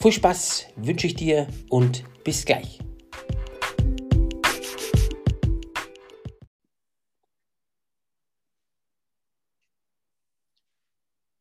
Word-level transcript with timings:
Viel 0.00 0.12
Spaß 0.12 0.66
wünsche 0.76 1.06
ich 1.06 1.14
dir 1.14 1.48
und 1.70 2.04
bis 2.22 2.44
gleich. 2.44 2.78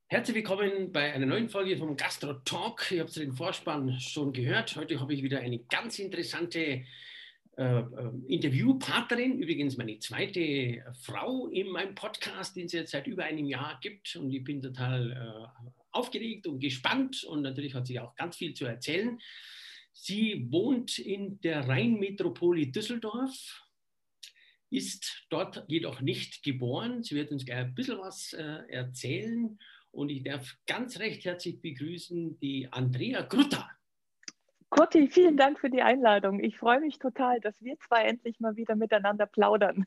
Herzlich 0.07 0.37
willkommen 0.37 0.93
bei 0.93 1.13
einer 1.13 1.25
neuen 1.25 1.49
Folge 1.49 1.77
vom 1.77 1.97
Gastro 1.97 2.33
Talk. 2.45 2.91
Ihr 2.91 3.01
habt 3.01 3.15
den 3.17 3.33
Vorspann 3.33 3.99
schon 3.99 4.31
gehört. 4.31 4.75
Heute 4.77 5.01
habe 5.01 5.13
ich 5.13 5.21
wieder 5.21 5.39
eine 5.39 5.59
ganz 5.59 5.99
interessante 5.99 6.85
äh, 7.57 7.79
äh, 7.79 7.83
Interviewpartnerin, 8.27 9.39
übrigens 9.39 9.77
meine 9.77 9.99
zweite 9.99 10.83
Frau 11.01 11.47
in 11.47 11.69
meinem 11.69 11.93
Podcast, 11.93 12.55
den 12.55 12.67
es 12.67 12.71
jetzt 12.71 12.91
seit 12.91 13.07
über 13.07 13.25
einem 13.25 13.45
Jahr 13.45 13.79
gibt. 13.81 14.15
Und 14.15 14.31
ich 14.31 14.43
bin 14.43 14.61
total 14.61 15.11
äh, 15.11 15.69
aufgeregt 15.95 16.47
und 16.47 16.59
gespannt 16.59 17.23
und 17.23 17.41
natürlich 17.41 17.73
hat 17.73 17.87
sie 17.87 17.99
auch 17.99 18.15
ganz 18.15 18.37
viel 18.37 18.53
zu 18.53 18.65
erzählen. 18.65 19.19
Sie 19.93 20.45
wohnt 20.51 20.99
in 20.99 21.39
der 21.41 21.67
Rheinmetropole 21.67 22.67
Düsseldorf, 22.67 23.63
ist 24.69 25.25
dort 25.29 25.63
jedoch 25.67 26.01
nicht 26.01 26.43
geboren. 26.43 27.01
Sie 27.01 27.15
wird 27.15 27.31
uns 27.31 27.45
gleich 27.45 27.59
ein 27.59 27.75
bisschen 27.75 27.99
was 27.99 28.33
äh, 28.33 28.63
erzählen 28.67 29.57
und 29.91 30.09
ich 30.09 30.23
darf 30.23 30.57
ganz 30.67 30.99
recht 30.99 31.23
herzlich 31.23 31.61
begrüßen 31.61 32.37
die 32.39 32.67
Andrea 32.71 33.21
Grutta. 33.21 33.71
Kurti, 34.69 35.07
vielen 35.07 35.37
Dank 35.37 35.59
für 35.59 35.69
die 35.69 35.81
Einladung. 35.81 36.43
Ich 36.43 36.57
freue 36.57 36.81
mich 36.81 36.99
total, 36.99 37.39
dass 37.39 37.55
wir 37.61 37.79
zwei 37.79 38.03
endlich 38.03 38.41
mal 38.41 38.57
wieder 38.57 38.75
miteinander 38.75 39.25
plaudern. 39.25 39.85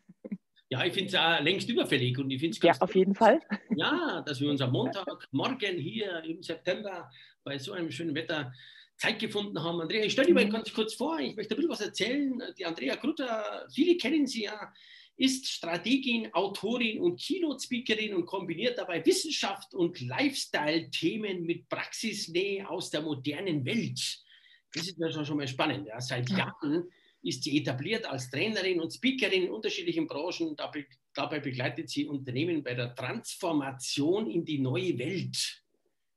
Ja, 0.71 0.85
ich 0.85 0.93
finde 0.93 1.09
es 1.09 1.15
auch 1.15 1.41
längst 1.41 1.69
überfällig 1.69 2.19
und 2.19 2.31
ich 2.31 2.41
finde 2.41 2.57
es 2.57 2.63
Ja, 2.63 2.73
auf 2.81 2.95
jeden 2.95 3.15
Fall. 3.15 3.41
Ja, 3.75 4.23
dass 4.27 4.41
wir 4.41 4.51
uns 4.51 4.61
am 4.61 4.73
Montagmorgen 4.73 5.79
hier 5.79 6.23
im 6.25 6.43
September 6.43 7.11
bei 7.43 7.59
so 7.59 7.73
einem 7.73 7.91
schönen 7.91 8.15
Wetter 8.15 8.53
Zeit 8.97 9.19
gefunden 9.19 9.63
haben. 9.63 9.81
Andrea, 9.81 10.05
ich 10.05 10.13
stelle 10.13 10.29
dir 10.29 10.35
mal 10.35 10.45
mhm. 10.45 10.51
ganz 10.51 10.73
kurz 10.73 10.95
vor, 10.95 11.19
ich 11.21 11.37
möchte 11.37 11.55
ein 11.55 11.57
bisschen 11.57 11.71
was 11.71 11.81
erzählen. 11.81 12.43
Die 12.59 12.67
Andrea 12.67 12.97
Grutter, 12.97 13.67
viele 13.73 13.97
kennen 13.97 14.27
sie 14.27 14.45
ja, 14.45 14.73
ist 15.17 15.49
Strategin, 15.49 16.33
Autorin 16.33 17.01
und 17.01 17.21
Keynote-Speakerin 17.21 18.15
und 18.15 18.27
kombiniert 18.27 18.79
dabei 18.79 19.05
Wissenschaft 19.05 19.75
und 19.75 20.01
Lifestyle-Themen 20.01 21.43
mit 21.43 21.69
Praxisnähe 21.69 22.69
aus 22.69 22.91
der 22.91 23.03
modernen 23.03 23.65
Welt. 23.65 24.01
Das 24.75 24.87
ist 24.87 24.99
mir 24.99 25.11
schon 25.11 25.37
mal 25.37 25.49
spannend. 25.49 25.89
Ja. 25.89 26.01
Seit 26.01 26.31
Jahren 26.31 26.89
ist 27.29 27.45
sie 27.45 27.59
etabliert 27.59 28.07
als 28.07 28.31
Trainerin 28.31 28.81
und 28.81 28.93
Speakerin 28.93 29.45
in 29.45 29.51
unterschiedlichen 29.51 30.07
Branchen. 30.07 30.57
Dabei, 30.57 31.41
begleitet 31.41 31.91
sie 31.91 32.07
Unternehmen 32.07 32.63
bei 32.63 32.75
der 32.75 32.95
Transformation 32.95 34.31
in 34.31 34.45
die 34.45 34.59
neue 34.59 34.99
Welt. 34.99 35.63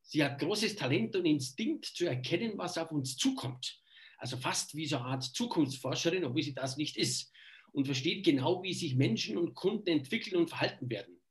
Sie 0.04 0.24
hat 0.24 0.40
großes 0.40 0.76
Talent 0.76 1.16
und 1.16 1.26
Instinkt 1.26 1.86
zu 1.86 2.06
erkennen, 2.06 2.54
was 2.58 2.78
auf 2.78 2.92
uns 2.92 3.18
zukommt. 3.18 3.80
Also 4.18 4.38
fast 4.38 4.76
wie 4.76 4.86
so 4.86 4.98
eine 4.98 5.06
Art 5.06 5.24
Zukunftsforscherin, 5.24 6.26
obwohl 6.26 6.44
sie 6.44 6.54
das 6.54 6.78
nicht 6.78 6.98
ist. 6.98 7.32
Und 7.72 7.86
versteht 7.86 8.26
genau, 8.26 8.62
wie 8.64 8.74
sich 8.74 8.96
Menschen 8.96 9.38
und 9.38 9.56
Kunden 9.56 9.90
entwickeln 9.90 10.38
und 10.38 10.50
verhalten 10.50 10.90
werden. 10.90 11.22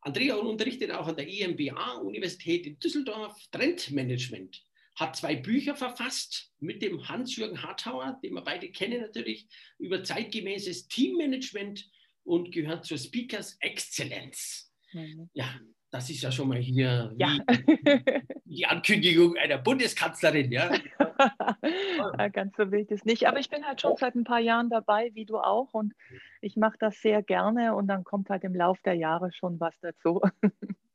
Andrea 0.00 0.36
unterrichtet 0.36 0.90
auch 0.90 1.08
an 1.08 1.16
der 1.16 1.28
EMBA-Universität 1.28 2.66
in 2.66 2.78
Düsseldorf 2.78 3.36
Trendmanagement 3.50 4.62
hat 4.98 5.16
zwei 5.16 5.36
Bücher 5.36 5.76
verfasst 5.76 6.52
mit 6.58 6.82
dem 6.82 7.08
Hans-Jürgen 7.08 7.62
Hartauer, 7.62 8.18
den 8.22 8.34
wir 8.34 8.42
beide 8.42 8.70
kennen 8.70 9.00
natürlich, 9.00 9.48
über 9.78 10.02
zeitgemäßes 10.02 10.88
Teammanagement 10.88 11.88
und 12.24 12.52
gehört 12.52 12.84
zur 12.84 12.98
Speakers 12.98 13.56
Excellence. 13.60 14.72
Mhm. 14.92 15.30
Ja, 15.34 15.48
das 15.90 16.10
ist 16.10 16.22
ja 16.22 16.32
schon 16.32 16.48
mal 16.48 16.58
hier 16.58 17.14
ja. 17.16 17.38
die 18.44 18.66
Ankündigung 18.66 19.36
einer 19.36 19.58
Bundeskanzlerin. 19.58 20.50
Ja. 20.50 20.70
ja, 22.18 22.28
ganz 22.28 22.56
so 22.56 22.70
wild 22.70 22.90
ist 22.90 23.06
nicht. 23.06 23.26
Aber 23.26 23.38
ich 23.38 23.48
bin 23.48 23.64
halt 23.64 23.80
schon 23.80 23.96
seit 23.96 24.14
ein 24.14 24.24
paar 24.24 24.40
Jahren 24.40 24.68
dabei, 24.68 25.10
wie 25.14 25.24
du 25.24 25.38
auch. 25.38 25.72
Und 25.72 25.94
ich 26.42 26.56
mache 26.56 26.76
das 26.78 27.00
sehr 27.00 27.22
gerne. 27.22 27.74
Und 27.74 27.86
dann 27.86 28.04
kommt 28.04 28.28
halt 28.28 28.44
im 28.44 28.54
Laufe 28.54 28.80
der 28.84 28.94
Jahre 28.94 29.32
schon 29.32 29.60
was 29.60 29.74
dazu. 29.80 30.20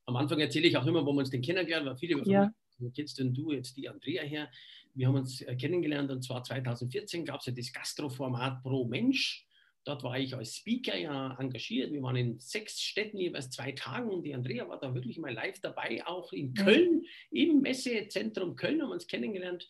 Am 0.05 0.15
Anfang 0.17 0.39
erzähle 0.39 0.67
ich 0.67 0.77
auch 0.77 0.85
immer, 0.85 1.05
wo 1.05 1.13
wir 1.13 1.19
uns 1.19 1.29
den 1.29 1.41
kennengelernt 1.41 1.87
weil 1.87 1.95
viele 1.95 2.21
ja 2.25 2.51
wo 2.77 2.89
kennst 2.89 3.19
denn 3.19 3.33
du 3.33 3.51
jetzt 3.51 3.77
die 3.77 3.89
Andrea 3.89 4.23
her? 4.23 4.49
Wir 4.93 5.07
haben 5.07 5.15
uns 5.15 5.41
äh, 5.41 5.55
kennengelernt 5.55 6.11
und 6.11 6.23
zwar 6.23 6.43
2014 6.43 7.25
gab 7.25 7.39
es 7.39 7.47
ja 7.47 7.53
das 7.53 7.73
Gastroformat 7.73 8.61
Pro 8.63 8.85
Mensch. 8.85 9.47
Dort 9.85 10.03
war 10.03 10.17
ich 10.17 10.33
als 10.33 10.55
Speaker 10.55 10.95
ja 10.97 11.35
engagiert. 11.39 11.91
Wir 11.91 12.01
waren 12.01 12.15
in 12.15 12.39
sechs 12.39 12.81
Städten 12.81 13.17
jeweils 13.17 13.49
zwei 13.49 13.73
Tagen 13.73 14.09
und 14.09 14.23
die 14.23 14.33
Andrea 14.33 14.67
war 14.69 14.79
da 14.79 14.93
wirklich 14.95 15.17
mal 15.17 15.33
live 15.33 15.59
dabei, 15.59 16.05
auch 16.05 16.31
in 16.31 16.53
Köln, 16.53 17.03
im 17.31 17.61
Messezentrum 17.61 18.55
Köln 18.55 18.81
haben 18.81 18.89
wir 18.89 18.93
uns 18.93 19.07
kennengelernt 19.07 19.67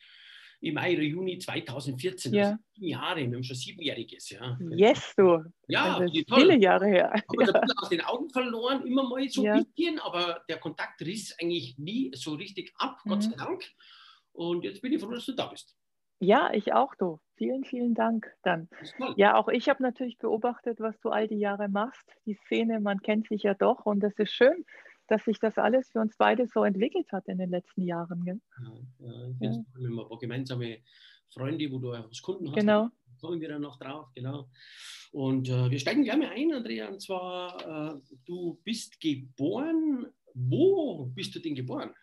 im 0.64 0.76
Mai 0.76 0.94
oder 0.94 1.04
Juni 1.04 1.38
2014. 1.38 2.34
Ja. 2.34 2.44
Also 2.44 2.58
sieben 2.74 2.88
Jahre, 2.88 3.18
wir 3.18 3.36
haben 3.36 3.44
schon 3.44 3.56
siebenjähriges. 3.56 4.30
Ja. 4.30 4.58
Yes, 4.72 5.14
du. 5.18 5.44
Ja, 5.68 5.98
also 5.98 6.14
viele 6.36 6.58
Jahre 6.58 6.88
her. 6.88 7.12
Haben 7.12 7.24
wir 7.38 7.48
ja. 7.48 7.54
ein 7.54 7.72
aus 7.78 7.90
den 7.90 8.02
Augen 8.02 8.30
verloren, 8.30 8.86
immer 8.88 9.08
mal 9.08 9.28
so 9.30 9.46
ein 9.46 9.66
bisschen, 9.66 10.00
aber 10.00 10.42
der 10.48 10.58
Kontakt 10.58 11.02
riss 11.02 11.36
eigentlich 11.40 11.78
nie 11.78 12.12
so 12.16 12.34
richtig 12.36 12.74
ab, 12.78 13.00
mhm. 13.04 13.10
Gott 13.10 13.24
sei 13.24 13.36
Dank. 13.38 13.64
Und 14.32 14.64
jetzt 14.64 14.82
bin 14.82 14.94
ich 14.94 15.02
froh, 15.02 15.12
dass 15.12 15.26
du 15.26 15.34
da 15.34 15.48
bist. 15.48 15.76
Ja, 16.20 16.52
ich 16.54 16.72
auch, 16.74 16.96
du. 16.96 17.20
Vielen, 17.36 17.66
vielen 17.66 17.94
Dank 17.94 18.32
dann. 18.44 18.70
Ja, 19.18 19.36
auch 19.36 19.50
ich 19.50 19.68
habe 19.68 19.84
natürlich 19.84 20.18
beobachtet, 20.18 20.80
was 20.80 20.98
du 21.02 21.10
all 21.10 21.28
die 21.28 21.40
Jahre 21.40 21.68
machst. 21.68 22.06
Die 22.26 22.36
Szene, 22.46 22.80
man 22.80 23.02
kennt 23.02 23.28
sich 23.28 23.44
ja 23.44 23.54
doch 23.54 23.86
und 23.86 24.00
das 24.00 24.14
ist 24.18 24.32
schön, 24.32 24.66
dass 25.08 25.24
sich 25.26 25.40
das 25.40 25.58
alles 25.58 25.90
für 25.92 26.00
uns 26.00 26.16
beide 26.18 26.48
so 26.48 26.64
entwickelt 26.64 27.12
hat 27.12 27.28
in 27.28 27.38
den 27.38 27.50
letzten 27.50 27.84
Jahren. 27.84 28.24
Gell? 28.24 28.42
Ja, 28.62 29.08
ja, 29.08 29.30
ich 29.30 29.56
ja. 29.58 29.66
wenn 29.76 29.92
man 29.92 30.06
ein 30.06 30.10
paar 30.10 30.20
gemeinsame 30.20 30.80
Freunde, 31.30 31.72
wo 31.72 31.80
du 31.80 31.92
als 31.92 32.22
Kunden 32.22 32.48
hast, 32.48 32.56
genau. 32.56 32.90
kommen 33.20 33.42
wir 33.42 33.50
dann 33.50 33.62
noch 33.62 33.78
drauf, 33.78 34.10
genau. 34.14 34.50
Und 35.12 35.50
äh, 35.50 35.70
wir 35.70 35.80
steigen 35.80 36.04
gerne 36.04 36.30
ein, 36.30 36.54
Andrea, 36.54 36.88
und 36.90 37.02
zwar, 37.02 37.96
äh, 37.96 38.02
du 38.26 38.60
bist 38.64 39.00
geboren, 39.00 40.08
wo 40.34 41.06
bist 41.14 41.36
du 41.36 41.40
denn 41.40 41.56
geboren? 41.56 41.94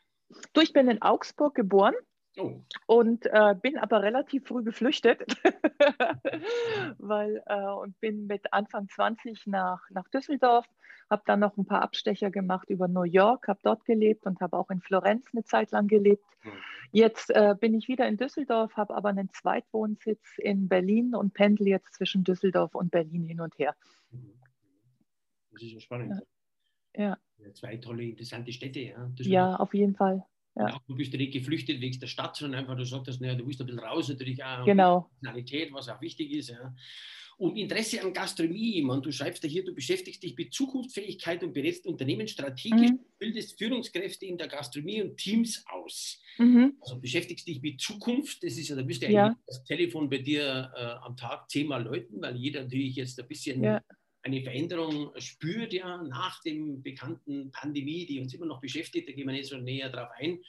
Du, 0.53 0.61
ich 0.61 0.73
bin 0.73 0.89
in 0.89 1.03
Augsburg 1.03 1.55
geboren 1.55 1.95
Oh. 2.41 2.61
Und 2.87 3.27
äh, 3.27 3.55
bin 3.61 3.79
aber 3.79 4.03
relativ 4.03 4.47
früh 4.47 4.63
geflüchtet, 4.63 5.21
weil 6.99 7.43
äh, 7.47 7.67
und 7.67 7.99
bin 8.01 8.27
mit 8.27 8.53
Anfang 8.53 8.89
20 8.89 9.47
nach, 9.47 9.89
nach 9.91 10.09
Düsseldorf, 10.09 10.67
habe 11.11 11.23
dann 11.27 11.41
noch 11.41 11.57
ein 11.57 11.67
paar 11.67 11.83
Abstecher 11.83 12.31
gemacht 12.31 12.71
über 12.71 12.89
New 12.89 13.03
York, 13.03 13.49
habe 13.49 13.61
dort 13.63 13.85
gelebt 13.85 14.27
und 14.27 14.41
habe 14.41 14.57
auch 14.57 14.71
in 14.71 14.81
Florenz 14.81 15.27
eine 15.33 15.45
Zeit 15.45 15.73
lang 15.73 15.89
gelebt. 15.89 16.25
Mhm. 16.45 16.51
Jetzt 16.93 17.31
äh, 17.31 17.55
bin 17.59 17.75
ich 17.75 17.89
wieder 17.89 18.07
in 18.09 18.17
Düsseldorf, 18.17 18.77
habe 18.77 18.95
aber 18.95 19.11
einen 19.11 19.31
Zweitwohnsitz 19.31 20.39
in 20.39 20.69
Berlin 20.69 21.15
und 21.15 21.35
pendel 21.35 21.69
jetzt 21.69 21.95
zwischen 21.95 22.25
Düsseldorf 22.25 22.75
und 22.75 22.91
Berlin 22.91 23.25
hin 23.25 23.41
und 23.41 23.59
her. 23.59 23.75
Das 25.53 25.63
ist 25.63 25.73
ja 25.73 25.81
spannend. 25.81 26.15
Ja. 26.97 27.19
ja. 27.39 27.53
Zwei 27.55 27.77
tolle, 27.77 28.05
interessante 28.05 28.53
Städte. 28.53 28.81
Ja, 28.81 29.11
ja 29.19 29.57
auf 29.57 29.75
jeden 29.75 29.95
Fall. 29.95 30.25
Ja. 30.69 30.81
du 30.87 30.95
bist 30.95 31.13
nicht 31.13 31.33
geflüchtet 31.33 31.81
wegen 31.81 31.99
der 31.99 32.07
Stadt, 32.07 32.37
sondern 32.37 32.61
einfach, 32.61 32.77
du 32.77 32.85
sagst, 32.85 33.21
naja, 33.21 33.35
du 33.35 33.47
willst 33.47 33.61
ein 33.61 33.67
bisschen 33.67 33.81
raus, 33.81 34.09
natürlich 34.09 34.43
auch 34.43 34.65
genau. 34.65 35.11
Nationalität, 35.21 35.73
was 35.73 35.89
auch 35.89 36.01
wichtig 36.01 36.33
ist. 36.33 36.51
Ja. 36.51 36.75
Und 37.39 37.57
Interesse 37.57 38.03
an 38.03 38.13
Gastronomie, 38.13 38.83
man, 38.83 39.01
du 39.01 39.11
schreibst 39.11 39.43
da 39.43 39.49
hier, 39.49 39.65
du 39.65 39.75
beschäftigst 39.75 40.23
dich 40.23 40.37
mit 40.37 40.53
Zukunftsfähigkeit 40.53 41.43
und 41.43 41.55
berätst 41.55 41.87
Unternehmen 41.87 42.29
strategisch, 42.29 42.91
mhm. 42.91 43.01
bildest 43.19 43.57
Führungskräfte 43.57 44.27
in 44.27 44.37
der 44.37 44.47
Gastronomie 44.47 45.01
und 45.01 45.17
Teams 45.17 45.65
aus. 45.71 46.21
Mhm. 46.37 46.75
Also 46.83 47.01
beschäftigst 47.01 47.49
dich 47.49 47.63
mit 47.63 47.81
Zukunft, 47.81 48.43
das 48.43 48.59
ist 48.59 48.69
ja, 48.69 48.77
da 48.77 48.83
müsste 48.83 49.11
ja. 49.11 49.35
das 49.47 49.65
Telefon 49.65 50.11
bei 50.11 50.19
dir 50.19 50.71
äh, 50.77 50.83
am 51.03 51.17
Tag 51.17 51.49
zehnmal 51.51 51.83
läuten, 51.83 52.21
weil 52.21 52.37
jeder 52.37 52.63
natürlich 52.63 52.97
jetzt 52.97 53.19
ein 53.19 53.27
bisschen 53.27 53.63
ja 53.65 53.81
eine 54.23 54.43
Veränderung 54.43 55.13
spürt 55.19 55.73
ja 55.73 56.03
nach 56.03 56.41
dem 56.43 56.83
bekannten 56.83 57.51
Pandemie, 57.53 58.07
die 58.07 58.21
uns 58.21 58.35
immer 58.35 58.47
noch 58.47 58.61
beschäftigt, 58.61 59.09
da 59.09 59.13
gehen 59.13 59.27
wir 59.27 59.33
nicht 59.33 59.49
so 59.49 59.57
näher 59.57 59.91
drauf 59.91 60.11
ein. 60.19 60.41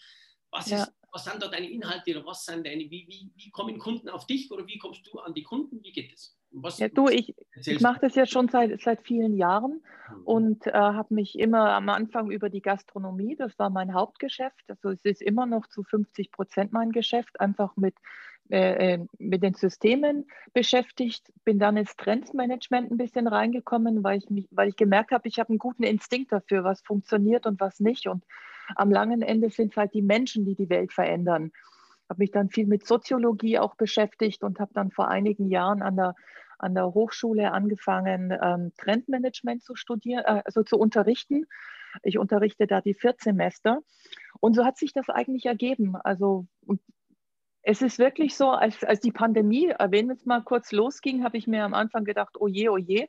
Was, 0.52 0.70
ja. 0.70 0.84
ist, 0.84 0.94
was 1.12 1.24
sind 1.24 1.42
da 1.42 1.48
deine 1.48 1.70
Inhalte 1.70 2.12
oder 2.12 2.26
was 2.26 2.46
sind 2.46 2.66
deine, 2.66 2.82
wie, 2.90 3.08
wie, 3.08 3.32
wie 3.36 3.50
kommen 3.52 3.80
Kunden 3.80 4.10
auf 4.10 4.28
dich 4.28 4.52
oder 4.52 4.68
wie 4.68 4.78
kommst 4.78 5.08
du 5.08 5.20
an 5.20 5.34
die 5.34 5.44
Kunden? 5.44 5.82
Wie 5.82 5.94
geht 5.94 6.14
es? 6.14 6.38
Was, 6.54 6.80
ja, 6.80 6.90
du, 6.90 7.08
ich, 7.08 7.34
ich 7.56 7.80
mache 7.80 8.02
das 8.02 8.16
ja 8.16 8.26
schon 8.26 8.50
seit, 8.50 8.82
seit 8.82 9.08
vielen 9.08 9.38
Jahren 9.38 9.82
mhm. 10.10 10.24
und 10.26 10.68
äh, 10.68 10.74
habe 10.74 11.14
mich 11.14 11.40
immer 11.40 11.70
am 11.70 11.88
Anfang 11.88 12.30
über 12.30 12.50
die 12.50 12.62
Gastronomie, 12.62 13.38
das 13.38 13.58
war 13.58 13.70
mein 13.70 13.94
Hauptgeschäft, 13.94 14.62
also 14.68 14.90
es 14.90 15.06
ist 15.06 15.22
immer 15.22 15.46
noch 15.46 15.68
zu 15.68 15.84
50 15.84 16.30
Prozent 16.30 16.74
mein 16.74 16.92
Geschäft, 16.92 17.40
einfach 17.40 17.78
mit, 17.78 17.96
äh, 18.52 18.94
äh, 18.94 19.06
mit 19.18 19.44
den 19.44 19.54
Systemen 19.54 20.28
beschäftigt, 20.54 21.32
bin 21.44 21.60
dann 21.60 21.78
ins 21.78 21.96
Trendsmanagement 21.96 22.92
ein 22.92 22.98
bisschen 22.98 23.28
reingekommen, 23.28 24.04
weil 24.04 24.20
ich, 24.20 24.30
mich, 24.30 24.48
weil 24.52 24.70
ich 24.70 24.76
gemerkt 24.76 25.12
habe, 25.12 25.28
ich 25.28 25.40
habe 25.40 25.50
einen 25.50 25.60
guten 25.60 25.84
Instinkt 25.84 26.32
dafür, 26.32 26.64
was 26.64 26.82
funktioniert 26.82 27.46
und 27.46 27.60
was 27.60 27.80
nicht 27.80 28.08
und 28.08 28.24
am 28.76 28.92
langen 28.92 29.22
Ende 29.22 29.50
sind 29.50 29.72
es 29.72 29.78
halt 29.78 29.94
die 29.94 30.02
Menschen, 30.02 30.46
die 30.46 30.56
die 30.56 30.70
Welt 30.70 30.94
verändern 30.94 31.52
habe 32.12 32.20
mich 32.20 32.32
dann 32.32 32.50
viel 32.50 32.68
mit 32.68 32.86
Soziologie 32.86 33.58
auch 33.58 33.76
beschäftigt 33.76 34.44
und 34.44 34.60
habe 34.60 34.74
dann 34.74 34.92
vor 34.92 35.08
einigen 35.08 35.50
Jahren 35.50 35.82
an 35.82 35.96
der, 35.96 36.16
an 36.60 36.76
der 36.76 36.94
Hochschule 36.94 37.54
angefangen, 37.54 38.38
ähm, 38.42 38.74
Trendmanagement 38.78 39.64
zu 39.64 39.76
studieren, 39.76 40.26
äh, 40.26 40.42
also 40.44 40.62
zu 40.62 40.78
unterrichten. 40.78 41.46
Ich 42.04 42.18
unterrichte 42.18 42.68
da 42.68 42.82
die 42.82 42.96
vier 42.96 43.16
Semester. 43.18 43.80
Und 44.42 44.56
so 44.56 44.66
hat 44.66 44.78
sich 44.78 44.92
das 44.92 45.10
eigentlich 45.10 45.46
ergeben. 45.46 45.96
Also 45.96 46.48
es 47.64 47.82
ist 47.82 48.00
wirklich 48.00 48.36
so, 48.36 48.50
als, 48.50 48.84
als 48.84 49.00
die 49.00 49.12
Pandemie, 49.12 49.68
erwähnen 49.68 50.10
wir 50.10 50.16
es 50.16 50.26
mal 50.26 50.42
kurz, 50.44 50.72
losging, 50.72 51.24
habe 51.24 51.38
ich 51.38 51.48
mir 51.48 51.64
am 51.64 51.74
Anfang 51.74 52.04
gedacht, 52.04 52.36
oh 52.40 52.48
je, 52.48 52.70
oh 52.70 52.78
je, 52.78 53.08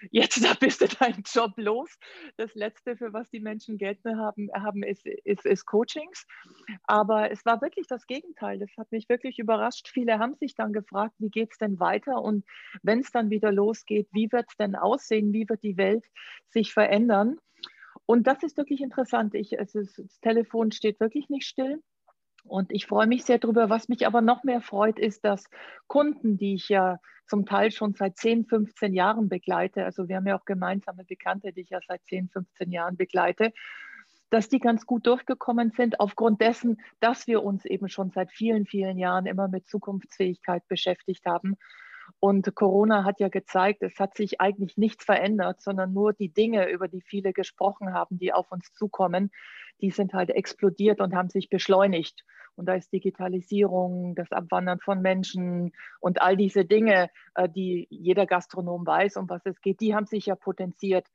jetzt 0.10 0.42
da 0.44 0.54
bist 0.54 0.80
du 0.80 0.88
deinen 0.88 1.22
Job 1.26 1.52
los. 1.56 1.90
Das 2.36 2.54
Letzte, 2.54 2.96
für 2.96 3.12
was 3.12 3.28
die 3.30 3.40
Menschen 3.40 3.78
Geld 3.78 3.98
haben, 4.04 4.48
haben 4.54 4.82
ist, 4.82 5.06
ist, 5.06 5.44
ist 5.44 5.66
Coachings. 5.66 6.26
Aber 6.84 7.30
es 7.30 7.44
war 7.44 7.60
wirklich 7.60 7.86
das 7.86 8.06
Gegenteil. 8.06 8.58
Das 8.58 8.70
hat 8.78 8.90
mich 8.92 9.08
wirklich 9.08 9.38
überrascht. 9.38 9.88
Viele 9.88 10.18
haben 10.18 10.34
sich 10.34 10.54
dann 10.54 10.72
gefragt, 10.72 11.14
wie 11.18 11.30
geht 11.30 11.52
es 11.52 11.58
denn 11.58 11.78
weiter? 11.80 12.22
Und 12.22 12.44
wenn 12.82 13.00
es 13.00 13.10
dann 13.10 13.30
wieder 13.30 13.52
losgeht, 13.52 14.08
wie 14.12 14.30
wird 14.32 14.46
es 14.48 14.56
denn 14.56 14.74
aussehen? 14.74 15.32
Wie 15.32 15.48
wird 15.48 15.62
die 15.62 15.76
Welt 15.76 16.04
sich 16.48 16.72
verändern? 16.72 17.38
Und 18.06 18.26
das 18.26 18.42
ist 18.42 18.56
wirklich 18.56 18.80
interessant. 18.80 19.34
Ich, 19.34 19.52
es 19.52 19.74
ist, 19.74 19.98
das 19.98 20.20
Telefon 20.20 20.72
steht 20.72 20.98
wirklich 21.00 21.28
nicht 21.28 21.46
still. 21.46 21.82
Und 22.44 22.72
ich 22.72 22.86
freue 22.86 23.06
mich 23.06 23.24
sehr 23.24 23.38
darüber. 23.38 23.70
Was 23.70 23.88
mich 23.88 24.06
aber 24.06 24.20
noch 24.20 24.44
mehr 24.44 24.60
freut, 24.60 24.98
ist, 24.98 25.24
dass 25.24 25.44
Kunden, 25.86 26.36
die 26.36 26.54
ich 26.54 26.68
ja 26.68 26.98
zum 27.26 27.46
Teil 27.46 27.70
schon 27.70 27.94
seit 27.94 28.16
10, 28.16 28.46
15 28.46 28.92
Jahren 28.92 29.28
begleite, 29.28 29.84
also 29.84 30.08
wir 30.08 30.16
haben 30.16 30.26
ja 30.26 30.36
auch 30.36 30.44
gemeinsame 30.44 31.04
Bekannte, 31.04 31.52
die 31.52 31.60
ich 31.60 31.70
ja 31.70 31.78
seit 31.86 32.02
10, 32.06 32.28
15 32.28 32.72
Jahren 32.72 32.96
begleite, 32.96 33.52
dass 34.30 34.48
die 34.48 34.58
ganz 34.58 34.86
gut 34.86 35.06
durchgekommen 35.06 35.70
sind, 35.70 36.00
aufgrund 36.00 36.40
dessen, 36.40 36.80
dass 37.00 37.26
wir 37.26 37.42
uns 37.42 37.64
eben 37.64 37.88
schon 37.88 38.10
seit 38.10 38.30
vielen, 38.32 38.66
vielen 38.66 38.98
Jahren 38.98 39.26
immer 39.26 39.48
mit 39.48 39.68
Zukunftsfähigkeit 39.68 40.66
beschäftigt 40.68 41.26
haben. 41.26 41.56
Und 42.18 42.54
Corona 42.54 43.04
hat 43.04 43.20
ja 43.20 43.28
gezeigt, 43.28 43.82
es 43.82 43.98
hat 43.98 44.16
sich 44.16 44.40
eigentlich 44.40 44.76
nichts 44.76 45.04
verändert, 45.04 45.60
sondern 45.60 45.92
nur 45.92 46.12
die 46.12 46.32
Dinge, 46.32 46.68
über 46.68 46.88
die 46.88 47.02
viele 47.02 47.32
gesprochen 47.32 47.92
haben, 47.92 48.18
die 48.18 48.32
auf 48.32 48.50
uns 48.50 48.72
zukommen, 48.72 49.30
die 49.80 49.90
sind 49.90 50.12
halt 50.12 50.30
explodiert 50.30 51.00
und 51.00 51.14
haben 51.14 51.30
sich 51.30 51.48
beschleunigt. 51.48 52.24
Und 52.56 52.66
da 52.66 52.74
ist 52.74 52.92
Digitalisierung, 52.92 54.14
das 54.14 54.32
Abwandern 54.32 54.80
von 54.80 55.00
Menschen 55.00 55.72
und 56.00 56.20
all 56.20 56.36
diese 56.36 56.64
Dinge, 56.64 57.08
äh, 57.34 57.48
die 57.48 57.86
jeder 57.90 58.26
Gastronom 58.26 58.86
weiß, 58.86 59.16
um 59.16 59.28
was 59.30 59.46
es 59.46 59.60
geht, 59.60 59.80
die 59.80 59.94
haben 59.94 60.06
sich 60.06 60.26
ja 60.26 60.34
potenziert. 60.34 61.06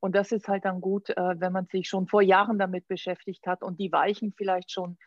Und 0.00 0.14
das 0.14 0.32
ist 0.32 0.48
halt 0.48 0.64
dann 0.64 0.80
gut, 0.80 1.10
äh, 1.10 1.40
wenn 1.40 1.52
man 1.52 1.66
sich 1.66 1.88
schon 1.88 2.06
vor 2.06 2.22
Jahren 2.22 2.58
damit 2.58 2.88
beschäftigt 2.88 3.46
hat 3.46 3.62
und 3.62 3.78
die 3.78 3.92
Weichen 3.92 4.34
vielleicht 4.36 4.70
schon 4.70 4.98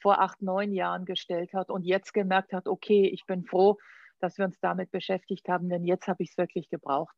vor 0.00 0.20
acht, 0.20 0.42
neun 0.42 0.72
Jahren 0.72 1.04
gestellt 1.04 1.54
hat 1.54 1.70
und 1.70 1.84
jetzt 1.84 2.12
gemerkt 2.12 2.52
hat, 2.52 2.66
okay, 2.66 3.08
ich 3.08 3.24
bin 3.26 3.44
froh, 3.44 3.78
dass 4.22 4.38
wir 4.38 4.44
uns 4.44 4.58
damit 4.60 4.90
beschäftigt 4.90 5.48
haben, 5.48 5.68
denn 5.68 5.84
jetzt 5.84 6.06
habe 6.08 6.22
ich 6.22 6.30
es 6.30 6.38
wirklich 6.38 6.68
gebraucht. 6.68 7.14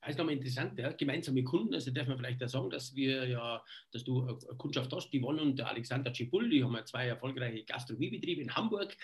Das 0.00 0.10
ist 0.10 0.18
nochmal 0.18 0.34
interessant, 0.34 0.78
ja, 0.78 0.92
gemeinsame 0.92 1.42
Kunden, 1.42 1.74
also 1.74 1.90
darf 1.90 2.06
man 2.06 2.16
vielleicht 2.16 2.42
auch 2.42 2.48
sagen, 2.48 2.70
dass 2.70 2.94
wir 2.94 3.26
ja, 3.26 3.62
dass 3.92 4.04
du 4.04 4.22
eine 4.22 4.36
Kundschaft 4.56 4.92
hast, 4.92 5.10
die 5.10 5.20
wollen 5.20 5.40
und 5.40 5.58
der 5.58 5.68
Alexander 5.68 6.14
Cipul, 6.14 6.48
die 6.48 6.62
haben 6.62 6.74
ja 6.74 6.84
zwei 6.84 7.08
erfolgreiche 7.08 7.64
Gastronomiebetriebe 7.64 8.40
in 8.40 8.54
Hamburg. 8.54 8.96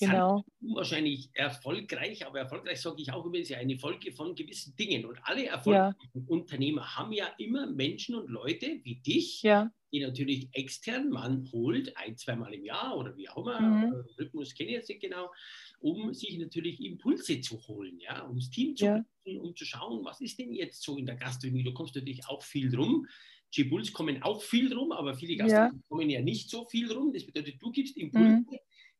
Genau. 0.00 0.44
Wahrscheinlich 0.60 1.30
erfolgreich, 1.34 2.26
aber 2.26 2.40
erfolgreich 2.40 2.80
sage 2.80 3.02
ich 3.02 3.12
auch 3.12 3.24
immer, 3.26 3.36
ist 3.36 3.50
ja 3.50 3.58
eine 3.58 3.78
Folge 3.78 4.12
von 4.12 4.34
gewissen 4.34 4.74
Dingen. 4.76 5.04
Und 5.04 5.18
alle 5.24 5.46
erfolgreichen 5.46 5.96
ja. 6.14 6.22
Unternehmer 6.26 6.96
haben 6.96 7.12
ja 7.12 7.26
immer 7.38 7.66
Menschen 7.66 8.14
und 8.14 8.28
Leute 8.28 8.80
wie 8.84 8.96
dich, 8.96 9.42
ja. 9.42 9.70
die 9.92 10.00
natürlich 10.00 10.48
extern 10.52 11.10
man 11.10 11.48
holt, 11.52 11.96
ein, 11.96 12.16
zweimal 12.16 12.54
im 12.54 12.64
Jahr 12.64 12.96
oder 12.96 13.16
wie 13.16 13.28
auch 13.28 13.38
immer, 13.38 13.60
mhm. 13.60 14.04
Rhythmus 14.18 14.54
kenne 14.54 14.70
ich 14.70 14.76
jetzt 14.76 14.88
nicht 14.88 15.02
genau, 15.02 15.30
um 15.80 16.14
sich 16.14 16.38
natürlich 16.38 16.82
Impulse 16.82 17.40
zu 17.40 17.60
holen, 17.68 17.98
ja, 18.00 18.26
ums 18.26 18.50
Team 18.50 18.74
zu 18.74 18.86
ja. 18.86 18.96
Nutzen, 18.96 19.40
um 19.40 19.54
zu 19.54 19.64
schauen, 19.64 20.04
was 20.04 20.20
ist 20.20 20.38
denn 20.38 20.54
jetzt 20.54 20.82
so 20.82 20.96
in 20.96 21.06
der 21.06 21.16
Gastronomie. 21.16 21.64
Du 21.64 21.74
kommst 21.74 21.94
natürlich 21.94 22.26
auch 22.28 22.42
viel 22.42 22.70
drum. 22.70 23.06
Chibuls 23.50 23.92
kommen 23.92 24.22
auch 24.22 24.40
viel 24.40 24.70
drum, 24.70 24.92
aber 24.92 25.14
viele 25.14 25.36
Gastronomen 25.36 25.76
ja. 25.76 25.84
kommen 25.90 26.08
ja 26.08 26.22
nicht 26.22 26.48
so 26.48 26.64
viel 26.64 26.88
drum. 26.88 27.12
Das 27.12 27.26
bedeutet, 27.26 27.56
du 27.60 27.70
gibst 27.70 27.98
Impulse. 27.98 28.36
Mhm 28.36 28.46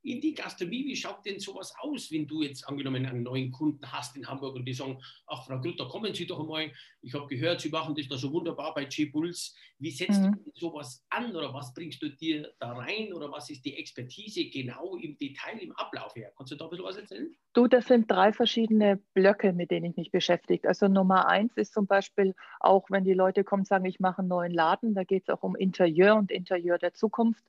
in 0.03 0.21
die 0.21 0.35
Gastronomie, 0.35 0.85
wie 0.87 0.97
schaut 0.97 1.25
denn 1.25 1.39
sowas 1.39 1.75
aus, 1.81 2.11
wenn 2.11 2.27
du 2.27 2.43
jetzt 2.43 2.67
angenommen 2.69 3.07
einen 3.07 3.23
neuen 3.23 3.53
Kunden 3.53 3.91
hast 3.91 4.17
in 4.17 4.27
Hamburg 4.27 4.57
und 4.57 4.65
die 4.65 4.73
sagen, 4.73 5.01
ach 5.27 5.47
Frau 5.47 5.61
Grutter, 5.61 5.89
kommen 5.89 6.13
Sie 6.15 6.27
doch 6.27 6.41
einmal, 6.41 6.73
ich 7.03 7.15
habe 7.15 7.27
gehört, 7.27 7.61
Sie 7.61 7.69
machen 7.69 7.95
das 7.95 8.09
da 8.09 8.17
so 8.17 8.33
wunderbar 8.33 8.75
bei 8.75 8.85
G-Bulls. 8.85 9.55
Wie 9.79 9.91
setzt 9.91 10.21
mhm. 10.21 10.39
du 10.45 10.53
sowas 10.55 11.05
an 11.11 11.35
oder 11.35 11.53
was 11.53 11.75
bringst 11.75 12.03
du 12.03 12.09
dir 12.09 12.53
da 12.61 12.73
rein 12.73 13.13
oder 13.13 13.31
was 13.31 13.51
ist 13.51 13.65
die 13.65 13.77
Expertise 13.77 14.45
genau 14.49 14.97
im 14.97 15.17
Detail, 15.19 15.59
im 15.59 15.73
Ablauf 15.73 16.15
her? 16.15 16.33
Kannst 16.37 16.53
du 16.53 16.57
da 16.57 16.65
ein 16.65 16.71
bisschen 16.71 16.85
was 16.85 16.97
erzählen? 16.97 17.35
Du, 17.53 17.67
das 17.67 17.87
sind 17.87 18.11
drei 18.11 18.33
verschiedene 18.33 19.01
Blöcke, 19.15 19.53
mit 19.53 19.71
denen 19.71 19.91
ich 19.91 19.97
mich 19.97 20.11
beschäftige. 20.11 20.69
Also 20.69 20.89
Nummer 20.89 21.29
eins 21.29 21.57
ist 21.57 21.73
zum 21.73 21.87
Beispiel 21.87 22.35
auch, 22.61 22.91
wenn 22.91 23.05
die 23.05 23.15
Leute 23.15 23.45
kommen 23.45 23.63
und 23.63 23.67
sagen, 23.67 23.85
ich 23.85 24.01
mache 24.01 24.21
einen 24.21 24.29
neuen 24.29 24.53
Laden, 24.53 24.95
da 24.95 25.05
geht 25.05 25.25
es 25.25 25.29
auch 25.29 25.43
um 25.43 25.57
Interieur 25.57 26.17
und 26.17 26.31
Interieur 26.31 26.79
der 26.79 26.95
Zukunft. 26.95 27.45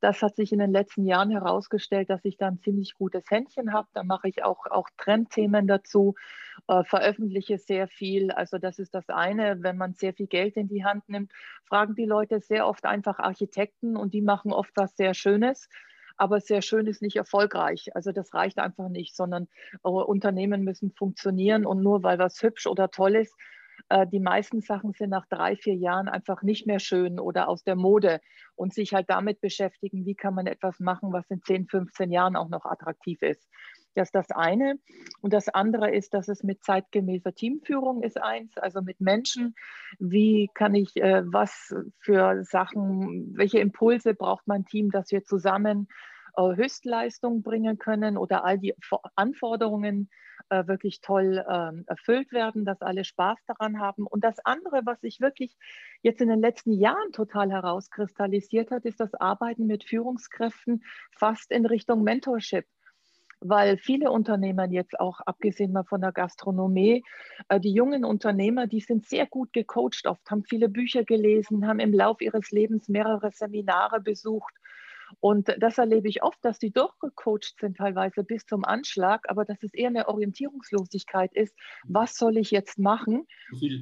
Das 0.00 0.22
hat 0.22 0.36
sich 0.36 0.52
in 0.52 0.58
den 0.58 0.72
letzten 0.72 1.06
Jahren 1.06 1.30
herausgestellt, 1.30 2.08
dass 2.10 2.24
ich 2.24 2.36
da 2.36 2.48
ein 2.48 2.60
ziemlich 2.60 2.94
gutes 2.94 3.30
Händchen 3.30 3.72
habe. 3.72 3.88
Da 3.92 4.02
mache 4.02 4.28
ich 4.28 4.42
auch, 4.42 4.66
auch 4.66 4.88
Trendthemen 4.96 5.66
dazu, 5.66 6.14
äh, 6.68 6.82
veröffentliche 6.84 7.58
sehr 7.58 7.86
viel. 7.86 8.30
Also 8.30 8.58
das 8.58 8.78
ist 8.78 8.94
das 8.94 9.08
eine. 9.08 9.62
Wenn 9.62 9.76
man 9.76 9.94
sehr 9.94 10.14
viel 10.14 10.26
Geld 10.26 10.56
in 10.56 10.68
die 10.68 10.84
Hand 10.84 11.08
nimmt, 11.08 11.32
fragen 11.64 11.94
die 11.94 12.06
Leute 12.06 12.40
sehr 12.40 12.66
oft 12.66 12.86
einfach 12.86 13.18
Architekten 13.18 13.96
und 13.96 14.14
die 14.14 14.22
machen 14.22 14.52
oft 14.52 14.72
was 14.74 14.96
sehr 14.96 15.14
Schönes 15.14 15.68
aber 16.16 16.40
sehr 16.40 16.60
schön 16.60 16.86
ist 16.86 17.00
nicht 17.00 17.16
erfolgreich. 17.16 17.96
Also 17.96 18.12
das 18.12 18.34
reicht 18.34 18.58
einfach 18.58 18.90
nicht, 18.90 19.16
sondern 19.16 19.48
äh, 19.82 19.88
Unternehmen 19.88 20.64
müssen 20.64 20.92
funktionieren 20.92 21.64
und 21.64 21.82
nur 21.82 22.02
weil 22.02 22.18
was 22.18 22.42
hübsch 22.42 22.66
oder 22.66 22.90
toll 22.90 23.16
ist, 23.16 23.34
äh, 23.90 24.06
die 24.06 24.20
meisten 24.20 24.60
Sachen 24.60 24.92
sind 24.92 25.10
nach 25.10 25.26
drei, 25.26 25.56
vier 25.56 25.74
Jahren 25.74 26.08
einfach 26.08 26.42
nicht 26.42 26.66
mehr 26.66 26.78
schön 26.78 27.20
oder 27.20 27.48
aus 27.48 27.64
der 27.64 27.76
Mode 27.76 28.20
und 28.54 28.72
sich 28.72 28.94
halt 28.94 29.10
damit 29.10 29.40
beschäftigen, 29.40 30.06
wie 30.06 30.14
kann 30.14 30.34
man 30.34 30.46
etwas 30.46 30.80
machen, 30.80 31.12
was 31.12 31.28
in 31.28 31.42
10, 31.42 31.66
15 31.66 32.10
Jahren 32.10 32.36
auch 32.36 32.48
noch 32.48 32.64
attraktiv 32.64 33.20
ist. 33.22 33.48
Das 33.94 34.08
ist 34.08 34.14
das 34.14 34.30
eine. 34.30 34.76
Und 35.20 35.32
das 35.32 35.48
andere 35.48 35.90
ist, 35.90 36.14
dass 36.14 36.28
es 36.28 36.44
mit 36.44 36.62
zeitgemäßer 36.62 37.34
Teamführung 37.34 38.02
ist 38.04 38.22
eins, 38.22 38.56
also 38.56 38.80
mit 38.80 39.00
Menschen. 39.00 39.56
Wie 39.98 40.48
kann 40.54 40.76
ich, 40.76 40.96
äh, 40.96 41.22
was 41.26 41.74
für 41.98 42.44
Sachen, 42.44 43.36
welche 43.36 43.58
Impulse 43.58 44.14
braucht 44.14 44.46
mein 44.46 44.64
Team, 44.64 44.90
dass 44.90 45.10
wir 45.10 45.24
zusammen 45.24 45.88
äh, 46.36 46.56
Höchstleistung 46.56 47.42
bringen 47.42 47.78
können 47.78 48.16
oder 48.16 48.44
all 48.44 48.58
die 48.58 48.74
Anforderungen 49.16 50.10
äh, 50.48 50.66
wirklich 50.66 51.00
toll 51.00 51.44
ähm, 51.48 51.84
erfüllt 51.86 52.32
werden, 52.32 52.64
dass 52.64 52.82
alle 52.82 53.04
Spaß 53.04 53.38
daran 53.46 53.80
haben. 53.80 54.06
Und 54.06 54.24
das 54.24 54.36
andere, 54.44 54.82
was 54.84 55.00
sich 55.00 55.20
wirklich 55.20 55.56
jetzt 56.02 56.20
in 56.20 56.28
den 56.28 56.40
letzten 56.40 56.72
Jahren 56.72 57.12
total 57.12 57.50
herauskristallisiert 57.50 58.70
hat, 58.70 58.84
ist 58.84 59.00
das 59.00 59.14
Arbeiten 59.14 59.66
mit 59.66 59.84
Führungskräften 59.84 60.82
fast 61.12 61.50
in 61.50 61.66
Richtung 61.66 62.02
Mentorship 62.02 62.66
weil 63.40 63.78
viele 63.78 64.10
Unternehmer 64.10 64.68
jetzt 64.70 65.00
auch, 65.00 65.20
abgesehen 65.24 65.72
mal 65.72 65.84
von 65.84 66.02
der 66.02 66.12
Gastronomie, 66.12 67.02
äh, 67.48 67.58
die 67.58 67.72
jungen 67.72 68.04
Unternehmer, 68.04 68.66
die 68.66 68.80
sind 68.80 69.06
sehr 69.06 69.26
gut 69.26 69.52
gecoacht 69.52 70.06
oft, 70.06 70.30
haben 70.30 70.44
viele 70.44 70.68
Bücher 70.68 71.04
gelesen, 71.04 71.66
haben 71.66 71.80
im 71.80 71.94
Lauf 71.94 72.20
ihres 72.20 72.50
Lebens 72.50 72.88
mehrere 72.88 73.30
Seminare 73.32 74.00
besucht 74.00 74.54
und 75.18 75.54
das 75.58 75.78
erlebe 75.78 76.08
ich 76.08 76.22
oft, 76.22 76.38
dass 76.44 76.58
die 76.58 76.70
durchgecoacht 76.72 77.56
sind, 77.58 77.76
teilweise 77.78 78.22
bis 78.24 78.46
zum 78.46 78.64
Anschlag, 78.64 79.28
aber 79.28 79.44
dass 79.44 79.62
es 79.62 79.74
eher 79.74 79.88
eine 79.88 80.08
Orientierungslosigkeit 80.08 81.34
ist. 81.34 81.54
Was 81.88 82.16
soll 82.16 82.36
ich 82.36 82.50
jetzt 82.50 82.78
machen? 82.78 83.26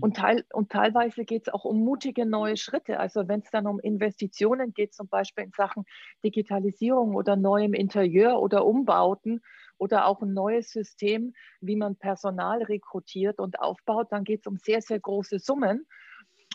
Und, 0.01 0.17
teil, 0.17 0.45
und 0.53 0.71
teilweise 0.71 1.25
geht 1.25 1.49
es 1.49 1.53
auch 1.53 1.65
um 1.65 1.81
mutige 1.85 2.25
neue 2.27 2.57
Schritte. 2.57 2.99
Also 3.01 3.29
wenn 3.29 3.41
es 3.41 3.51
dann 3.51 3.67
um 3.67 3.81
Investitionen 3.81 4.73
geht, 4.73 4.95
zum 4.95 5.09
Beispiel 5.09 5.45
in 5.45 5.53
Sachen 5.53 5.85
Digitalisierung 6.25 7.15
oder 7.15 7.37
neuem 7.37 7.75
Interieur 7.75 8.41
oder 8.41 8.65
Umbauten 8.65 9.41
oder 9.77 10.07
auch 10.07 10.23
ein 10.23 10.33
neues 10.35 10.71
System, 10.71 11.35
wie 11.61 11.77
man 11.77 11.97
Personal 11.97 12.63
rekrutiert 12.63 13.39
und 13.39 13.61
aufbaut, 13.61 14.09
dann 14.11 14.25
geht 14.25 14.41
es 14.41 14.47
um 14.47 14.57
sehr, 14.57 14.81
sehr 14.83 15.01
große 15.01 15.39
Summen. 15.39 15.87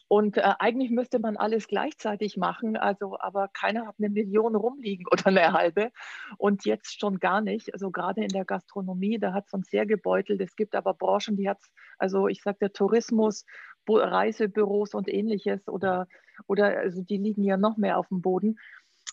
Und 0.08 0.38
äh, 0.38 0.54
eigentlich 0.60 0.92
müsste 0.92 1.20
man 1.20 1.38
alles 1.38 1.68
gleichzeitig 1.68 2.38
machen, 2.38 2.78
also 2.78 3.18
aber 3.20 3.48
keiner 3.48 3.88
hat 3.88 3.96
eine 3.98 4.10
Million 4.10 4.56
rumliegen 4.56 5.06
oder 5.12 5.28
eine 5.28 5.54
halbe 5.54 5.92
und 6.38 6.66
jetzt 6.66 7.00
schon 7.00 7.20
gar 7.20 7.42
nicht. 7.42 7.74
Also 7.74 7.90
gerade 7.90 8.22
in 8.22 8.30
der 8.30 8.46
Gastronomie, 8.46 9.18
da 9.18 9.34
hat 9.34 9.46
es 9.48 9.54
uns 9.54 9.70
sehr 9.70 9.86
gebeutelt. 9.86 10.42
Es 10.42 10.56
gibt 10.56 10.76
aber 10.76 10.94
Branchen, 10.94 11.36
die 11.36 11.50
hat 11.50 11.60
es, 11.62 11.72
also 11.98 12.28
ich 12.28 12.42
sage 12.44 12.58
der 12.62 12.74
Tourismus, 12.74 13.46
Reisebüros 13.88 14.94
und 14.94 15.10
ähnliches 15.10 15.68
oder, 15.68 16.08
oder 16.48 16.78
also 16.78 17.02
die 17.02 17.18
liegen 17.18 17.44
ja 17.44 17.58
noch 17.58 17.78
mehr 17.78 17.98
auf 17.98 18.08
dem 18.08 18.22
Boden. 18.22 18.58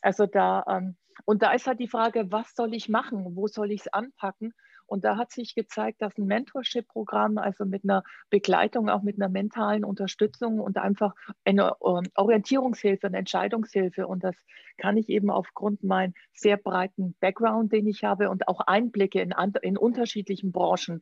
Also 0.02 0.26
da, 0.26 0.64
ähm, 0.68 0.96
und 1.24 1.42
da 1.42 1.52
ist 1.52 1.66
halt 1.66 1.80
die 1.80 1.88
Frage, 1.88 2.30
was 2.30 2.54
soll 2.54 2.74
ich 2.74 2.88
machen? 2.88 3.36
Wo 3.36 3.46
soll 3.46 3.72
ich 3.72 3.82
es 3.82 3.88
anpacken? 3.92 4.54
Und 4.90 5.04
da 5.04 5.16
hat 5.16 5.30
sich 5.30 5.54
gezeigt, 5.54 6.02
dass 6.02 6.18
ein 6.18 6.26
Mentorship-Programm, 6.26 7.38
also 7.38 7.64
mit 7.64 7.84
einer 7.84 8.02
Begleitung, 8.28 8.88
auch 8.88 9.02
mit 9.02 9.22
einer 9.22 9.28
mentalen 9.28 9.84
Unterstützung 9.84 10.58
und 10.58 10.78
einfach 10.78 11.14
eine 11.44 11.76
ähm, 11.86 12.10
Orientierungshilfe, 12.16 13.06
eine 13.06 13.18
Entscheidungshilfe. 13.18 14.08
Und 14.08 14.24
das 14.24 14.34
kann 14.78 14.96
ich 14.96 15.08
eben 15.08 15.30
aufgrund 15.30 15.84
meinen 15.84 16.14
sehr 16.32 16.56
breiten 16.56 17.14
Background, 17.20 17.72
den 17.72 17.86
ich 17.86 18.02
habe 18.02 18.30
und 18.30 18.48
auch 18.48 18.62
Einblicke 18.62 19.20
in, 19.20 19.32
in 19.62 19.78
unterschiedlichen 19.78 20.50
Branchen. 20.50 21.00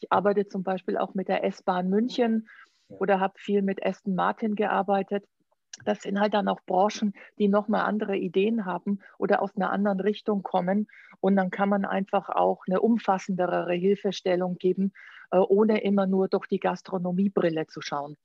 Ich 0.00 0.10
arbeite 0.10 0.48
zum 0.48 0.62
Beispiel 0.62 0.96
auch 0.96 1.12
mit 1.12 1.28
der 1.28 1.44
S-Bahn 1.44 1.90
München 1.90 2.48
oder 2.88 3.20
habe 3.20 3.34
viel 3.36 3.60
mit 3.60 3.84
Aston 3.84 4.14
Martin 4.14 4.54
gearbeitet. 4.54 5.26
Das 5.84 6.02
sind 6.02 6.18
halt 6.20 6.34
dann 6.34 6.48
auch 6.48 6.60
Branchen, 6.66 7.12
die 7.38 7.48
nochmal 7.48 7.82
andere 7.82 8.16
Ideen 8.16 8.64
haben 8.64 9.00
oder 9.18 9.42
aus 9.42 9.54
einer 9.56 9.70
anderen 9.70 10.00
Richtung 10.00 10.42
kommen. 10.42 10.88
Und 11.20 11.36
dann 11.36 11.50
kann 11.50 11.68
man 11.68 11.84
einfach 11.84 12.28
auch 12.28 12.64
eine 12.66 12.80
umfassendere 12.80 13.72
Hilfestellung 13.72 14.58
geben, 14.58 14.92
äh, 15.30 15.38
ohne 15.38 15.82
immer 15.82 16.06
nur 16.06 16.28
durch 16.28 16.46
die 16.46 16.60
Gastronomiebrille 16.60 17.66
zu 17.66 17.80
schauen. 17.80 18.16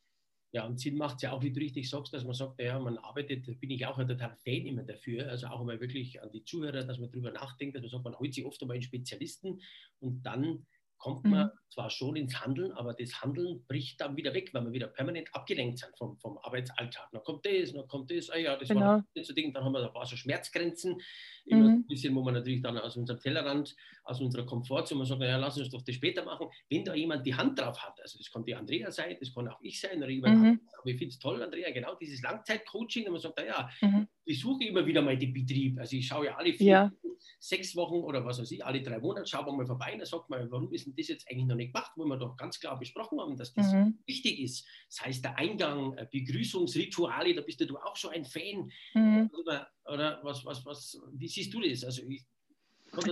Ja, 0.54 0.66
und 0.66 0.80
Sinn 0.80 0.98
macht 0.98 1.16
es 1.18 1.22
ja 1.22 1.32
auch, 1.32 1.42
wie 1.42 1.52
du 1.52 1.62
richtig 1.62 1.90
sagst, 1.90 2.14
dass 2.14 2.26
man 2.26 2.34
sagt, 2.34 2.60
ja, 2.62 2.78
man 2.78 2.98
arbeitet, 2.98 3.46
bin 3.62 3.72
ich 3.72 3.86
auch 3.86 3.98
ein 3.98 4.08
total 4.08 4.36
Fan 4.44 4.66
immer 4.66 4.84
dafür, 4.84 5.30
also 5.30 5.48
auch 5.48 5.64
mal 5.64 5.80
wirklich 5.80 6.22
an 6.22 6.30
die 6.30 6.44
Zuhörer, 6.44 6.84
dass 6.84 7.00
man 7.00 7.10
darüber 7.10 7.32
nachdenkt, 7.32 7.76
dass 7.76 7.84
man 7.84 7.90
sagt, 7.90 8.04
man 8.04 8.20
holt 8.20 8.34
sich 8.34 8.46
oft 8.46 8.62
einmal 8.62 8.76
einen 8.76 8.84
Spezialisten 8.84 9.62
und 10.00 10.24
dann 10.24 10.66
kommt 11.02 11.26
man 11.26 11.48
mhm. 11.48 11.52
zwar 11.70 11.90
schon 11.90 12.16
ins 12.16 12.40
Handeln, 12.40 12.72
aber 12.74 12.94
das 12.94 13.22
Handeln 13.24 13.66
bricht 13.68 14.00
dann 14.00 14.16
wieder 14.16 14.34
weg, 14.36 14.54
weil 14.54 14.64
wir 14.66 14.72
wieder 14.72 14.88
permanent 14.88 15.34
abgelenkt 15.34 15.80
sind 15.80 15.98
vom, 15.98 16.16
vom 16.20 16.38
Arbeitsalltag. 16.38 17.10
Dann 17.12 17.24
kommt 17.24 17.44
das, 17.44 17.74
dann 17.74 17.88
kommt 17.88 18.12
das, 18.12 18.30
ah 18.30 18.38
ja, 18.38 18.56
das 18.56 18.70
genau. 18.70 18.82
war 18.82 19.06
nicht 19.16 19.26
so 19.26 19.34
Ding, 19.34 19.52
dann 19.52 19.64
haben 19.64 19.74
wir 19.74 19.84
ein 19.84 19.92
paar 19.92 20.06
so 20.06 20.16
Schmerzgrenzen, 20.16 21.02
immer 21.46 21.70
mhm. 21.70 21.70
ein 21.70 21.88
bisschen, 21.88 22.16
wo 22.16 22.22
man 22.22 22.36
natürlich 22.36 22.62
dann 22.62 22.78
aus 22.78 22.96
unserem 22.98 23.20
Tellerrand, 23.20 23.76
aus 24.04 24.22
unserer 24.22 24.46
Komfortzone 24.46 25.04
sagt, 25.06 25.20
naja, 25.20 25.38
lass 25.38 25.58
uns 25.58 25.72
doch 25.72 25.82
das 25.82 25.96
später 25.96 26.24
machen. 26.24 26.48
Wenn 26.70 26.86
da 26.86 26.94
jemand 26.94 27.26
die 27.26 27.34
Hand 27.34 27.60
drauf 27.60 27.82
hat, 27.82 28.00
also 28.00 28.20
das 28.20 28.32
kann 28.32 28.46
die 28.46 28.54
Andrea 28.54 28.92
sein, 28.92 29.18
das 29.20 29.34
kann 29.34 29.48
auch 29.48 29.60
ich 29.64 29.82
sein, 29.82 29.98
oder 29.98 30.10
jemand 30.10 30.38
mhm. 30.38 30.62
aber 30.80 30.90
ich 30.92 30.98
finde 30.98 31.14
es 31.14 31.20
toll, 31.20 31.42
Andrea, 31.42 31.72
genau 31.72 31.96
dieses 31.96 32.22
Langzeitcoaching, 32.22 33.08
und 33.08 33.14
man 33.14 33.22
sagt, 33.22 33.40
naja, 33.40 33.70
mhm. 33.82 34.08
Ich 34.26 34.40
suche 34.40 34.64
immer 34.66 34.86
wieder 34.86 35.02
mal 35.02 35.18
den 35.18 35.34
Betrieb, 35.34 35.80
also 35.80 35.96
ich 35.96 36.08
schaue 36.08 36.26
ja 36.26 36.36
alle 36.36 36.54
vier, 36.54 36.68
ja. 36.68 36.92
sechs 37.40 37.76
Wochen 37.76 37.96
oder 37.96 38.24
was 38.24 38.40
weiß 38.40 38.52
ich, 38.52 38.64
alle 38.64 38.82
drei 38.82 39.00
Monate, 39.00 39.28
schaue 39.28 39.56
mal 39.56 39.66
vorbei 39.66 39.94
und 39.94 40.00
dann 40.00 40.06
sagt 40.06 40.30
man, 40.30 40.50
warum 40.52 40.72
ist 40.72 40.86
denn 40.86 40.96
das 40.96 41.08
jetzt 41.08 41.30
eigentlich 41.30 41.48
noch 41.48 41.56
nicht 41.56 41.74
gemacht, 41.74 41.92
wo 41.96 42.06
wir 42.06 42.18
doch 42.18 42.38
ganz 42.38 42.60
klar 42.60 42.78
besprochen 42.78 43.20
haben, 43.20 43.36
dass 43.36 43.54
das 43.54 43.74
mhm. 43.74 43.98
wichtig 44.06 44.40
ist. 44.40 44.68
Das 44.88 45.06
heißt, 45.06 45.24
der 45.24 45.38
Eingang, 45.38 45.98
äh, 45.98 46.08
Begrüßungsrituale, 46.10 47.34
da 47.34 47.42
bist 47.42 47.62
du 47.62 47.78
auch 47.78 47.96
schon 47.96 48.12
ein 48.12 48.26
Fan. 48.26 48.72
Mhm. 48.94 49.32
Oder, 49.40 49.68
oder 49.86 50.20
was, 50.24 50.46
was, 50.46 50.66
was, 50.66 51.02
wie 51.14 51.28
siehst 51.28 51.54
du 51.54 51.62
das? 51.62 51.84
Also 51.84 52.04
ich, 52.04 52.26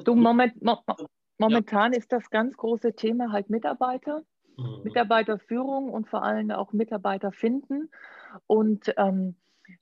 du, 0.03 0.15
moment, 0.15 0.61
mo 0.63 0.77
momentan 1.37 1.93
ja. 1.93 1.99
ist 1.99 2.11
das 2.11 2.29
ganz 2.29 2.55
große 2.55 2.93
Thema 2.93 3.31
halt 3.31 3.49
Mitarbeiter. 3.49 4.23
Mhm. 4.57 4.81
Mitarbeiterführung 4.83 5.89
und 5.89 6.07
vor 6.07 6.23
allem 6.23 6.51
auch 6.51 6.73
Mitarbeiter 6.73 7.31
finden. 7.31 7.89
Und 8.45 8.93
ähm, 8.97 9.35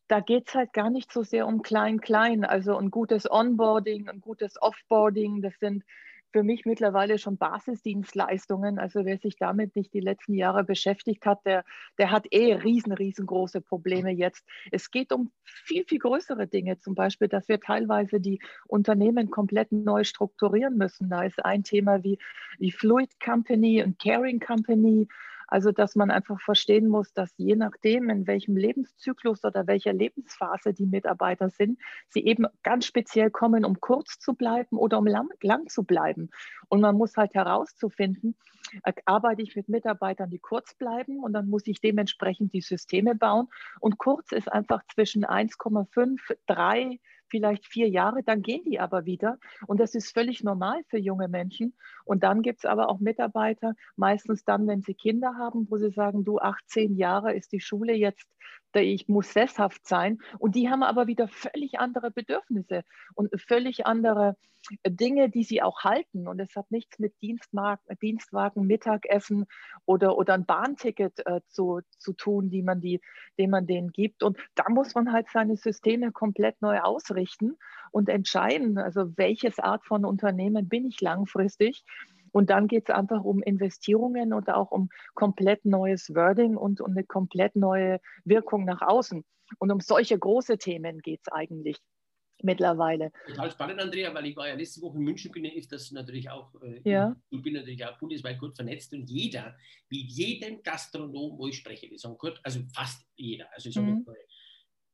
da 0.07 0.19
geht 0.19 0.47
es 0.47 0.55
halt 0.55 0.73
gar 0.73 0.89
nicht 0.89 1.11
so 1.11 1.23
sehr 1.23 1.47
um 1.47 1.61
Klein-Klein, 1.61 2.45
also 2.45 2.77
ein 2.77 2.91
gutes 2.91 3.29
Onboarding, 3.29 4.09
ein 4.09 4.21
gutes 4.21 4.61
Offboarding, 4.61 5.41
das 5.41 5.57
sind 5.59 5.83
für 6.31 6.43
mich 6.43 6.65
mittlerweile 6.65 7.17
schon 7.17 7.37
Basisdienstleistungen. 7.37 8.79
Also 8.79 9.05
wer 9.05 9.17
sich 9.17 9.37
damit 9.37 9.75
nicht 9.75 9.93
die 9.93 9.99
letzten 9.99 10.33
Jahre 10.33 10.63
beschäftigt 10.63 11.25
hat, 11.25 11.45
der, 11.45 11.63
der 11.97 12.11
hat 12.11 12.27
eh 12.31 12.53
riesen, 12.53 12.91
riesengroße 12.91 13.61
Probleme 13.61 14.11
jetzt. 14.11 14.45
Es 14.71 14.91
geht 14.91 15.11
um 15.11 15.31
viel, 15.43 15.85
viel 15.85 15.99
größere 15.99 16.47
Dinge, 16.47 16.79
zum 16.79 16.95
Beispiel, 16.95 17.27
dass 17.27 17.47
wir 17.47 17.59
teilweise 17.59 18.19
die 18.19 18.39
Unternehmen 18.67 19.29
komplett 19.29 19.71
neu 19.71 20.03
strukturieren 20.03 20.77
müssen. 20.77 21.09
Da 21.09 21.23
ist 21.23 21.43
ein 21.43 21.63
Thema 21.63 22.03
wie 22.03 22.19
die 22.59 22.71
Fluid 22.71 23.19
Company 23.19 23.83
und 23.83 23.97
Caring 23.99 24.39
Company 24.39 25.07
also, 25.47 25.71
dass 25.71 25.95
man 25.95 26.11
einfach 26.11 26.39
verstehen 26.41 26.87
muss, 26.87 27.13
dass 27.13 27.33
je 27.37 27.55
nachdem, 27.55 28.09
in 28.09 28.27
welchem 28.27 28.57
Lebenszyklus 28.57 29.43
oder 29.45 29.65
welcher 29.65 29.93
Lebensphase 29.93 30.73
die 30.73 30.85
Mitarbeiter 30.85 31.49
sind, 31.49 31.79
sie 32.09 32.25
eben 32.25 32.45
ganz 32.63 32.85
speziell 32.85 33.31
kommen, 33.31 33.63
um 33.63 33.79
kurz 33.79 34.19
zu 34.19 34.33
bleiben 34.33 34.77
oder 34.77 34.97
um 34.97 35.07
lang, 35.07 35.29
lang 35.41 35.67
zu 35.67 35.83
bleiben. 35.83 36.29
Und 36.67 36.81
man 36.81 36.97
muss 36.97 37.15
halt 37.15 37.33
herauszufinden, 37.33 38.35
äh, 38.83 38.93
arbeite 39.05 39.41
ich 39.41 39.55
mit 39.55 39.69
Mitarbeitern, 39.69 40.29
die 40.29 40.39
kurz 40.39 40.73
bleiben 40.73 41.23
und 41.23 41.31
dann 41.31 41.49
muss 41.49 41.65
ich 41.67 41.79
dementsprechend 41.79 42.53
die 42.53 42.61
Systeme 42.61 43.15
bauen. 43.15 43.47
Und 43.79 43.97
kurz 43.97 44.33
ist 44.33 44.51
einfach 44.51 44.81
zwischen 44.93 45.23
1,5, 45.23 46.19
3, 46.47 46.99
vielleicht 47.29 47.67
vier 47.67 47.89
Jahre, 47.89 48.23
dann 48.23 48.41
gehen 48.41 48.63
die 48.65 48.79
aber 48.79 49.05
wieder. 49.05 49.37
Und 49.67 49.79
das 49.79 49.95
ist 49.95 50.13
völlig 50.13 50.43
normal 50.43 50.81
für 50.87 50.97
junge 50.97 51.27
Menschen. 51.27 51.75
Und 52.05 52.23
dann 52.23 52.41
gibt 52.41 52.59
es 52.59 52.65
aber 52.65 52.89
auch 52.89 52.99
Mitarbeiter, 52.99 53.73
meistens 53.95 54.43
dann, 54.43 54.67
wenn 54.67 54.81
sie 54.81 54.93
Kinder 54.93 55.35
haben, 55.37 55.67
wo 55.69 55.77
sie 55.77 55.91
sagen, 55.91 56.23
du 56.23 56.39
18 56.39 56.95
Jahre 56.95 57.33
ist 57.33 57.51
die 57.51 57.61
Schule 57.61 57.93
jetzt 57.93 58.27
ich 58.73 59.07
muss 59.07 59.33
sesshaft 59.33 59.87
sein. 59.87 60.19
Und 60.39 60.55
die 60.55 60.69
haben 60.69 60.83
aber 60.83 61.07
wieder 61.07 61.27
völlig 61.27 61.79
andere 61.79 62.11
Bedürfnisse 62.11 62.83
und 63.15 63.29
völlig 63.41 63.85
andere 63.85 64.35
Dinge, 64.85 65.29
die 65.29 65.43
sie 65.43 65.61
auch 65.61 65.83
halten. 65.83 66.27
Und 66.27 66.39
es 66.39 66.55
hat 66.55 66.69
nichts 66.71 66.99
mit 66.99 67.13
Dienstwagen, 67.21 68.67
Mittagessen 68.67 69.45
oder, 69.85 70.17
oder 70.17 70.33
ein 70.33 70.45
Bahnticket 70.45 71.25
äh, 71.25 71.41
zu, 71.47 71.81
zu 71.97 72.13
tun, 72.13 72.49
die 72.49 72.63
man 72.63 72.81
die, 72.81 73.01
den 73.37 73.49
man 73.49 73.65
denen 73.65 73.91
gibt. 73.91 74.23
Und 74.23 74.37
da 74.55 74.65
muss 74.69 74.95
man 74.95 75.11
halt 75.11 75.27
seine 75.31 75.55
Systeme 75.55 76.11
komplett 76.11 76.61
neu 76.61 76.79
ausrichten 76.79 77.57
und 77.91 78.09
entscheiden, 78.09 78.77
also 78.77 79.17
welches 79.17 79.59
Art 79.59 79.85
von 79.85 80.05
Unternehmen 80.05 80.67
bin 80.67 80.85
ich 80.85 81.01
langfristig 81.01 81.83
und 82.37 82.51
dann 82.51 82.67
geht 82.67 82.87
es 82.87 82.93
einfach 82.93 83.23
um 83.23 83.41
Investierungen 83.41 84.31
und 84.31 84.47
auch 84.51 84.69
um 84.69 84.89
komplett 85.15 85.65
neues 85.65 86.13
Wording 86.13 86.55
und 86.55 86.81
um 86.81 86.91
eine 86.91 87.03
komplett 87.03 87.55
neue 87.55 87.99
Wirkung 88.25 88.63
nach 88.63 88.83
außen. 88.83 89.25
Und 89.57 89.71
um 89.71 89.79
solche 89.79 90.19
große 90.19 90.59
Themen 90.59 90.99
geht 90.99 91.21
es 91.25 91.31
eigentlich 91.31 91.77
mittlerweile. 92.43 93.11
Total 93.25 93.49
spannend, 93.49 93.81
Andrea, 93.81 94.13
weil 94.13 94.27
ich 94.27 94.35
war 94.35 94.47
ja 94.47 94.53
letzte 94.53 94.81
Woche 94.81 94.97
in 94.97 95.03
München, 95.03 95.31
bin 95.31 95.45
ist 95.45 95.71
das 95.71 95.89
natürlich 95.89 96.29
auch, 96.29 96.53
äh, 96.61 96.79
ja. 96.87 97.15
ich 97.31 97.41
bin 97.41 97.53
natürlich 97.53 97.83
auch 97.83 97.97
bundesweit 97.97 98.37
gut 98.37 98.55
vernetzt 98.55 98.93
und 98.93 99.09
jeder, 99.09 99.57
wie 99.89 100.05
jedem 100.05 100.61
Gastronom, 100.61 101.39
wo 101.39 101.47
ich 101.47 101.57
spreche, 101.57 101.89
die 101.89 101.97
sagen 101.97 102.19
gut, 102.19 102.39
also 102.43 102.59
fast 102.75 103.03
jeder, 103.15 103.51
also 103.51 103.69
ich 103.69 103.73
sage 103.73 103.87
mhm. 103.87 104.05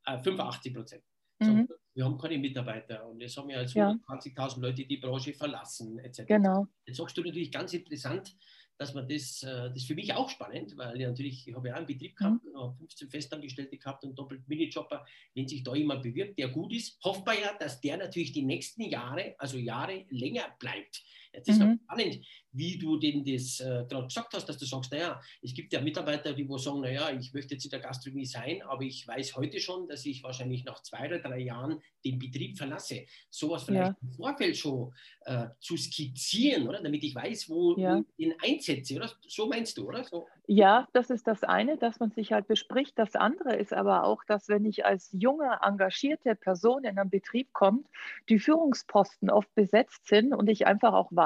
85 0.06 0.74
Prozent, 0.74 1.04
mhm. 1.48 1.68
wir 1.94 2.06
haben 2.06 2.18
keine 2.18 2.38
Mitarbeiter 2.38 3.08
und 3.08 3.22
es 3.22 3.36
haben 3.38 3.50
ja 3.50 3.62
jetzt 3.62 3.74
ja. 3.74 3.90
20.000 4.08 4.62
Leute 4.62 4.86
die 4.86 4.98
Branche 4.98 5.34
verlassen, 5.34 6.00
etc. 6.00 6.24
Genau. 6.28 6.68
Jetzt 6.86 6.98
sagst 6.98 7.18
du 7.18 7.24
natürlich 7.24 7.52
ganz 7.52 7.74
interessant, 7.74 8.36
dass 8.78 8.94
man 8.94 9.08
das, 9.08 9.44
äh, 9.44 9.70
das 9.70 9.78
ist 9.78 9.88
für 9.88 9.96
mich 9.96 10.14
auch 10.14 10.30
spannend, 10.30 10.76
weil 10.78 11.00
ich 11.00 11.08
natürlich, 11.08 11.48
ich 11.48 11.56
habe 11.56 11.68
ja 11.68 11.76
einen 11.76 11.86
Betrieb 11.86 12.16
gehabt, 12.16 12.44
mhm. 12.44 12.76
15 12.78 13.10
Festangestellte 13.10 13.78
gehabt 13.78 14.04
und 14.04 14.18
doppelt 14.18 14.48
Minijobber. 14.48 15.06
Wenn 15.36 15.48
sich 15.48 15.64
da 15.64 15.76
jemand 15.76 16.04
bewirbt, 16.04 16.38
der 16.40 16.50
gut 16.50 16.74
ist, 16.74 16.98
hofft 17.04 17.26
man 17.26 17.36
ja, 17.40 17.54
dass 17.60 17.82
der 17.82 17.98
natürlich 17.98 18.32
die 18.32 18.44
nächsten 18.44 18.84
Jahre, 18.84 19.36
also 19.38 19.58
Jahre 19.58 20.06
länger 20.10 20.46
bleibt. 20.60 21.04
Jetzt 21.34 21.50
ist 21.50 21.60
mhm. 21.60 21.80
spannend, 21.84 22.20
wie 22.52 22.78
du 22.78 22.98
denn 22.98 23.24
das 23.24 23.60
äh, 23.60 23.86
gerade 23.90 24.08
gesagt 24.08 24.34
hast, 24.34 24.48
dass 24.48 24.58
du 24.58 24.66
sagst, 24.66 24.92
naja, 24.92 25.20
es 25.42 25.54
gibt 25.54 25.74
ja 25.74 25.82
Mitarbeiter, 25.82 26.34
die 26.34 26.48
wo 26.48 26.58
sagen, 26.58 26.82
naja, 26.82 27.10
ich 27.12 27.34
möchte 27.34 27.56
jetzt 27.56 27.66
in 27.66 27.72
der 27.72 27.80
Gastronomie 27.80 28.26
sein, 28.26 28.62
aber 28.62 28.84
ich 28.84 29.08
weiß 29.08 29.36
heute 29.36 29.60
schon, 29.60 29.88
dass 29.88 30.06
ich 30.06 30.24
wahrscheinlich 30.24 30.64
nach 30.64 30.82
zwei 30.84 31.08
oder 31.08 31.20
drei 31.20 31.40
Jahren 31.40 31.82
den 32.06 32.20
Betrieb 32.20 32.58
verlasse. 32.58 33.06
Sowas 33.30 33.64
vielleicht 33.64 33.94
ja. 33.94 33.98
im 34.02 34.12
Vorfeld 34.12 34.56
schon 34.56 34.94
äh, 35.26 35.48
zu 35.60 35.76
skizzieren, 35.76 36.68
oder? 36.68 36.82
Damit 36.82 37.04
ich 37.04 37.16
weiß, 37.16 37.50
wo 37.50 37.76
ja. 37.78 38.00
ich 38.00 38.26
ihn 38.26 38.34
einsetze, 38.42 38.96
oder? 38.96 39.12
So 39.28 39.48
meinst 39.48 39.78
du, 39.78 39.88
oder? 39.88 40.04
So. 40.04 40.28
Ja, 40.46 40.88
das 40.94 41.10
ist 41.10 41.26
das 41.28 41.44
eine, 41.44 41.78
dass 41.78 42.00
man 42.00 42.12
sich 42.12 42.34
halt 42.34 42.48
bespricht. 42.48 43.00
Das 43.00 43.16
andere 43.16 43.56
ist 43.56 43.74
aber 43.74 44.04
auch, 44.04 44.24
dass 44.26 44.50
wenn 44.50 44.66
ich 44.66 44.86
als 44.86 45.10
junge, 45.14 45.60
engagierte 45.62 46.36
Person 46.36 46.84
in 46.84 47.00
einen 47.00 47.10
Betrieb 47.10 47.54
komme, 47.54 47.84
die 48.30 48.40
Führungsposten 48.40 49.30
oft 49.30 49.54
besetzt 49.56 50.08
sind 50.08 50.34
und 50.34 50.50
ich 50.50 50.68
einfach 50.68 50.94
auch 50.94 51.10
weiß, 51.12 51.23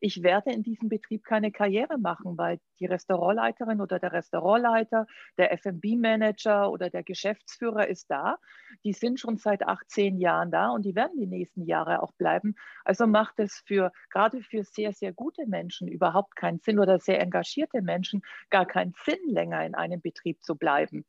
ich 0.00 0.22
werde 0.22 0.52
in 0.52 0.62
diesem 0.62 0.88
Betrieb 0.88 1.24
keine 1.24 1.50
Karriere 1.50 1.98
machen, 1.98 2.38
weil 2.38 2.58
die 2.78 2.86
Restaurantleiterin 2.86 3.80
oder 3.80 3.98
der 3.98 4.12
Restaurantleiter, 4.12 5.06
der 5.38 5.52
F&B-Manager 5.52 6.70
oder 6.70 6.90
der 6.90 7.02
Geschäftsführer 7.02 7.88
ist 7.88 8.10
da. 8.10 8.38
Die 8.84 8.92
sind 8.92 9.20
schon 9.20 9.36
seit 9.36 9.66
18 9.66 10.18
Jahren 10.18 10.50
da 10.50 10.70
und 10.70 10.84
die 10.84 10.94
werden 10.94 11.18
die 11.18 11.26
nächsten 11.26 11.64
Jahre 11.64 12.02
auch 12.02 12.12
bleiben. 12.12 12.54
Also 12.84 13.06
macht 13.06 13.38
es 13.38 13.62
für 13.66 13.92
gerade 14.10 14.42
für 14.42 14.64
sehr, 14.64 14.92
sehr 14.92 15.12
gute 15.12 15.46
Menschen 15.46 15.88
überhaupt 15.88 16.36
keinen 16.36 16.60
Sinn 16.60 16.78
oder 16.78 16.98
sehr 16.98 17.20
engagierte 17.20 17.82
Menschen 17.82 18.22
gar 18.50 18.66
keinen 18.66 18.94
Sinn, 19.04 19.20
länger 19.26 19.64
in 19.64 19.74
einem 19.74 20.00
Betrieb 20.00 20.42
zu 20.42 20.56
bleiben. 20.56 21.04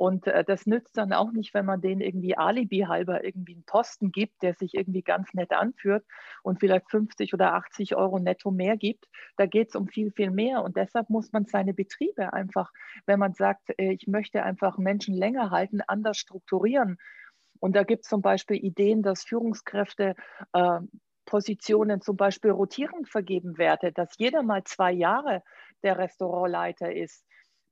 Und 0.00 0.26
äh, 0.28 0.44
das 0.44 0.64
nützt 0.64 0.96
dann 0.96 1.12
auch 1.12 1.30
nicht, 1.30 1.52
wenn 1.52 1.66
man 1.66 1.82
denen 1.82 2.00
irgendwie 2.00 2.34
Alibi 2.34 2.86
halber 2.88 3.22
irgendwie 3.22 3.52
einen 3.52 3.66
Posten 3.66 4.12
gibt, 4.12 4.42
der 4.42 4.54
sich 4.54 4.72
irgendwie 4.72 5.02
ganz 5.02 5.34
nett 5.34 5.52
anführt 5.52 6.06
und 6.42 6.58
vielleicht 6.58 6.90
50 6.90 7.34
oder 7.34 7.52
80 7.52 7.96
Euro 7.96 8.18
netto 8.18 8.50
mehr 8.50 8.78
gibt. 8.78 9.10
Da 9.36 9.44
geht 9.44 9.68
es 9.68 9.74
um 9.74 9.88
viel, 9.88 10.10
viel 10.10 10.30
mehr. 10.30 10.62
Und 10.62 10.78
deshalb 10.78 11.10
muss 11.10 11.32
man 11.32 11.44
seine 11.44 11.74
Betriebe 11.74 12.32
einfach, 12.32 12.72
wenn 13.04 13.18
man 13.18 13.34
sagt, 13.34 13.78
äh, 13.78 13.92
ich 13.92 14.06
möchte 14.06 14.42
einfach 14.42 14.78
Menschen 14.78 15.14
länger 15.14 15.50
halten, 15.50 15.82
anders 15.86 16.16
strukturieren. 16.16 16.96
Und 17.58 17.76
da 17.76 17.82
gibt 17.82 18.04
es 18.04 18.08
zum 18.08 18.22
Beispiel 18.22 18.56
Ideen, 18.56 19.02
dass 19.02 19.24
Führungskräfte 19.24 20.14
äh, 20.54 20.80
Positionen 21.26 22.00
zum 22.00 22.16
Beispiel 22.16 22.52
rotierend 22.52 23.06
vergeben 23.06 23.58
werden, 23.58 23.92
dass 23.92 24.14
jeder 24.16 24.42
mal 24.44 24.64
zwei 24.64 24.92
Jahre 24.92 25.42
der 25.82 25.98
Restaurantleiter 25.98 26.90
ist 26.90 27.22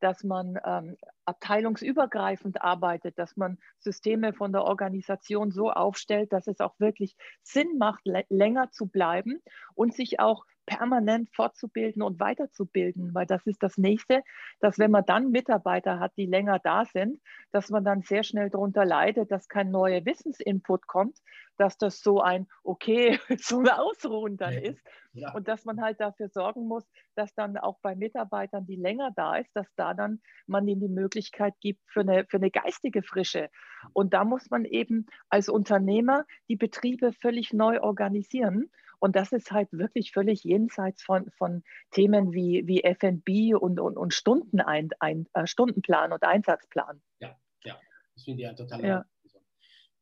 dass 0.00 0.25
man 0.25 0.59
ähm, 0.64 0.97
abteilungsübergreifend 1.25 2.62
arbeitet, 2.62 3.19
dass 3.19 3.37
man 3.37 3.59
Systeme 3.78 4.33
von 4.33 4.52
der 4.52 4.64
Organisation 4.64 5.50
so 5.50 5.71
aufstellt, 5.71 6.33
dass 6.33 6.47
es 6.47 6.61
auch 6.61 6.78
wirklich 6.78 7.17
Sinn 7.43 7.78
macht, 7.78 8.02
länger 8.28 8.71
zu 8.71 8.87
bleiben 8.87 9.43
und 9.75 9.95
sich 9.95 10.21
auch 10.21 10.45
permanent 10.69 11.31
fortzubilden 11.35 12.03
und 12.03 12.21
weiterzubilden, 12.21 13.15
weil 13.15 13.25
das 13.27 13.47
ist 13.47 13.63
das 13.63 13.79
nächste, 13.79 14.23
dass 14.61 14.79
wenn 14.79 14.91
man 14.91 15.05
dann 15.07 15.31
Mitarbeiter 15.31 15.99
hat, 15.99 16.13
die 16.17 16.27
länger 16.27 16.59
da 16.59 16.85
sind, 16.85 17.21
dass 17.53 17.71
man 17.71 17.85
dann 17.85 18.03
sehr 18.03 18.23
schnell 18.23 18.51
darunter 18.51 18.85
leidet, 18.85 19.33
dass 19.33 19.49
kein 19.49 19.71
neuer 19.71 20.05
Wissensinput 20.05 20.87
kommt, 20.87 21.19
dass 21.57 21.79
das 21.79 22.01
so 22.01 22.21
ein 22.21 22.47
okay, 22.63 23.19
so 23.39 23.61
ein 23.61 23.69
Ausruhen 23.69 24.37
dann 24.37 24.53
ja. 24.53 24.61
ist 24.61 24.87
ja. 25.15 25.33
und 25.33 25.49
dass 25.49 25.65
man 25.65 25.81
halt 25.81 26.01
dafür 26.01 26.29
sorgen 26.29 26.69
muss, 26.69 26.85
dass 27.15 27.35
dann 27.35 27.57
auch 27.57 27.79
bei 27.81 27.97
Mitarbeitern, 27.97 28.67
die 28.67 28.77
länger 28.77 29.11
da 29.17 29.37
ist, 29.37 29.51
dass 29.55 29.67
da 29.75 29.95
dann 29.95 30.21
man 30.47 30.69
ihnen 30.69 30.83
die 30.83 30.89
Möglichkeit 30.89 31.55
gibt 31.61 31.81
für 31.87 32.01
eine, 32.01 32.27
für 32.29 32.37
eine 32.37 32.51
geistige 32.51 33.03
Frische. 33.03 33.49
Und 33.95 34.13
da 34.13 34.25
muss 34.25 34.51
man 34.51 34.67
eben 34.67 35.07
als 35.31 35.49
Unternehmer 35.49 36.27
die 36.49 36.57
Betriebe 36.57 37.13
völlig 37.13 37.55
neu 37.55 37.81
organisieren 37.81 38.71
und 39.00 39.17
das 39.17 39.33
ist 39.33 39.50
halt 39.50 39.69
wirklich 39.73 40.12
völlig 40.12 40.45
jenseits 40.45 41.02
von, 41.02 41.31
von 41.33 41.62
Themen 41.90 42.33
wie, 42.33 42.67
wie 42.67 42.83
FB 42.83 43.55
und, 43.55 43.81
und, 43.81 43.97
und 43.97 44.14
Stundenein, 44.14 44.90
ein, 45.00 45.26
äh, 45.35 45.47
Stundenplan 45.47 46.12
und 46.12 46.23
Einsatzplan. 46.23 47.00
Ja, 47.21 47.38
ja, 47.64 47.78
das 48.14 48.25
finde 48.25 48.43
ich 48.43 48.49
ja 48.49 48.55
total 48.55 48.85
ja. 48.85 49.05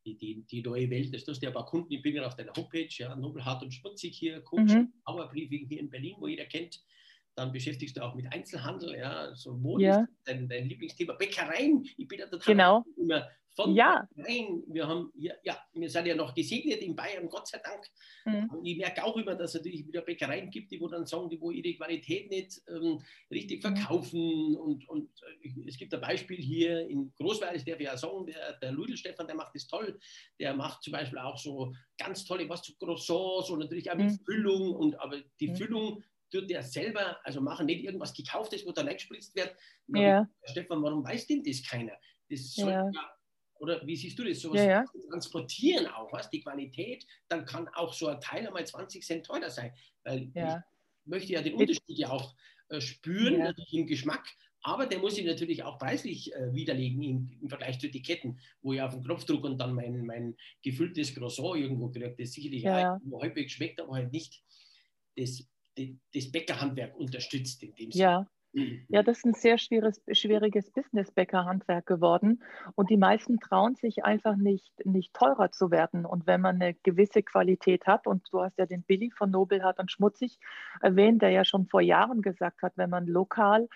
Die, 0.05 0.17
die, 0.17 0.45
die, 0.49 0.61
neue 0.61 0.89
Welt, 0.89 1.13
das 1.13 1.25
tust 1.25 1.41
du 1.41 1.47
ja 1.47 1.51
bei 1.51 1.63
Kunden, 1.63 1.91
ich 1.91 2.01
bin 2.01 2.15
ja 2.15 2.25
auf 2.25 2.35
deiner 2.35 2.53
Homepage, 2.55 2.87
ja, 2.89 3.13
Nobelhart 3.13 3.61
und 3.61 3.73
Schmutzig 3.73 4.17
hier, 4.17 4.41
Coach, 4.41 4.73
mhm. 4.73 4.93
Briefing 5.05 5.67
hier 5.67 5.81
in 5.81 5.89
Berlin, 5.89 6.15
wo 6.19 6.27
jeder 6.27 6.45
kennt. 6.45 6.81
Dann 7.37 7.51
beschäftigst 7.51 7.95
du 7.95 8.01
auch 8.01 8.15
mit 8.15 8.33
Einzelhandel, 8.33 8.97
ja, 8.97 9.35
so 9.35 9.53
Mode, 9.53 9.83
ja. 9.83 10.07
dein, 10.25 10.49
dein 10.49 10.67
Lieblingsthema, 10.67 11.13
Bäckereien. 11.13 11.85
Ich 11.95 12.07
bin 12.07 12.17
ja 12.17 12.25
total 12.25 12.55
genau. 12.55 12.83
immer 12.97 13.27
von 13.57 13.75
ja. 13.75 14.07
rein. 14.17 14.63
Wir 14.67 14.87
haben 14.87 15.11
ja, 15.15 15.33
ja, 15.43 15.55
wir 15.73 15.89
sind 15.89 16.05
ja 16.05 16.15
noch 16.15 16.33
gesegnet 16.33 16.79
in 16.79 16.95
Bayern, 16.95 17.27
Gott 17.27 17.47
sei 17.47 17.59
Dank. 17.63 17.85
Mhm. 18.25 18.61
Ich 18.63 18.77
merke 18.77 19.03
auch 19.03 19.17
immer, 19.17 19.35
dass 19.35 19.51
es 19.51 19.55
natürlich 19.61 19.85
wieder 19.85 20.01
Bäckereien 20.01 20.49
gibt, 20.49 20.71
die 20.71 20.79
wo 20.79 20.87
dann 20.87 21.05
sagen, 21.05 21.29
die 21.29 21.41
wo 21.41 21.51
ihre 21.51 21.75
Qualität 21.75 22.29
nicht 22.29 22.61
ähm, 22.69 23.01
richtig 23.31 23.63
mhm. 23.63 23.75
verkaufen. 23.75 24.55
Und, 24.55 24.87
und 24.89 25.09
äh, 25.43 25.67
es 25.67 25.77
gibt 25.77 25.93
ein 25.93 26.01
Beispiel 26.01 26.37
hier 26.37 26.87
in 26.87 27.11
Großweil, 27.19 27.53
das 27.53 27.65
darf 27.65 27.79
ich 27.79 27.85
ja 27.85 27.97
sagen, 27.97 28.27
der, 28.27 28.53
der 28.61 28.71
Ludel 28.71 28.95
Stefan, 28.95 29.27
der 29.27 29.35
macht 29.35 29.55
das 29.55 29.67
toll. 29.67 29.99
Der 30.39 30.55
macht 30.55 30.83
zum 30.83 30.93
Beispiel 30.93 31.19
auch 31.19 31.37
so 31.37 31.73
ganz 31.97 32.25
tolle, 32.25 32.47
was 32.49 32.61
zu 32.61 32.75
Croissants 32.77 33.49
und 33.49 33.59
natürlich 33.59 33.91
auch 33.91 33.95
mit 33.95 34.07
mhm. 34.07 34.19
Füllung. 34.25 34.75
Und, 34.75 34.99
aber 34.99 35.17
die 35.39 35.49
mhm. 35.49 35.55
Füllung 35.55 36.03
tut 36.31 36.49
der 36.49 36.63
selber, 36.63 37.19
also 37.23 37.41
machen 37.41 37.65
nicht 37.65 37.83
irgendwas 37.83 38.13
gekauftes, 38.13 38.65
wo 38.65 38.71
dann 38.71 38.87
eingespritzt 38.87 39.35
wird. 39.35 39.55
Ja. 39.87 40.27
Stefan, 40.43 40.83
warum 40.83 41.03
weiß 41.03 41.27
denn 41.27 41.43
das 41.43 41.63
keiner? 41.63 41.93
Das 42.29 42.53
soll 42.53 42.71
ja 42.71 42.91
oder 43.59 43.85
wie 43.85 43.95
siehst 43.95 44.17
du 44.19 44.23
das? 44.23 44.39
Sowas 44.39 44.61
ja, 44.61 44.67
ja. 44.67 44.85
transportieren 45.09 45.87
auch, 45.87 46.11
was? 46.11 46.29
Die 46.29 46.41
Qualität, 46.41 47.05
dann 47.27 47.45
kann 47.45 47.67
auch 47.69 47.93
so 47.93 48.07
ein 48.07 48.21
Teil 48.21 48.47
einmal 48.47 48.65
20 48.65 49.05
Cent 49.05 49.25
teurer 49.25 49.49
sein. 49.49 49.73
Weil 50.03 50.31
ja. 50.33 50.63
ich 51.03 51.09
möchte 51.09 51.33
ja 51.33 51.41
den 51.41 51.55
Unterschied 51.55 51.83
ja 51.87 52.09
auch 52.09 52.35
äh, 52.69 52.81
spüren, 52.81 53.39
natürlich 53.39 53.73
im 53.73 53.87
Geschmack, 53.87 54.27
aber 54.61 54.85
der 54.85 54.99
muss 54.99 55.15
sich 55.15 55.25
natürlich 55.25 55.63
auch 55.63 55.77
preislich 55.77 56.33
äh, 56.33 56.53
widerlegen 56.53 57.01
im, 57.03 57.39
im, 57.41 57.49
Vergleich 57.49 57.79
zu 57.79 57.87
Etiketten, 57.87 58.39
wo 58.61 58.73
ich 58.73 58.81
auf 58.81 58.93
den 58.93 59.03
Knopf 59.03 59.23
drücke 59.23 59.47
und 59.47 59.57
dann 59.57 59.73
mein, 59.73 60.05
mein 60.05 60.35
gefülltes 60.61 61.13
Croissant 61.13 61.57
irgendwo 61.57 61.89
kriege, 61.89 62.15
das 62.17 62.33
sicherlich 62.33 62.63
ja. 62.63 62.99
halbwegs 63.21 63.53
schmeckt, 63.53 63.79
aber 63.79 63.93
halt 63.93 64.11
nicht 64.11 64.43
das, 65.15 65.47
das, 65.77 65.85
das 66.13 66.31
Bäckerhandwerk 66.31 66.95
unterstützt 66.95 67.63
in 67.63 67.75
dem 67.75 67.91
Sinne. 67.91 68.03
Ja. 68.03 68.27
Ja, 68.87 69.03
das 69.03 69.17
ist 69.17 69.25
ein 69.25 69.33
sehr 69.33 69.57
schwieriges, 69.57 70.01
schwieriges 70.11 70.71
Business-Bäcker-Handwerk 70.71 71.85
geworden. 71.85 72.41
Und 72.75 72.89
die 72.89 72.97
meisten 72.97 73.39
trauen 73.39 73.75
sich 73.75 74.03
einfach 74.03 74.35
nicht, 74.35 74.73
nicht 74.83 75.13
teurer 75.13 75.51
zu 75.51 75.69
werden. 75.69 76.05
Und 76.05 76.25
wenn 76.25 76.41
man 76.41 76.59
eine 76.59 76.73
gewisse 76.73 77.21
Qualität 77.21 77.85
hat, 77.85 78.07
und 78.07 78.25
du 78.31 78.41
hast 78.41 78.57
ja 78.57 78.65
den 78.65 78.83
Billy 78.83 79.11
von 79.11 79.29
Nobelhart 79.29 79.79
und 79.79 79.91
Schmutzig 79.91 80.39
erwähnt, 80.81 81.21
der 81.21 81.29
ja 81.31 81.45
schon 81.45 81.67
vor 81.67 81.81
Jahren 81.81 82.21
gesagt 82.21 82.63
hat, 82.63 82.73
wenn 82.77 82.89
man 82.89 83.05
lokal 83.05 83.67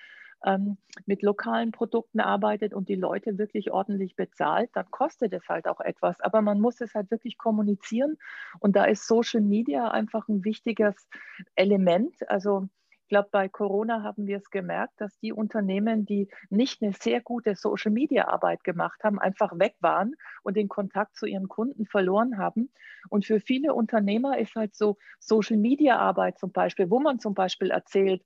ähm, 0.45 0.77
mit 1.05 1.21
lokalen 1.21 1.71
Produkten 1.71 2.19
arbeitet 2.19 2.73
und 2.73 2.89
die 2.89 2.95
Leute 2.95 3.37
wirklich 3.37 3.71
ordentlich 3.71 4.15
bezahlt, 4.15 4.69
dann 4.73 4.89
kostet 4.91 5.33
es 5.33 5.47
halt 5.47 5.67
auch 5.67 5.79
etwas. 5.79 6.19
Aber 6.21 6.41
man 6.41 6.59
muss 6.59 6.81
es 6.81 6.93
halt 6.93 7.11
wirklich 7.11 7.37
kommunizieren. 7.37 8.17
Und 8.59 8.75
da 8.75 8.85
ist 8.85 9.07
Social 9.07 9.41
Media 9.41 9.89
einfach 9.89 10.27
ein 10.27 10.43
wichtiges 10.43 11.07
Element. 11.55 12.29
Also 12.29 12.67
glaube, 13.11 13.27
bei 13.29 13.49
Corona 13.49 14.03
haben 14.03 14.25
wir 14.25 14.37
es 14.37 14.49
gemerkt, 14.49 14.93
dass 15.01 15.19
die 15.19 15.33
Unternehmen, 15.33 16.05
die 16.05 16.29
nicht 16.49 16.81
eine 16.81 16.93
sehr 16.93 17.19
gute 17.19 17.55
Social-Media-Arbeit 17.55 18.63
gemacht 18.63 19.03
haben, 19.03 19.19
einfach 19.19 19.59
weg 19.59 19.75
waren 19.81 20.15
und 20.43 20.55
den 20.55 20.69
Kontakt 20.69 21.17
zu 21.17 21.25
ihren 21.25 21.49
Kunden 21.49 21.85
verloren 21.85 22.37
haben. 22.37 22.71
Und 23.09 23.25
für 23.25 23.41
viele 23.41 23.73
Unternehmer 23.73 24.39
ist 24.39 24.55
halt 24.55 24.75
so 24.75 24.97
Social-Media-Arbeit 25.19 26.39
zum 26.39 26.53
Beispiel, 26.53 26.89
wo 26.89 27.01
man 27.01 27.19
zum 27.19 27.33
Beispiel 27.33 27.69
erzählt, 27.69 28.23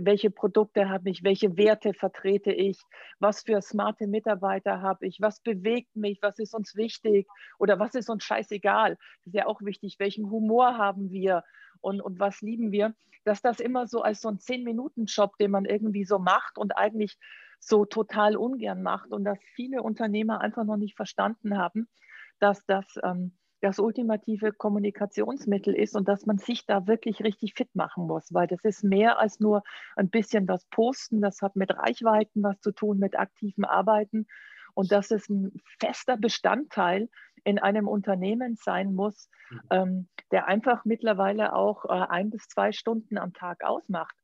welche 0.00 0.30
Produkte 0.30 0.88
habe 0.88 1.10
ich, 1.10 1.22
welche 1.22 1.56
Werte 1.56 1.94
vertrete 1.94 2.52
ich, 2.52 2.78
was 3.18 3.42
für 3.42 3.60
smarte 3.62 4.06
Mitarbeiter 4.06 4.82
habe 4.82 5.06
ich, 5.06 5.20
was 5.20 5.40
bewegt 5.40 5.94
mich, 5.96 6.18
was 6.22 6.38
ist 6.38 6.54
uns 6.54 6.76
wichtig 6.76 7.26
oder 7.58 7.78
was 7.78 7.94
ist 7.94 8.10
uns 8.10 8.24
scheißegal. 8.24 8.96
Das 9.18 9.26
ist 9.26 9.34
ja 9.34 9.46
auch 9.46 9.62
wichtig, 9.62 9.96
welchen 9.98 10.30
Humor 10.30 10.76
haben 10.76 11.10
wir 11.10 11.44
und, 11.80 12.00
und 12.00 12.18
was 12.18 12.40
lieben 12.40 12.72
wir, 12.72 12.94
dass 13.24 13.40
das 13.40 13.60
immer 13.60 13.86
so 13.86 14.02
als 14.02 14.20
so 14.20 14.28
ein 14.28 14.38
Zehn-Minuten-Job, 14.38 15.38
den 15.38 15.50
man 15.50 15.64
irgendwie 15.64 16.04
so 16.04 16.18
macht 16.18 16.58
und 16.58 16.76
eigentlich 16.76 17.18
so 17.58 17.84
total 17.84 18.36
ungern 18.36 18.82
macht 18.82 19.10
und 19.10 19.24
dass 19.24 19.38
viele 19.54 19.82
Unternehmer 19.82 20.40
einfach 20.40 20.64
noch 20.64 20.76
nicht 20.76 20.96
verstanden 20.96 21.56
haben, 21.56 21.88
dass 22.38 22.64
das 22.66 22.84
ähm, 23.02 23.32
das 23.64 23.78
ultimative 23.78 24.52
Kommunikationsmittel 24.52 25.74
ist 25.74 25.96
und 25.96 26.06
dass 26.06 26.26
man 26.26 26.36
sich 26.36 26.66
da 26.66 26.86
wirklich 26.86 27.24
richtig 27.24 27.54
fit 27.54 27.74
machen 27.74 28.06
muss, 28.06 28.32
weil 28.34 28.46
das 28.46 28.62
ist 28.64 28.84
mehr 28.84 29.18
als 29.18 29.40
nur 29.40 29.62
ein 29.96 30.10
bisschen 30.10 30.46
was 30.46 30.66
posten, 30.66 31.22
das 31.22 31.40
hat 31.40 31.56
mit 31.56 31.74
Reichweiten 31.74 32.42
was 32.42 32.60
zu 32.60 32.72
tun, 32.72 32.98
mit 32.98 33.18
aktivem 33.18 33.64
Arbeiten 33.64 34.26
und 34.74 34.92
das 34.92 35.10
ist 35.10 35.30
ein 35.30 35.52
fester 35.80 36.16
Bestandteil 36.18 37.08
in 37.44 37.58
einem 37.58 37.88
Unternehmen 37.88 38.56
sein 38.56 38.92
muss, 38.92 39.30
mhm. 39.48 39.60
ähm, 39.70 40.08
der 40.30 40.46
einfach 40.46 40.84
mittlerweile 40.84 41.54
auch 41.54 41.84
äh, 41.86 41.88
ein 41.88 42.30
bis 42.30 42.48
zwei 42.48 42.72
Stunden 42.72 43.16
am 43.16 43.32
Tag 43.32 43.64
ausmacht. 43.64 44.14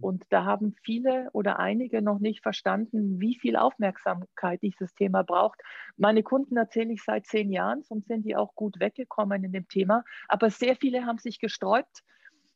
Und 0.00 0.24
da 0.30 0.44
haben 0.44 0.74
viele 0.82 1.28
oder 1.32 1.58
einige 1.58 2.02
noch 2.02 2.18
nicht 2.18 2.42
verstanden, 2.42 3.20
wie 3.20 3.36
viel 3.38 3.56
Aufmerksamkeit 3.56 4.62
dieses 4.62 4.94
Thema 4.94 5.22
braucht. 5.22 5.60
Meine 5.96 6.22
Kunden 6.22 6.56
erzähle 6.56 6.92
ich 6.92 7.02
seit 7.02 7.26
zehn 7.26 7.50
Jahren, 7.50 7.82
sonst 7.82 8.08
sind 8.08 8.24
die 8.24 8.36
auch 8.36 8.54
gut 8.54 8.80
weggekommen 8.80 9.44
in 9.44 9.52
dem 9.52 9.68
Thema. 9.68 10.04
Aber 10.28 10.50
sehr 10.50 10.76
viele 10.76 11.06
haben 11.06 11.18
sich 11.18 11.38
gesträubt, 11.38 12.02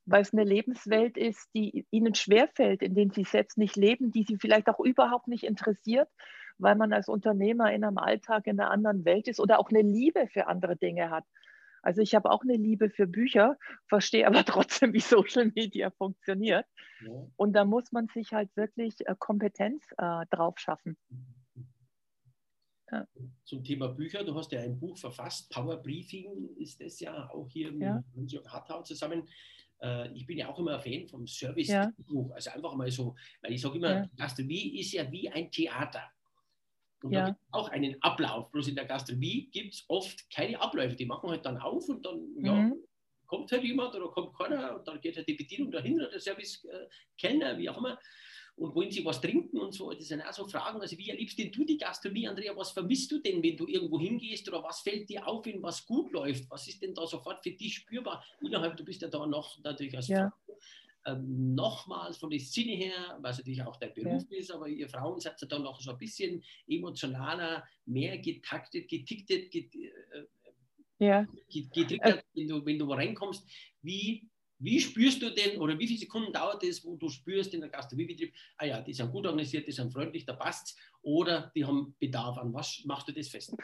weil 0.07 0.22
es 0.22 0.33
eine 0.33 0.44
Lebenswelt 0.44 1.16
ist, 1.16 1.48
die 1.54 1.87
ihnen 1.90 2.14
schwerfällt, 2.14 2.83
in 2.83 2.94
der 2.94 3.09
sie 3.11 3.24
selbst 3.24 3.59
nicht 3.59 3.76
leben, 3.76 4.11
die 4.11 4.24
sie 4.24 4.37
vielleicht 4.37 4.68
auch 4.68 4.80
überhaupt 4.80 5.28
nicht 5.28 5.44
interessiert 5.44 6.09
weil 6.59 6.76
man 6.76 6.92
als 6.92 7.09
Unternehmer 7.09 7.72
in 7.72 7.85
einem 7.85 7.98
Alltag 7.98 8.46
in 8.46 8.61
einer 8.61 8.70
anderen 8.70 9.04
Welt 9.04 9.28
ist 9.28 9.40
oder 9.40 9.59
auch 9.59 9.70
eine 9.70 9.83
Liebe 9.83 10.28
für 10.28 10.46
andere 10.46 10.76
Dinge 10.76 11.11
hat. 11.11 11.24
Also 11.84 12.00
ich 12.00 12.14
habe 12.14 12.30
auch 12.30 12.42
eine 12.42 12.56
Liebe 12.56 12.90
für 12.90 13.06
Bücher, 13.06 13.56
verstehe 13.86 14.26
aber 14.26 14.44
trotzdem, 14.44 14.92
wie 14.92 15.00
Social 15.00 15.52
Media 15.54 15.90
funktioniert. 15.90 16.66
Ja. 17.04 17.26
Und 17.36 17.52
da 17.52 17.64
muss 17.64 17.92
man 17.92 18.08
sich 18.08 18.32
halt 18.32 18.54
wirklich 18.56 18.94
äh, 19.06 19.14
Kompetenz 19.18 19.84
äh, 19.98 20.26
drauf 20.30 20.58
schaffen. 20.58 20.96
Ja. 22.90 23.06
Zum 23.44 23.64
Thema 23.64 23.88
Bücher, 23.88 24.24
du 24.24 24.34
hast 24.34 24.52
ja 24.52 24.60
ein 24.60 24.78
Buch 24.78 24.96
verfasst, 24.98 25.50
Power 25.50 25.76
Briefing 25.76 26.48
ist 26.56 26.80
das 26.80 27.00
ja 27.00 27.28
auch 27.30 27.48
hier 27.48 27.72
ja. 27.72 28.02
mit 28.14 28.30
Jörg 28.30 28.46
Hartau 28.46 28.82
zusammen. 28.82 29.28
Äh, 29.80 30.12
ich 30.12 30.26
bin 30.26 30.38
ja 30.38 30.48
auch 30.48 30.58
immer 30.58 30.76
ein 30.76 30.80
Fan 30.80 31.08
vom 31.08 31.26
Service-Buch. 31.26 32.28
Ja. 32.28 32.34
Also 32.34 32.50
einfach 32.50 32.74
mal 32.74 32.90
so, 32.90 33.14
weil 33.42 33.52
ich 33.52 33.60
sage 33.60 33.76
immer, 33.76 33.94
ja. 33.94 34.10
Gastronomie 34.16 34.78
ist 34.78 34.92
ja 34.92 35.10
wie 35.10 35.28
ein 35.30 35.50
Theater. 35.50 36.10
Und 37.04 37.12
ja. 37.12 37.20
da 37.20 37.26
gibt 37.28 37.40
auch 37.52 37.68
einen 37.68 38.02
Ablauf. 38.02 38.50
Bloß 38.50 38.68
in 38.68 38.76
der 38.76 38.86
Gastronomie 38.86 39.50
gibt 39.52 39.74
es 39.74 39.84
oft 39.88 40.30
keine 40.30 40.58
Abläufe. 40.58 40.96
Die 40.96 41.04
machen 41.04 41.28
halt 41.28 41.44
dann 41.44 41.58
auf 41.58 41.86
und 41.86 42.04
dann, 42.04 42.18
ja, 42.42 42.54
mhm. 42.54 42.76
kommt 43.26 43.52
halt 43.52 43.62
jemand 43.62 43.94
oder 43.94 44.08
kommt 44.08 44.34
keiner 44.34 44.76
und 44.76 44.88
dann 44.88 44.98
geht 45.02 45.16
halt 45.16 45.28
die 45.28 45.34
Bedienung 45.34 45.70
dahin 45.70 45.96
oder 45.96 46.08
der 46.08 46.20
Service-Kellner, 46.20 47.52
äh, 47.52 47.58
wie 47.58 47.68
auch 47.68 47.76
immer 47.76 47.98
und 48.56 48.74
wollen 48.74 48.90
sie 48.90 49.04
was 49.04 49.20
trinken 49.20 49.58
und 49.58 49.72
so. 49.72 49.92
Das 49.92 50.06
sind 50.06 50.22
auch 50.22 50.32
so 50.32 50.46
Fragen. 50.46 50.80
Also, 50.80 50.96
wie 50.96 51.10
erlebst 51.10 51.38
denn 51.38 51.50
du 51.50 51.64
die 51.64 51.76
Gastronomie, 51.76 52.28
Andrea? 52.28 52.56
Was 52.56 52.70
vermisst 52.70 53.10
du 53.10 53.18
denn, 53.18 53.42
wenn 53.42 53.56
du 53.56 53.66
irgendwo 53.66 53.98
hingehst 53.98 54.48
oder 54.48 54.62
was 54.62 54.80
fällt 54.80 55.08
dir 55.08 55.26
auf, 55.26 55.44
wenn 55.44 55.62
was 55.62 55.84
gut 55.84 56.12
läuft? 56.12 56.48
Was 56.50 56.68
ist 56.68 56.80
denn 56.80 56.94
da 56.94 57.06
sofort 57.06 57.42
für 57.42 57.50
dich 57.50 57.74
spürbar? 57.74 58.24
Innerhalb, 58.40 58.76
du 58.76 58.84
bist 58.84 59.02
ja 59.02 59.08
da 59.08 59.26
noch 59.26 59.58
natürlich 59.62 59.96
als 59.96 60.08
ja. 60.08 60.32
Frau. 60.46 60.58
Ähm, 61.06 61.54
nochmals 61.54 62.16
von 62.16 62.30
der 62.30 62.40
Szene 62.40 62.72
her, 62.76 63.18
was 63.20 63.36
natürlich 63.36 63.62
auch 63.62 63.76
dein 63.76 63.92
Beruf 63.92 64.24
ja. 64.30 64.38
ist, 64.38 64.50
aber 64.50 64.68
ihr 64.68 64.88
Frauen 64.88 65.20
seid 65.20 65.38
ja 65.40 65.46
da 65.46 65.58
noch 65.58 65.78
so 65.80 65.90
ein 65.90 65.98
bisschen 65.98 66.42
emotionaler, 66.66 67.62
mehr 67.84 68.16
getaktet, 68.18 68.88
getiktet, 68.88 69.50
get, 69.50 69.74
äh, 69.74 70.24
ja. 70.98 71.26
getriggert, 71.52 72.18
äh, 72.18 72.22
wenn, 72.32 72.48
du, 72.48 72.64
wenn 72.64 72.78
du 72.78 72.90
reinkommst. 72.90 73.46
Wie 73.82 74.26
wie 74.64 74.81
spürst 74.81 75.22
du 75.22 75.31
denn 75.31 75.61
oder 75.61 75.79
wie 75.79 75.87
viele 75.87 76.00
Sekunden 76.00 76.33
dauert 76.33 76.64
es, 76.64 76.85
wo 76.85 76.96
du 76.96 77.09
spürst 77.09 77.55
in 77.55 77.61
der 77.61 77.70
Gastronomiebetrieb, 77.70 78.33
ah 78.57 78.64
ja, 78.64 78.81
die 78.81 78.94
sind 78.94 79.12
gut 79.12 79.27
organisiert, 79.27 79.66
die 79.66 79.72
sind 79.72 79.92
freundlich, 79.92 80.24
da 80.24 80.33
passt's, 80.33 80.77
oder 81.03 81.53
die 81.55 81.66
haben 81.66 81.94
Bedarf 82.00 82.38
an? 82.38 82.55
Was 82.55 82.83
machst 82.87 83.09
du 83.09 83.12
das 83.12 83.29
fest? 83.29 83.55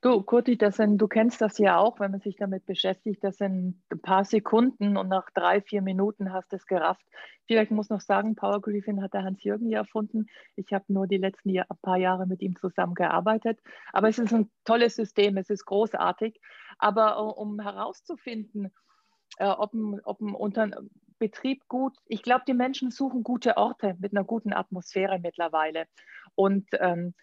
Du, 0.00 0.22
Kurti, 0.22 0.56
das 0.56 0.76
sind, 0.76 0.98
du 0.98 1.06
kennst 1.06 1.40
das 1.40 1.58
ja 1.58 1.76
auch, 1.76 2.00
wenn 2.00 2.10
man 2.10 2.20
sich 2.20 2.36
damit 2.36 2.64
beschäftigt, 2.64 3.22
das 3.22 3.36
sind 3.36 3.82
ein 3.92 4.00
paar 4.00 4.24
Sekunden 4.24 4.96
und 4.96 5.08
nach 5.08 5.30
drei, 5.34 5.60
vier 5.60 5.82
Minuten 5.82 6.32
hast 6.32 6.52
du 6.52 6.56
es 6.56 6.66
gerafft. 6.66 7.04
Vielleicht 7.46 7.70
muss 7.70 7.88
noch 7.88 8.00
sagen, 8.00 8.36
Power 8.36 8.60
Griffin 8.60 9.02
hat 9.02 9.14
der 9.14 9.24
Hans-Jürgen 9.24 9.70
ja 9.70 9.80
erfunden. 9.80 10.26
Ich 10.56 10.72
habe 10.72 10.84
nur 10.88 11.06
die 11.06 11.16
letzten 11.16 11.50
Jahr, 11.50 11.66
paar 11.80 11.96
Jahre 11.96 12.26
mit 12.26 12.42
ihm 12.42 12.56
zusammengearbeitet. 12.56 13.58
Aber 13.92 14.08
es 14.08 14.18
ist 14.18 14.34
ein 14.34 14.50
tolles 14.64 14.96
System, 14.96 15.38
es 15.38 15.48
ist 15.48 15.64
großartig. 15.64 16.38
Aber 16.78 17.16
äh, 17.16 17.40
um 17.40 17.58
herauszufinden, 17.60 18.70
äh, 19.36 19.46
ob, 19.46 19.74
ein, 19.74 20.00
ob 20.04 20.20
ein 20.20 20.34
Unter 20.34 20.70
Betrieb 21.18 21.66
gut, 21.68 21.96
ich 22.06 22.22
glaube, 22.22 22.44
die 22.46 22.54
Menschen 22.54 22.90
suchen 22.90 23.22
gute 23.22 23.56
Orte 23.56 23.96
mit 23.98 24.12
einer 24.12 24.24
guten 24.24 24.52
Atmosphäre 24.52 25.18
mittlerweile. 25.18 25.86
Und, 26.34 26.68
ähm, 26.78 27.14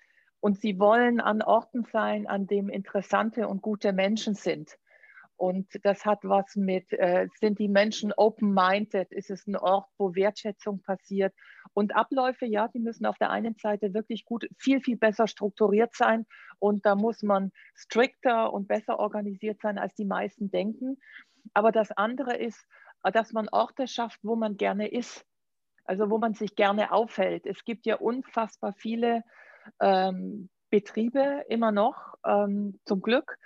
und 0.42 0.60
sie 0.60 0.80
wollen 0.80 1.22
an 1.22 1.42
Orten 1.42 1.86
sein, 1.92 2.28
an 2.28 2.46
dem 2.46 2.70
interessante 2.70 3.48
und 3.48 3.62
gute 3.62 3.94
Menschen 3.94 4.36
sind. 4.36 4.78
Und 5.38 5.68
das 5.84 6.06
hat 6.06 6.20
was 6.24 6.56
mit, 6.56 6.92
äh, 6.94 7.28
sind 7.40 7.60
die 7.60 7.68
Menschen 7.68 8.14
open-minded? 8.14 9.12
Ist 9.12 9.30
es 9.30 9.46
ein 9.48 9.58
Ort, 9.58 9.88
wo 9.98 10.16
Wertschätzung 10.16 10.82
passiert? 10.82 11.34
Und 11.74 11.96
Abläufe, 11.96 12.46
ja, 12.46 12.70
die 12.70 12.80
müssen 12.80 13.06
auf 13.06 13.18
der 13.18 13.32
einen 13.32 13.56
Seite 13.56 13.94
wirklich 13.94 14.26
gut, 14.26 14.48
viel, 14.58 14.80
viel 14.82 14.98
besser 14.98 15.28
strukturiert 15.28 15.94
sein. 15.94 16.26
Und 16.60 16.86
da 16.86 16.96
muss 16.96 17.22
man 17.22 17.52
strikter 17.74 18.54
und 18.54 18.68
besser 18.68 19.00
organisiert 19.00 19.60
sein, 19.62 19.78
als 19.78 19.94
die 19.96 20.06
meisten 20.06 20.50
denken. 20.50 20.98
Aber 21.54 21.72
das 21.72 21.92
andere 21.92 22.38
ist, 22.38 22.66
dass 23.04 23.34
man 23.34 23.50
Orte 23.50 23.88
schafft, 23.88 24.20
wo 24.24 24.36
man 24.36 24.58
gerne 24.58 24.88
ist, 24.88 25.26
also 25.84 26.10
wo 26.10 26.18
man 26.18 26.34
sich 26.34 26.56
gerne 26.56 26.92
aufhält. 26.92 27.46
Es 27.46 27.64
gibt 27.66 27.86
ja 27.86 27.98
unfassbar 27.98 28.74
viele 28.78 29.24
ähm, 29.80 30.50
Betriebe 30.70 31.46
immer 31.50 31.72
noch, 31.72 32.16
ähm, 32.26 32.80
zum 32.86 33.02
Glück, 33.02 33.38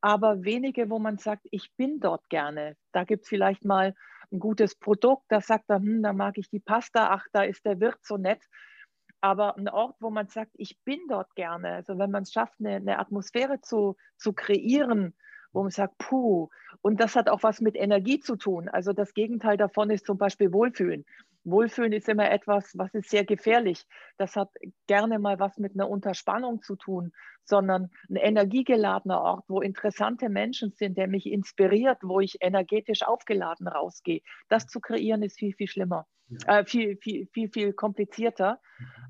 aber 0.00 0.44
wenige, 0.44 0.90
wo 0.90 0.98
man 0.98 1.18
sagt, 1.18 1.46
ich 1.50 1.72
bin 1.76 2.00
dort 2.00 2.28
gerne. 2.28 2.76
Da 2.92 3.04
gibt 3.04 3.24
es 3.24 3.28
vielleicht 3.28 3.64
mal 3.64 3.94
ein 4.30 4.38
gutes 4.38 4.74
Produkt, 4.74 5.24
da 5.28 5.40
sagt 5.40 5.64
er, 5.68 5.76
hm, 5.76 6.02
da 6.02 6.12
mag 6.12 6.38
ich 6.38 6.50
die 6.50 6.60
Pasta, 6.60 7.10
ach, 7.10 7.26
da 7.32 7.42
ist 7.42 7.64
der 7.64 7.80
Wirt 7.80 7.98
so 8.02 8.16
nett. 8.16 8.42
Aber 9.20 9.56
ein 9.56 9.68
Ort, 9.68 9.96
wo 10.00 10.10
man 10.10 10.28
sagt, 10.28 10.52
ich 10.54 10.78
bin 10.84 11.00
dort 11.08 11.34
gerne. 11.34 11.72
Also 11.72 11.98
wenn 11.98 12.10
man 12.10 12.22
es 12.22 12.32
schafft, 12.32 12.60
eine, 12.60 12.76
eine 12.76 12.98
Atmosphäre 12.98 13.60
zu, 13.60 13.96
zu 14.16 14.32
kreieren, 14.32 15.14
wo 15.52 15.62
man 15.62 15.70
sagt, 15.72 15.98
puh, 15.98 16.50
und 16.82 17.00
das 17.00 17.16
hat 17.16 17.28
auch 17.28 17.42
was 17.42 17.60
mit 17.60 17.74
Energie 17.74 18.20
zu 18.20 18.36
tun. 18.36 18.68
Also 18.68 18.92
das 18.92 19.14
Gegenteil 19.14 19.56
davon 19.56 19.90
ist 19.90 20.06
zum 20.06 20.18
Beispiel 20.18 20.52
Wohlfühlen. 20.52 21.04
Wohlfühlen 21.50 21.92
ist 21.92 22.08
immer 22.08 22.30
etwas, 22.30 22.76
was 22.76 22.92
ist 22.94 23.10
sehr 23.10 23.24
gefährlich. 23.24 23.84
Das 24.16 24.36
hat 24.36 24.50
gerne 24.86 25.18
mal 25.18 25.38
was 25.38 25.58
mit 25.58 25.74
einer 25.74 25.88
Unterspannung 25.88 26.62
zu 26.62 26.76
tun, 26.76 27.12
sondern 27.44 27.90
ein 28.08 28.16
energiegeladener 28.16 29.20
Ort, 29.20 29.44
wo 29.48 29.60
interessante 29.60 30.28
Menschen 30.28 30.72
sind, 30.72 30.96
der 30.98 31.08
mich 31.08 31.26
inspiriert, 31.26 31.98
wo 32.02 32.20
ich 32.20 32.36
energetisch 32.40 33.02
aufgeladen 33.02 33.68
rausgehe. 33.68 34.22
Das 34.48 34.66
zu 34.66 34.80
kreieren 34.80 35.22
ist 35.22 35.38
viel, 35.38 35.54
viel 35.54 35.68
schlimmer, 35.68 36.06
ja. 36.28 36.58
äh, 36.58 36.64
viel, 36.66 36.96
viel, 36.98 37.26
viel, 37.32 37.48
viel 37.48 37.72
komplizierter, 37.72 38.60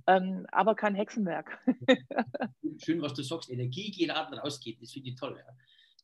ähm, 0.06 0.46
aber 0.52 0.74
kein 0.74 0.94
Hexenwerk. 0.94 1.58
Schön, 2.84 3.02
was 3.02 3.14
du 3.14 3.22
sagst, 3.22 3.50
energiegeladen 3.50 4.38
rausgeht, 4.38 4.80
das 4.80 4.92
finde 4.92 5.10
ich 5.10 5.16
toll. 5.16 5.36
Ja. 5.36 5.52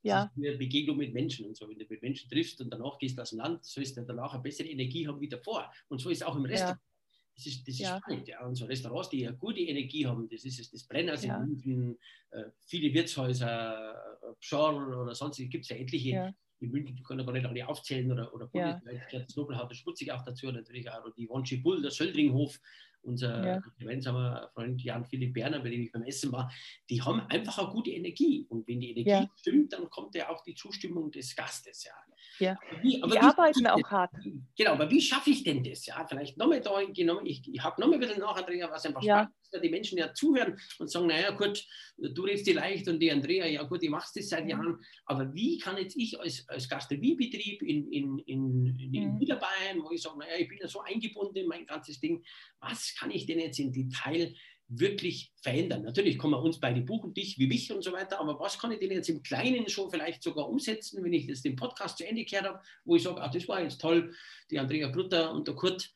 Ja. 0.04 0.24
Ist 0.36 0.36
eine 0.36 0.58
Begegnung 0.58 0.98
mit 0.98 1.14
Menschen 1.14 1.46
und 1.46 1.56
so. 1.56 1.68
Wenn 1.68 1.78
du 1.78 1.86
mit 1.88 2.02
Menschen 2.02 2.30
triffst 2.30 2.60
und 2.60 2.70
danach 2.70 2.98
gehst 2.98 3.16
du 3.16 3.22
aus 3.22 3.30
dem 3.30 3.38
Land, 3.38 3.64
sollst 3.64 3.96
du 3.96 4.02
danach 4.02 4.34
eine 4.34 4.42
bessere 4.42 4.68
Energie 4.68 5.08
haben 5.08 5.20
wie 5.20 5.28
davor. 5.28 5.72
Und 5.88 6.00
so 6.00 6.10
ist 6.10 6.18
es 6.18 6.22
auch 6.22 6.36
im 6.36 6.44
Restaurant. 6.44 6.78
Ja. 6.78 6.94
Das 7.36 7.46
ist, 7.46 7.66
das 7.66 7.74
ist 7.74 7.80
ja. 7.80 7.98
spannend. 7.98 8.28
Ja. 8.28 8.46
Und 8.46 8.54
so 8.54 8.66
Restaurants, 8.66 9.08
die 9.08 9.26
eine 9.26 9.36
gute 9.36 9.60
Energie 9.60 10.06
haben, 10.06 10.28
das 10.28 10.44
ist 10.44 10.72
das 10.72 10.84
Brenners 10.84 11.24
ja. 11.24 11.38
in 11.38 11.48
München, 11.48 11.98
äh, 12.30 12.44
viele 12.66 12.92
Wirtshäuser, 12.92 13.94
äh, 14.22 14.34
Pschorl 14.40 14.94
oder 14.94 15.14
sonst, 15.14 15.38
gibt 15.38 15.64
es 15.64 15.70
ja 15.70 15.76
etliche. 15.76 16.10
Ja. 16.10 16.34
In 16.60 16.70
München, 16.70 16.94
die 16.94 17.02
können 17.02 17.26
gar 17.26 17.32
nicht 17.32 17.46
alle 17.46 17.66
aufzählen 17.66 18.12
oder, 18.12 18.32
oder 18.32 18.48
ja. 18.52 18.80
das 19.10 19.34
Nobelhaut, 19.36 19.70
das 19.70 19.78
Schmutzig 19.78 20.12
auch 20.12 20.24
dazu, 20.24 20.52
natürlich 20.52 20.88
auch 20.88 21.02
die 21.16 21.28
Wonschi 21.28 21.56
Bull, 21.56 21.82
der 21.82 21.90
Söldringhof, 21.90 22.60
unser 23.04 23.46
ja. 23.46 23.62
gemeinsamer 23.78 24.50
Freund 24.54 24.82
Jan 24.82 25.04
Philipp 25.04 25.34
Berner, 25.34 25.60
bei 25.60 25.70
dem 25.70 25.82
ich 25.82 25.92
beim 25.92 26.02
Essen 26.02 26.32
war, 26.32 26.50
die 26.90 27.02
haben 27.02 27.20
einfach 27.28 27.58
eine 27.58 27.68
gute 27.68 27.90
Energie. 27.90 28.46
Und 28.48 28.66
wenn 28.66 28.80
die 28.80 28.90
Energie 28.90 29.10
ja. 29.10 29.30
stimmt, 29.36 29.72
dann 29.72 29.88
kommt 29.90 30.14
ja 30.14 30.28
auch 30.30 30.42
die 30.42 30.54
Zustimmung 30.54 31.10
des 31.10 31.34
Gastes. 31.36 31.84
Ja. 31.84 31.92
Ja. 32.38 32.58
Wie, 32.82 33.00
die 33.00 33.18
arbeiten 33.18 33.66
auch 33.66 33.90
hart. 33.90 34.10
Genau, 34.56 34.72
aber 34.72 34.90
wie 34.90 35.00
schaffe 35.00 35.30
ich 35.30 35.44
denn 35.44 35.62
das? 35.62 35.86
Ja, 35.86 36.04
vielleicht 36.06 36.36
nochmal 36.36 36.60
da 36.60 36.82
genommen, 36.84 37.26
ich, 37.26 37.42
ich 37.52 37.62
habe 37.62 37.80
nochmal 37.80 37.98
ein 37.98 38.00
bisschen 38.00 38.20
nach, 38.20 38.36
Andrea, 38.36 38.70
was 38.70 38.84
einfach 38.86 39.02
ja. 39.02 39.24
dass 39.24 39.43
die 39.60 39.68
Menschen 39.68 39.98
ja 39.98 40.12
zuhören 40.12 40.58
und 40.78 40.90
sagen, 40.90 41.06
naja 41.06 41.30
gut, 41.30 41.66
du 41.96 42.22
redest 42.22 42.46
dir 42.46 42.54
leicht 42.54 42.88
und 42.88 43.00
die 43.00 43.10
Andrea, 43.10 43.46
ja 43.46 43.62
gut, 43.62 43.82
ich 43.82 43.90
mache 43.90 44.10
das 44.14 44.28
seit 44.28 44.48
Jahren, 44.48 44.78
aber 45.06 45.32
wie 45.34 45.58
kann 45.58 45.76
jetzt 45.76 45.96
ich 45.96 46.18
als, 46.18 46.48
als 46.48 46.68
Gastronomiebetrieb 46.68 47.62
in, 47.62 47.90
in, 47.90 48.18
in, 48.20 48.76
in 48.92 49.12
mhm. 49.12 49.18
Niederbayern, 49.18 49.82
wo 49.82 49.90
ich 49.90 50.02
sage, 50.02 50.18
naja, 50.18 50.36
ich 50.38 50.48
bin 50.48 50.58
ja 50.60 50.68
so 50.68 50.80
eingebunden 50.80 51.36
in 51.36 51.46
mein 51.46 51.66
ganzes 51.66 52.00
Ding, 52.00 52.22
was 52.60 52.94
kann 52.98 53.10
ich 53.10 53.26
denn 53.26 53.38
jetzt 53.38 53.58
im 53.58 53.72
Detail 53.72 54.34
wirklich 54.68 55.32
verändern. 55.42 55.82
Natürlich 55.82 56.18
kann 56.18 56.30
man 56.30 56.42
uns 56.42 56.58
beide 56.58 56.80
buchen, 56.80 57.12
dich 57.14 57.38
wie 57.38 57.46
mich 57.46 57.70
und 57.72 57.82
so 57.82 57.92
weiter, 57.92 58.20
aber 58.20 58.38
was 58.40 58.58
kann 58.58 58.72
ich 58.72 58.78
denn 58.78 58.90
jetzt 58.90 59.08
im 59.08 59.22
Kleinen 59.22 59.68
schon 59.68 59.90
vielleicht 59.90 60.22
sogar 60.22 60.48
umsetzen, 60.48 61.04
wenn 61.04 61.12
ich 61.12 61.26
das 61.26 61.42
den 61.42 61.56
Podcast 61.56 61.98
zu 61.98 62.06
Ende 62.06 62.24
gehört 62.24 62.46
habe, 62.46 62.60
wo 62.84 62.96
ich 62.96 63.02
sage, 63.02 63.20
ach, 63.20 63.30
das 63.30 63.46
war 63.48 63.62
jetzt 63.62 63.80
toll, 63.80 64.14
die 64.50 64.58
Andrea 64.58 64.88
Brutter 64.88 65.32
und 65.32 65.46
der 65.46 65.54
Kurt, 65.54 65.92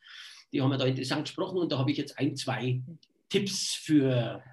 die 0.53 0.61
haben 0.61 0.71
ja 0.71 0.77
da 0.77 0.85
interessant 0.85 1.25
gesprochen 1.25 1.57
und 1.57 1.71
da 1.71 1.77
habe 1.77 1.91
ich 1.91 1.97
jetzt 1.97 2.17
ein, 2.17 2.35
zwei 2.35 2.81
Tipps 3.29 3.73
für 3.73 4.43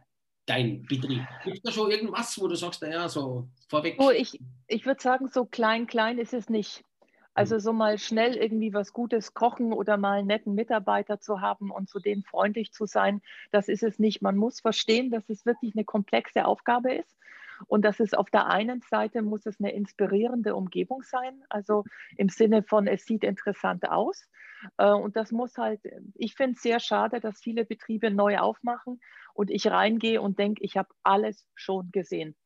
dein 0.47 0.83
Betrieb. 0.83 1.23
Gibt 1.45 1.57
es 1.57 1.63
da 1.63 1.73
schon 1.73 1.91
irgendwas, 1.91 2.39
wo 2.41 2.47
du 2.47 2.55
sagst, 2.55 2.83
naja, 2.83 3.09
so 3.09 3.49
vorweg? 3.69 3.97
Oh, 3.99 4.11
ich 4.11 4.41
ich 4.69 4.87
würde 4.87 5.03
sagen, 5.03 5.29
so 5.29 5.45
klein, 5.45 5.87
klein 5.87 6.19
ist 6.19 6.35
es 6.35 6.49
nicht. 6.49 6.85
Also 7.35 7.57
mhm. 7.57 7.61
so 7.61 7.73
mal 7.73 7.99
schnell 7.99 8.37
irgendwie 8.37 8.73
was 8.73 8.93
Gutes 8.93 9.35
kochen 9.35 9.73
oder 9.73 9.97
mal 9.97 10.19
einen 10.19 10.29
netten 10.29 10.55
Mitarbeiter 10.55 11.21
zu 11.21 11.41
haben 11.41 11.71
und 11.71 11.89
zu 11.89 11.99
denen 11.99 12.23
freundlich 12.23 12.73
zu 12.73 12.87
sein, 12.87 13.21
das 13.51 13.69
ist 13.69 13.83
es 13.83 13.99
nicht. 13.99 14.23
Man 14.23 14.37
muss 14.37 14.61
verstehen, 14.61 15.11
dass 15.11 15.29
es 15.29 15.45
wirklich 15.45 15.75
eine 15.75 15.85
komplexe 15.85 16.47
Aufgabe 16.47 16.95
ist 16.95 17.17
und 17.67 17.85
dass 17.85 18.01
es 18.01 18.15
auf 18.15 18.31
der 18.31 18.47
einen 18.47 18.81
Seite 18.81 19.23
muss 19.23 19.47
es 19.47 19.59
eine 19.61 19.73
inspirierende 19.73 20.55
Umgebung 20.55 21.03
sein, 21.03 21.43
also 21.49 21.85
im 22.17 22.29
Sinne 22.29 22.63
von 22.63 22.87
es 22.87 23.05
sieht 23.05 23.25
interessant 23.25 23.89
aus. 23.89 24.29
Äh, 24.79 24.91
und 24.91 25.17
das 25.17 25.33
muss 25.33 25.57
halt, 25.57 25.81
ich 26.15 26.35
finde 26.35 26.53
es 26.57 26.63
sehr 26.63 26.81
schade, 26.81 27.21
dass 27.21 27.41
viele 27.41 27.65
Betriebe 27.65 28.11
neu 28.11 28.39
aufmachen 28.39 29.01
und 29.35 29.51
ich 29.51 29.67
reingehe 29.67 30.21
und 30.21 30.39
denke, 30.39 30.65
ich 30.65 30.77
habe 30.77 30.89
alles 31.03 31.47
schon 31.55 31.91
gesehen 31.93 32.37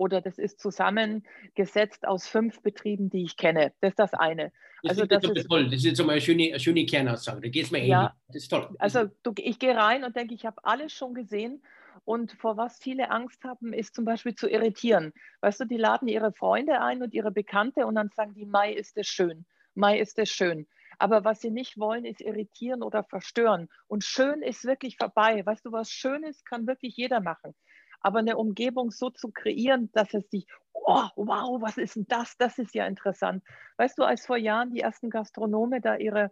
oder 0.00 0.22
das 0.22 0.38
ist 0.38 0.58
zusammengesetzt 0.58 2.08
aus 2.08 2.26
fünf 2.26 2.62
Betrieben, 2.62 3.10
die 3.10 3.22
ich 3.22 3.36
kenne. 3.36 3.74
Das 3.82 3.90
ist 3.90 3.98
das 3.98 4.14
eine. 4.14 4.50
Das 4.82 4.92
also 4.92 5.04
das 5.04 5.22
ist 5.22 5.46
toll. 5.46 5.66
Das 5.66 5.74
ist 5.74 5.84
jetzt 5.84 6.02
mal 6.02 6.12
eine 6.12 6.22
schöne, 6.22 6.48
eine 6.48 6.58
schöne 6.58 6.86
Kernaussage. 6.86 7.42
Da 7.42 7.48
geht 7.48 7.66
es 7.66 7.70
mir 7.70 7.84
ja, 7.84 8.00
ähnlich. 8.00 8.12
Das 8.28 8.36
ist 8.36 8.48
toll. 8.48 8.74
Also 8.78 9.10
du, 9.22 9.34
ich 9.36 9.58
gehe 9.58 9.76
rein 9.76 10.02
und 10.02 10.16
denke, 10.16 10.32
ich 10.32 10.46
habe 10.46 10.56
alles 10.64 10.94
schon 10.94 11.12
gesehen. 11.12 11.62
Und 12.04 12.32
vor 12.32 12.56
was 12.56 12.78
viele 12.78 13.10
Angst 13.10 13.44
haben, 13.44 13.72
ist 13.72 13.94
zum 13.94 14.04
Beispiel 14.04 14.34
zu 14.34 14.48
irritieren. 14.48 15.12
Weißt 15.40 15.60
du, 15.60 15.64
die 15.64 15.76
laden 15.76 16.08
ihre 16.08 16.32
Freunde 16.32 16.80
ein 16.80 17.02
und 17.02 17.14
ihre 17.14 17.30
Bekannte 17.30 17.86
und 17.86 17.94
dann 17.94 18.10
sagen 18.14 18.34
die, 18.34 18.46
Mai 18.46 18.72
ist 18.72 18.96
es 18.96 19.06
schön. 19.06 19.46
Mai 19.74 19.98
ist 20.00 20.18
es 20.18 20.28
schön. 20.28 20.66
Aber 20.98 21.24
was 21.24 21.40
sie 21.40 21.50
nicht 21.50 21.78
wollen, 21.78 22.04
ist 22.04 22.20
irritieren 22.20 22.82
oder 22.82 23.04
verstören. 23.04 23.68
Und 23.86 24.04
schön 24.04 24.42
ist 24.42 24.64
wirklich 24.64 24.96
vorbei. 24.96 25.44
Weißt 25.44 25.64
du, 25.64 25.72
was 25.72 25.90
schön 25.90 26.24
ist, 26.24 26.44
kann 26.44 26.66
wirklich 26.66 26.96
jeder 26.96 27.20
machen 27.20 27.54
aber 28.00 28.20
eine 28.20 28.36
Umgebung 28.36 28.90
so 28.90 29.10
zu 29.10 29.30
kreieren, 29.30 29.90
dass 29.92 30.14
es 30.14 30.28
sich, 30.30 30.46
oh, 30.72 31.08
wow, 31.16 31.60
was 31.60 31.78
ist 31.78 31.96
denn 31.96 32.06
das? 32.08 32.36
Das 32.38 32.58
ist 32.58 32.74
ja 32.74 32.86
interessant. 32.86 33.44
Weißt 33.76 33.98
du, 33.98 34.04
als 34.04 34.26
vor 34.26 34.36
Jahren 34.36 34.72
die 34.72 34.80
ersten 34.80 35.10
Gastronome 35.10 35.80
da 35.80 35.96
ihre, 35.96 36.30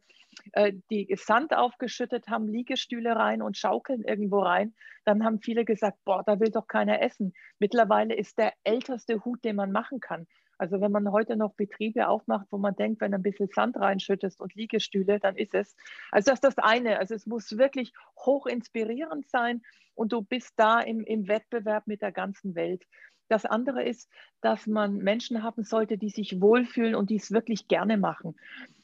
äh, 0.52 0.72
die 0.90 1.14
Sand 1.16 1.54
aufgeschüttet 1.54 2.28
haben, 2.28 2.48
Liegestühle 2.48 3.14
rein 3.14 3.42
und 3.42 3.56
Schaukeln 3.56 4.02
irgendwo 4.02 4.40
rein, 4.40 4.74
dann 5.04 5.24
haben 5.24 5.40
viele 5.40 5.64
gesagt, 5.64 5.98
boah, 6.04 6.22
da 6.24 6.40
will 6.40 6.50
doch 6.50 6.66
keiner 6.66 7.02
essen. 7.02 7.34
Mittlerweile 7.58 8.14
ist 8.14 8.38
der 8.38 8.52
älteste 8.64 9.24
Hut, 9.24 9.44
den 9.44 9.56
man 9.56 9.72
machen 9.72 10.00
kann. 10.00 10.26
Also 10.58 10.80
wenn 10.80 10.92
man 10.92 11.10
heute 11.12 11.36
noch 11.36 11.54
Betriebe 11.54 12.08
aufmacht, 12.08 12.48
wo 12.50 12.58
man 12.58 12.74
denkt, 12.74 13.00
wenn 13.00 13.14
ein 13.14 13.22
bisschen 13.22 13.48
Sand 13.48 13.76
reinschüttest 13.76 14.40
und 14.40 14.54
Liegestühle, 14.54 15.20
dann 15.20 15.36
ist 15.36 15.54
es. 15.54 15.76
Also 16.10 16.30
das 16.30 16.38
ist 16.38 16.44
das 16.44 16.58
eine. 16.58 16.98
Also 16.98 17.14
es 17.14 17.26
muss 17.26 17.56
wirklich 17.56 17.92
hoch 18.16 18.46
inspirierend 18.46 19.28
sein 19.28 19.62
und 19.94 20.12
du 20.12 20.22
bist 20.22 20.52
da 20.56 20.80
im, 20.80 21.04
im 21.04 21.28
Wettbewerb 21.28 21.86
mit 21.86 22.02
der 22.02 22.12
ganzen 22.12 22.54
Welt. 22.54 22.84
Das 23.28 23.44
andere 23.44 23.84
ist, 23.84 24.10
dass 24.40 24.66
man 24.66 24.96
Menschen 24.96 25.42
haben 25.42 25.62
sollte, 25.62 25.98
die 25.98 26.10
sich 26.10 26.40
wohlfühlen 26.40 26.94
und 26.94 27.10
die 27.10 27.16
es 27.16 27.30
wirklich 27.30 27.68
gerne 27.68 27.98
machen. 27.98 28.36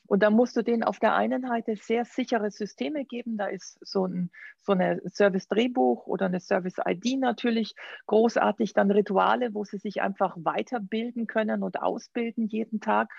Und 0.07 0.23
da 0.23 0.31
musst 0.31 0.57
du 0.57 0.63
denen 0.63 0.83
auf 0.83 0.99
der 0.99 1.15
einen 1.15 1.43
Seite 1.43 1.77
sehr 1.77 2.05
sichere 2.05 2.51
Systeme 2.51 3.05
geben. 3.05 3.37
Da 3.39 3.47
ist 3.47 3.79
so 3.81 4.07
ein 4.07 4.31
so 4.61 4.73
eine 4.73 5.01
Service-Drehbuch 5.07 6.07
oder 6.07 6.27
eine 6.27 6.41
Service-ID 6.41 7.19
natürlich 7.19 7.75
großartig. 8.07 8.73
Dann 8.73 8.91
Rituale, 8.91 9.55
wo 9.55 9.65
sie 9.65 9.79
sich 9.79 10.03
einfach 10.03 10.37
weiterbilden 10.39 11.27
können 11.27 11.63
und 11.63 11.81
ausbilden 11.81 12.47
jeden 12.47 12.81
Tag. 12.81 13.11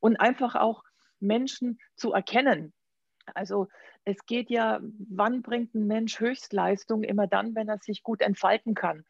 Und 0.00 0.20
einfach 0.20 0.56
auch 0.56 0.82
Menschen 1.20 1.78
zu 1.94 2.12
erkennen. 2.12 2.72
Also 3.34 3.68
es 4.04 4.26
geht 4.26 4.50
ja, 4.50 4.80
wann 5.08 5.42
bringt 5.42 5.74
ein 5.74 5.86
Mensch 5.86 6.18
Höchstleistung? 6.18 7.04
Immer 7.04 7.28
dann, 7.28 7.54
wenn 7.54 7.68
er 7.68 7.78
sich 7.78 8.02
gut 8.02 8.20
entfalten 8.20 8.74
kann. 8.74 9.04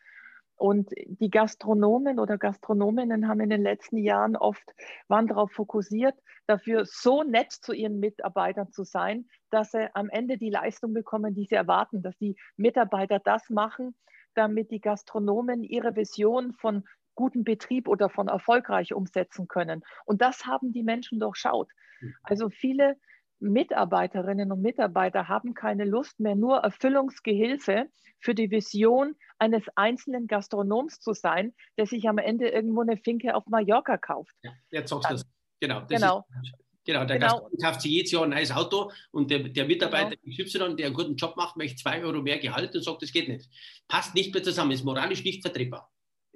Und 0.63 0.91
die 0.95 1.29
Gastronomen 1.29 2.21
oder 2.21 2.39
Gastronominnen 2.39 3.27
haben 3.27 3.41
in 3.41 3.51
den 3.51 3.65
letzten 3.65 3.97
Jahren 3.97 4.37
oft, 4.37 4.63
waren 5.09 5.27
darauf 5.27 5.51
fokussiert, 5.51 6.15
dafür 6.47 6.85
so 6.85 7.25
nett 7.25 7.51
zu 7.51 7.73
ihren 7.73 7.99
Mitarbeitern 7.99 8.71
zu 8.71 8.85
sein, 8.85 9.27
dass 9.51 9.73
sie 9.73 9.93
am 9.97 10.09
Ende 10.09 10.39
die 10.39 10.51
Leistung 10.51 10.95
bekommen, 10.95 11.35
die 11.35 11.47
sie 11.47 11.57
erwarten, 11.57 12.01
dass 12.01 12.17
die 12.19 12.37
Mitarbeiter 12.57 13.19
das 13.19 13.51
machen, 13.51 13.97
damit 14.35 14.71
die 14.71 14.81
Gastronomen 14.81 15.65
ihre 15.65 15.97
Vision 15.97 16.53
von 16.53 16.85
guten 17.17 17.43
Betrieb 17.43 17.89
oder 17.89 18.09
von 18.09 18.29
erfolgreich 18.29 18.95
umsetzen 18.95 19.49
können. 19.49 19.83
Und 20.05 20.23
das 20.23 20.47
haben 20.47 20.73
die 20.73 20.85
Menschen 20.85 21.19
durchschaut. 21.19 21.73
Mhm. 22.01 22.15
Also 22.23 22.51
viele 22.51 22.95
Mitarbeiterinnen 23.43 24.53
und 24.53 24.63
Mitarbeiter 24.63 25.29
haben 25.29 25.55
keine 25.55 25.85
Lust 25.85 26.21
mehr, 26.21 26.35
nur 26.35 26.59
Erfüllungsgehilfe 26.59 27.89
für 28.21 28.35
die 28.35 28.51
Vision 28.51 29.17
eines 29.39 29.65
einzelnen 29.75 30.29
Gastronoms 30.29 31.01
zu 31.01 31.13
sein, 31.13 31.53
der 31.77 31.87
sich 31.87 32.09
am 32.09 32.19
Ende 32.19 32.49
irgendwo 32.49 32.83
eine 32.83 32.97
Finke 32.97 33.35
auf 33.35 33.47
Mallorca 33.47 33.99
kauft. 33.99 34.35
Ja, 34.43 34.53
jetzt 34.71 34.91
sagst 34.91 35.11
du 35.11 35.15
das. 35.15 35.27
Genau. 35.61 35.81
Das 35.81 36.01
genau. 36.01 36.25
Ist, 36.43 36.53
genau, 36.85 37.05
der 37.05 37.19
genau. 37.19 37.27
Gastronom 37.27 37.59
kauft 37.63 37.81
sich 37.83 37.93
jedes 37.93 38.13
Jahr 38.13 38.23
ein 38.25 38.31
neues 38.31 38.53
Auto 38.53 38.93
und 39.11 39.31
der, 39.31 39.41
der 39.41 39.67
Mitarbeiter 39.67 40.17
genau. 40.17 40.45
XY, 40.45 40.77
der 40.77 40.87
einen 40.87 40.95
guten 40.95 41.17
Job 41.17 41.37
macht, 41.37 41.57
möchte 41.57 41.77
zwei 41.83 42.03
Euro 42.03 42.23
mehr 42.23 42.39
Gehalt 42.39 42.75
und 42.75 42.83
sagt, 42.83 43.03
das 43.03 43.13
geht 43.13 43.29
nicht. 43.29 43.49
Passt 43.89 44.15
nicht 44.15 44.33
mehr 44.33 44.43
zusammen, 44.43 44.71
ist 44.71 44.85
moralisch 44.85 45.25
nicht 45.25 45.43
vertretbar. 45.43 45.91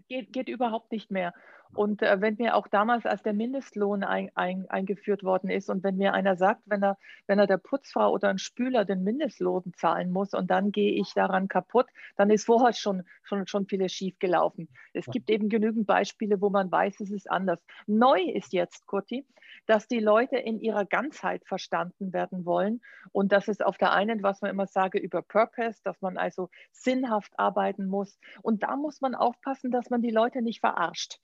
Geht, 0.09 0.33
geht 0.33 0.49
überhaupt 0.49 0.93
nicht 0.93 1.11
mehr. 1.11 1.33
Und 1.75 2.03
äh, 2.03 2.21
wenn 2.21 2.37
mir 2.39 2.57
auch 2.57 2.69
damals, 2.69 3.07
als 3.07 3.23
der 3.23 3.33
Mindestlohn 3.33 4.05
ein, 4.05 4.31
ein, 4.35 4.69
eingeführt 4.69 5.25
worden 5.25 5.51
ist 5.51 5.69
und 5.69 5.83
wenn 5.83 5.97
mir 5.97 6.15
einer 6.15 6.37
sagt, 6.37 6.63
wenn 6.67 6.83
er, 6.83 6.99
wenn 7.27 7.39
er 7.39 7.47
der 7.47 7.59
Putzfrau 7.59 8.11
oder 8.11 8.29
ein 8.29 8.39
Spüler 8.39 8.85
den 8.85 9.05
Mindestlohn 9.05 9.73
zahlen 9.77 10.11
muss 10.11 10.33
und 10.35 10.51
dann 10.51 10.73
gehe 10.73 10.93
ich 10.93 11.13
daran 11.15 11.49
kaputt, 11.49 11.87
dann 12.17 12.31
ist 12.31 12.47
vorher 12.47 12.73
schon, 12.73 13.03
schon, 13.23 13.47
schon 13.47 13.67
vieles 13.67 13.93
schief 13.93 14.19
gelaufen. 14.19 14.69
Es 14.93 15.07
gibt 15.07 15.31
eben 15.31 15.49
genügend 15.49 15.87
Beispiele, 15.87 16.41
wo 16.41 16.51
man 16.51 16.71
weiß, 16.71 17.01
es 17.01 17.11
ist 17.11 17.31
anders. 17.31 17.65
Neu 17.87 18.21
ist 18.21 18.53
jetzt, 18.53 18.87
Kurti, 18.87 19.27
dass 19.67 19.89
die 19.89 20.01
Leute 20.01 20.37
in 20.37 20.61
ihrer 20.61 20.85
Ganzheit 20.85 21.45
verstanden 21.47 22.13
werden 22.13 22.45
wollen 22.45 22.81
und 23.13 23.33
das 23.33 23.49
ist 23.49 23.65
auf 23.65 23.79
der 23.79 23.93
einen, 23.93 24.23
was 24.23 24.41
man 24.41 24.51
immer 24.51 24.67
sage, 24.67 24.99
über 24.99 25.23
Purpose, 25.23 25.81
dass 25.85 26.01
man 26.01 26.17
also 26.17 26.51
sinnhaft 26.73 27.33
arbeiten 27.39 27.87
muss. 27.87 28.19
Und 28.43 28.63
da 28.63 28.77
muss 28.77 29.01
man 29.01 29.15
aufpassen, 29.15 29.71
dass 29.71 29.91
man 29.91 30.03
die 30.03 30.11
Leute 30.11 30.43
nicht 30.43 30.61
verarscht. 30.61 31.21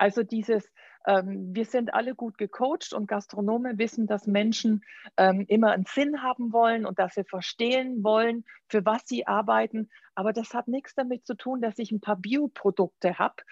Also 0.00 0.22
dieses, 0.22 0.72
ähm, 1.06 1.54
wir 1.54 1.66
sind 1.66 1.92
alle 1.92 2.14
gut 2.14 2.38
gecoacht 2.38 2.94
und 2.94 3.06
Gastronomen 3.06 3.78
wissen, 3.78 4.06
dass 4.06 4.26
Menschen 4.26 4.82
ähm, 5.18 5.44
immer 5.46 5.72
einen 5.72 5.84
Sinn 5.84 6.22
haben 6.22 6.54
wollen 6.54 6.86
und 6.86 6.98
dass 6.98 7.16
sie 7.16 7.24
verstehen 7.24 8.02
wollen, 8.02 8.46
für 8.66 8.86
was 8.86 9.02
sie 9.04 9.26
arbeiten. 9.26 9.90
Aber 10.14 10.32
das 10.32 10.54
hat 10.54 10.68
nichts 10.68 10.94
damit 10.94 11.26
zu 11.26 11.34
tun, 11.34 11.60
dass 11.60 11.78
ich 11.78 11.92
ein 11.92 12.00
paar 12.00 12.16
Bioprodukte 12.16 13.18
habe 13.18 13.42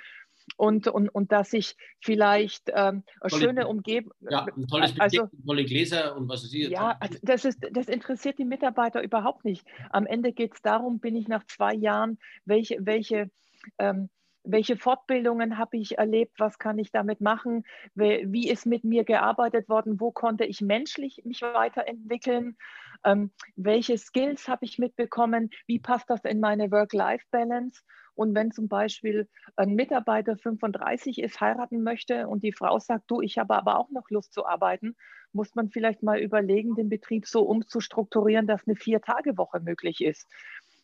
und, 0.56 0.88
und, 0.88 1.11
und 1.11 1.32
dass 1.32 1.52
ich 1.52 1.76
vielleicht 2.00 2.70
ähm, 2.70 3.04
eine 3.20 3.30
tolle, 3.30 3.42
schöne 3.42 3.68
Umgebung. 3.68 4.14
Ja, 4.20 4.46
ein 4.46 4.66
tolles 4.66 4.94
Besteck, 4.94 5.20
also, 5.20 5.28
tolle 5.44 5.66
Gläser 5.66 6.16
und 6.16 6.30
was 6.30 6.44
ist 6.44 6.52
hier. 6.52 6.70
Ja, 6.70 6.96
also 6.98 7.18
das, 7.20 7.44
ist, 7.44 7.58
das 7.72 7.88
interessiert 7.88 8.38
die 8.38 8.46
Mitarbeiter 8.46 9.02
überhaupt 9.02 9.44
nicht. 9.44 9.66
Am 9.90 10.06
Ende 10.06 10.32
geht 10.32 10.54
es 10.54 10.62
darum, 10.62 10.98
bin 10.98 11.14
ich 11.14 11.28
nach 11.28 11.44
zwei 11.44 11.74
Jahren, 11.74 12.18
welche, 12.46 12.78
welche 12.80 13.30
ähm, 13.76 14.08
welche 14.44 14.77
Fortbildungen 14.77 15.59
habe 15.59 15.77
ich 15.77 15.98
erlebt, 15.98 16.38
was 16.38 16.59
kann 16.59 16.79
ich 16.79 16.90
damit 16.90 17.20
machen, 17.20 17.64
wie 17.94 18.48
ist 18.48 18.66
mit 18.66 18.85
mir 18.85 19.05
gearbeitet 19.05 19.68
worden, 19.68 20.01
wo 20.01 20.11
konnte 20.11 20.44
ich 20.44 20.61
menschlich 20.61 21.22
mich 21.24 21.42
weiterentwickeln, 21.42 22.57
ähm, 23.05 23.31
welche 23.57 23.98
Skills 23.98 24.48
habe 24.48 24.64
ich 24.64 24.79
mitbekommen, 24.79 25.51
wie 25.66 25.79
passt 25.79 26.11
das 26.11 26.24
in 26.24 26.40
meine 26.40 26.70
Work-Life-Balance. 26.70 27.83
Und 28.14 28.35
wenn 28.35 28.51
zum 28.51 28.66
Beispiel 28.66 29.29
ein 29.55 29.74
Mitarbeiter 29.74 30.37
35 30.37 31.20
ist, 31.20 31.40
heiraten 31.40 31.85
möchte 31.85 32.27
und 32.27 32.42
die 32.42 32.53
Frau 32.53 32.81
sagt, 32.81 33.05
du, 33.09 33.20
ich 33.20 33.38
habe 33.38 33.55
aber 33.55 33.79
auch 33.79 33.90
noch 33.90 34.11
Lust 34.11 34.33
zu 34.33 34.44
arbeiten, 34.44 34.96
muss 35.33 35.55
man 35.55 35.70
vielleicht 35.70 36.03
mal 36.03 36.18
überlegen, 36.18 36.74
den 36.74 36.88
Betrieb 36.88 37.27
so 37.27 37.42
umzustrukturieren, 37.42 38.46
dass 38.46 38.66
eine 38.66 38.74
Vier-Tage-Woche 38.74 39.61
möglich 39.61 40.01
ist. 40.01 40.27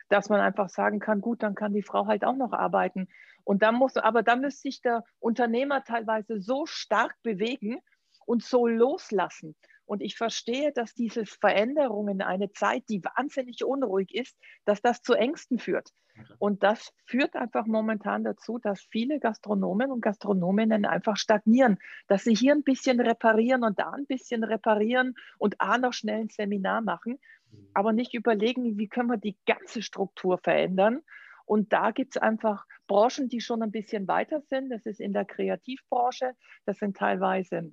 Dass 0.08 0.28
man 0.28 0.40
einfach 0.40 0.68
sagen 0.68 1.00
kann, 1.00 1.20
gut, 1.20 1.42
dann 1.42 1.56
kann 1.56 1.72
die 1.72 1.82
Frau 1.82 2.06
halt 2.06 2.24
auch 2.24 2.36
noch 2.36 2.52
arbeiten. 2.52 3.08
Und 3.44 3.62
dann 3.62 3.74
muss, 3.74 3.96
aber 3.96 4.22
da 4.22 4.36
müsste 4.36 4.62
sich 4.62 4.80
der 4.80 5.04
Unternehmer 5.20 5.84
teilweise 5.84 6.40
so 6.40 6.66
stark 6.66 7.14
bewegen 7.22 7.78
und 8.26 8.42
so 8.42 8.66
loslassen. 8.66 9.54
Und 9.86 10.02
ich 10.02 10.16
verstehe, 10.16 10.72
dass 10.72 10.94
diese 10.94 11.26
Veränderungen 11.26 12.16
in 12.16 12.22
eine 12.22 12.50
Zeit, 12.52 12.84
die 12.88 13.04
wahnsinnig 13.04 13.64
unruhig 13.64 14.14
ist, 14.14 14.36
dass 14.64 14.80
das 14.80 15.02
zu 15.02 15.12
Ängsten 15.12 15.58
führt. 15.58 15.90
Und 16.38 16.62
das 16.62 16.92
führt 17.06 17.34
einfach 17.34 17.66
momentan 17.66 18.24
dazu, 18.24 18.58
dass 18.58 18.86
viele 18.90 19.18
Gastronomen 19.18 19.90
und 19.90 20.00
Gastronominnen 20.00 20.86
einfach 20.86 21.16
stagnieren, 21.16 21.78
dass 22.06 22.24
sie 22.24 22.34
hier 22.34 22.54
ein 22.54 22.62
bisschen 22.62 23.00
reparieren 23.00 23.64
und 23.64 23.78
da 23.78 23.90
ein 23.90 24.06
bisschen 24.06 24.44
reparieren 24.44 25.14
und 25.38 25.60
A 25.60 25.76
noch 25.76 25.92
schnell 25.92 26.20
ein 26.20 26.28
Seminar 26.28 26.82
machen, 26.82 27.18
mhm. 27.50 27.68
aber 27.74 27.92
nicht 27.92 28.14
überlegen, 28.14 28.78
wie 28.78 28.88
können 28.88 29.10
wir 29.10 29.16
die 29.16 29.36
ganze 29.44 29.82
Struktur 29.82 30.38
verändern 30.38 31.02
und 31.44 31.72
da 31.72 31.90
gibt 31.90 32.16
es 32.16 32.22
einfach 32.22 32.64
Branchen, 32.86 33.28
die 33.28 33.40
schon 33.40 33.62
ein 33.62 33.70
bisschen 33.70 34.08
weiter 34.08 34.40
sind. 34.40 34.70
Das 34.70 34.86
ist 34.86 35.00
in 35.00 35.12
der 35.12 35.24
Kreativbranche, 35.24 36.32
das 36.66 36.78
sind 36.78 36.96
teilweise 36.96 37.72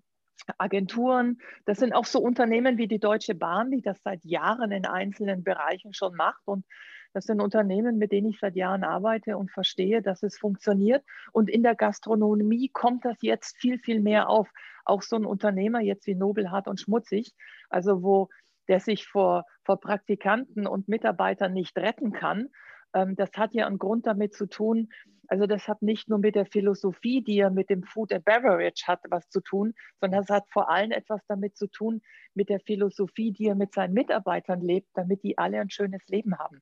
Agenturen, 0.57 1.39
das 1.65 1.77
sind 1.77 1.93
auch 1.93 2.05
so 2.05 2.19
Unternehmen 2.19 2.77
wie 2.77 2.87
die 2.87 2.99
Deutsche 2.99 3.35
Bahn, 3.35 3.69
die 3.71 3.81
das 3.81 4.01
seit 4.01 4.23
Jahren 4.25 4.71
in 4.71 4.85
einzelnen 4.85 5.43
Bereichen 5.43 5.93
schon 5.93 6.15
macht. 6.15 6.41
Und 6.45 6.65
das 7.13 7.25
sind 7.25 7.41
Unternehmen, 7.41 7.97
mit 7.97 8.11
denen 8.11 8.29
ich 8.29 8.39
seit 8.39 8.55
Jahren 8.55 8.83
arbeite 8.83 9.37
und 9.37 9.51
verstehe, 9.51 10.01
dass 10.01 10.23
es 10.23 10.37
funktioniert. 10.37 11.03
Und 11.31 11.49
in 11.49 11.63
der 11.63 11.75
Gastronomie 11.75 12.69
kommt 12.69 13.05
das 13.05 13.17
jetzt 13.21 13.57
viel, 13.57 13.79
viel 13.79 13.99
mehr 13.99 14.29
auf. 14.29 14.49
Auch 14.85 15.01
so 15.01 15.15
ein 15.15 15.25
Unternehmer 15.25 15.81
jetzt 15.81 16.07
wie 16.07 16.15
Nobelhart 16.15 16.67
und 16.67 16.79
Schmutzig, 16.79 17.33
also 17.69 18.01
wo 18.01 18.29
der 18.67 18.79
sich 18.79 19.07
vor, 19.07 19.45
vor 19.63 19.79
Praktikanten 19.79 20.65
und 20.65 20.87
Mitarbeitern 20.87 21.53
nicht 21.53 21.77
retten 21.77 22.13
kann, 22.13 22.49
das 22.93 23.31
hat 23.35 23.53
ja 23.53 23.67
einen 23.67 23.77
Grund 23.77 24.05
damit 24.05 24.33
zu 24.33 24.47
tun, 24.47 24.89
also 25.31 25.45
das 25.45 25.67
hat 25.69 25.81
nicht 25.81 26.09
nur 26.09 26.19
mit 26.19 26.35
der 26.35 26.45
Philosophie, 26.45 27.23
die 27.23 27.39
er 27.39 27.51
mit 27.51 27.69
dem 27.69 27.83
Food 27.83 28.11
and 28.11 28.25
Beverage 28.25 28.83
hat, 28.85 28.99
was 29.09 29.29
zu 29.29 29.39
tun, 29.39 29.73
sondern 30.01 30.23
es 30.23 30.29
hat 30.29 30.43
vor 30.49 30.69
allem 30.69 30.91
etwas 30.91 31.21
damit 31.27 31.55
zu 31.55 31.67
tun, 31.67 32.01
mit 32.33 32.49
der 32.49 32.59
Philosophie, 32.59 33.31
die 33.31 33.45
er 33.45 33.55
mit 33.55 33.73
seinen 33.73 33.93
Mitarbeitern 33.93 34.59
lebt, 34.59 34.89
damit 34.93 35.23
die 35.23 35.37
alle 35.37 35.61
ein 35.61 35.69
schönes 35.69 36.05
Leben 36.09 36.37
haben. 36.37 36.61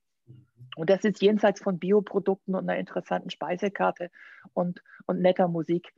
Und 0.76 0.92
das 0.92 1.04
ist 1.04 1.20
jenseits 1.20 1.62
von 1.62 1.80
Bioprodukten 1.80 2.54
und 2.54 2.70
einer 2.70 2.80
interessanten 2.80 3.32
Speisekarte 3.32 4.12
und, 4.54 4.84
und 5.08 5.20
netter 5.20 5.48
Musik. 5.48 5.92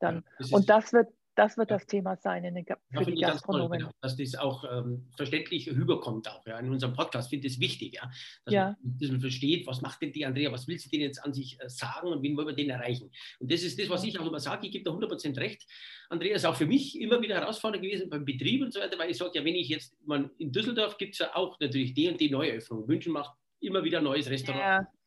Dann, 0.00 0.24
ja, 0.40 0.56
und 0.56 0.68
das 0.68 0.92
wird, 0.92 1.12
das 1.40 1.56
wird 1.56 1.70
das 1.70 1.86
Thema 1.86 2.16
sein 2.16 2.44
in 2.44 2.54
den, 2.54 2.66
für 2.66 2.76
ja, 2.92 3.02
die 3.02 3.14
Gastronomen. 3.14 3.80
Toll, 3.80 3.88
genau, 3.88 3.90
dass 4.02 4.14
das 4.14 4.34
auch 4.34 4.62
ähm, 4.70 5.08
verständlich 5.16 5.70
rüberkommt, 5.70 6.28
auch 6.28 6.46
ja, 6.46 6.58
in 6.58 6.70
unserem 6.70 6.92
Podcast. 6.92 7.30
finde 7.30 7.46
ich 7.46 7.54
das 7.54 7.60
wichtig, 7.60 7.94
ja, 7.94 8.10
dass, 8.44 8.52
ja. 8.52 8.76
Man, 8.82 8.98
dass, 8.98 9.10
Man, 9.10 9.20
versteht, 9.20 9.66
was 9.66 9.80
macht 9.80 10.02
denn 10.02 10.12
die 10.12 10.26
Andrea, 10.26 10.52
was 10.52 10.68
will 10.68 10.78
sie 10.78 10.90
denn 10.90 11.00
jetzt 11.00 11.24
an 11.24 11.32
sich 11.32 11.58
äh, 11.58 11.68
sagen 11.70 12.08
und 12.08 12.22
wen 12.22 12.36
wollen 12.36 12.48
wir 12.48 12.54
den 12.54 12.68
erreichen. 12.68 13.10
Und 13.38 13.50
das 13.50 13.62
ist 13.62 13.80
das, 13.80 13.88
was 13.88 14.04
ich 14.04 14.20
auch 14.20 14.26
immer 14.26 14.38
sage. 14.38 14.66
Ich 14.66 14.72
gebe 14.72 14.84
da 14.84 14.90
100% 14.90 15.34
recht. 15.38 15.66
Andrea 16.10 16.34
ist 16.34 16.44
auch 16.44 16.56
für 16.56 16.66
mich 16.66 17.00
immer 17.00 17.22
wieder 17.22 17.36
herausfordernd 17.36 17.82
gewesen 17.82 18.10
beim 18.10 18.26
Betrieb 18.26 18.60
und 18.60 18.74
so 18.74 18.80
weiter, 18.80 18.98
weil 18.98 19.10
ich 19.10 19.16
sage, 19.16 19.30
ja, 19.34 19.42
wenn 19.42 19.54
ich 19.54 19.70
jetzt, 19.70 19.96
man, 20.06 20.30
in 20.36 20.52
Düsseldorf 20.52 20.98
gibt 20.98 21.14
es 21.14 21.20
ja 21.20 21.34
auch 21.34 21.58
natürlich 21.58 21.94
die 21.94 22.08
und 22.08 22.20
die 22.20 22.28
Neueröffnung. 22.28 22.86
München 22.86 23.14
macht 23.14 23.34
immer 23.60 23.82
wieder 23.82 23.98
ein 23.98 24.04
neues 24.04 24.28
Restaurant. 24.28 24.62
Ja 24.62 24.99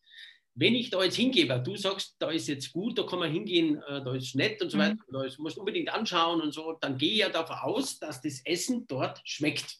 wenn 0.56 0.76
ich 0.76 0.89
da 0.89 1.04
jetzt 1.04 1.16
hingehe, 1.16 1.50
weil 1.50 1.63
du 1.63 1.76
sagst, 1.76 2.16
da 2.20 2.30
ist 2.30 2.48
jetzt 2.48 2.72
gut, 2.72 2.98
da 2.98 3.04
kann 3.04 3.20
man 3.20 3.32
hingehen, 3.32 3.82
äh, 3.88 4.04
da 4.04 4.13
ist 4.13 4.36
nett 4.36 4.62
und 4.62 4.70
so 4.70 4.78
weiter, 4.78 4.96
mhm. 4.96 5.13
da 5.13 5.24
ist, 5.24 5.39
musst 5.39 5.58
unbedingt 5.58 5.89
anschauen 5.89 6.42
und 6.42 6.54
so, 6.54 6.74
dann 6.74 6.98
gehe 6.98 7.12
ich 7.12 7.18
ja 7.20 7.30
davon 7.30 7.58
aus, 7.58 8.00
dass 8.00 8.22
das 8.22 8.42
Essen 8.46 8.86
dort 8.88 9.22
schmeckt. 9.24 9.78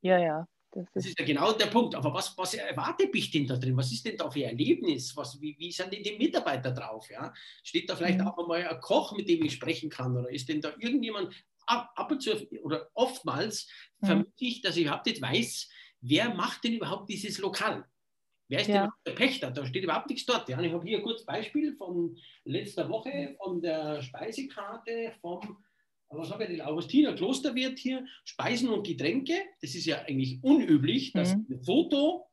Ja, 0.00 0.18
ja. 0.18 0.46
Das 0.72 0.84
ist, 0.84 0.94
das 0.94 1.06
ist, 1.06 1.18
ja 1.20 1.24
genau 1.24 1.52
der 1.52 1.66
Punkt. 1.66 1.94
Aber 1.94 2.12
was, 2.12 2.36
was 2.36 2.52
erwartet 2.52 3.12
mich 3.12 3.30
denn 3.30 3.46
da 3.46 3.56
drin? 3.56 3.76
Was 3.76 3.92
ist 3.92 4.04
denn 4.04 4.16
da 4.16 4.30
für 4.30 4.44
Erlebnis? 4.44 5.16
Was, 5.16 5.40
wie, 5.40 5.56
wie 5.58 5.72
sind 5.72 5.92
denn 5.92 6.02
die 6.02 6.18
Mitarbeiter 6.18 6.70
drauf? 6.70 7.08
Ja? 7.10 7.32
Steht 7.62 7.88
da 7.88 7.96
vielleicht 7.96 8.18
mhm. 8.18 8.28
auch 8.28 8.38
einmal 8.38 8.66
ein 8.66 8.80
Koch, 8.80 9.16
mit 9.16 9.28
dem 9.28 9.42
ich 9.42 9.54
sprechen 9.54 9.88
kann? 9.88 10.16
Oder 10.16 10.30
ist 10.30 10.48
denn 10.48 10.60
da 10.60 10.74
irgendjemand, 10.78 11.32
ab, 11.66 11.92
ab 11.94 12.10
und 12.10 12.22
zu 12.22 12.32
oder 12.62 12.90
oftmals 12.94 13.68
mhm. 14.00 14.06
vermute 14.06 14.44
ich, 14.44 14.60
dass 14.60 14.76
ich 14.76 14.84
überhaupt 14.84 15.06
nicht 15.06 15.20
weiß, 15.20 15.68
wer 16.00 16.34
macht 16.34 16.64
denn 16.64 16.74
überhaupt 16.74 17.08
dieses 17.08 17.38
Lokal? 17.38 17.84
Wer 18.48 18.60
ist 18.60 18.68
ja. 18.68 18.82
denn 18.82 18.90
der 19.06 19.12
Pächter? 19.12 19.50
Da 19.50 19.66
steht 19.66 19.82
überhaupt 19.82 20.08
nichts 20.08 20.24
dort. 20.24 20.48
Ja? 20.48 20.60
Ich 20.60 20.72
habe 20.72 20.86
hier 20.86 20.98
ein 20.98 21.02
kurzes 21.02 21.26
Beispiel 21.26 21.74
von 21.76 22.16
letzter 22.44 22.88
Woche 22.88 23.36
von 23.42 23.60
der 23.60 24.02
Speisekarte 24.02 25.12
vom 25.20 25.58
was 26.08 26.30
habe 26.30 26.44
ich 26.44 26.50
denn? 26.50 26.60
Augustiner 26.60 27.14
Klosterwirt 27.14 27.78
hier, 27.78 28.06
Speisen 28.24 28.68
und 28.68 28.86
Getränke. 28.86 29.34
Das 29.60 29.74
ist 29.74 29.86
ja 29.86 30.02
eigentlich 30.02 30.38
unüblich, 30.42 31.12
dass 31.12 31.34
mhm. 31.34 31.46
ein 31.50 31.64
Foto 31.64 32.26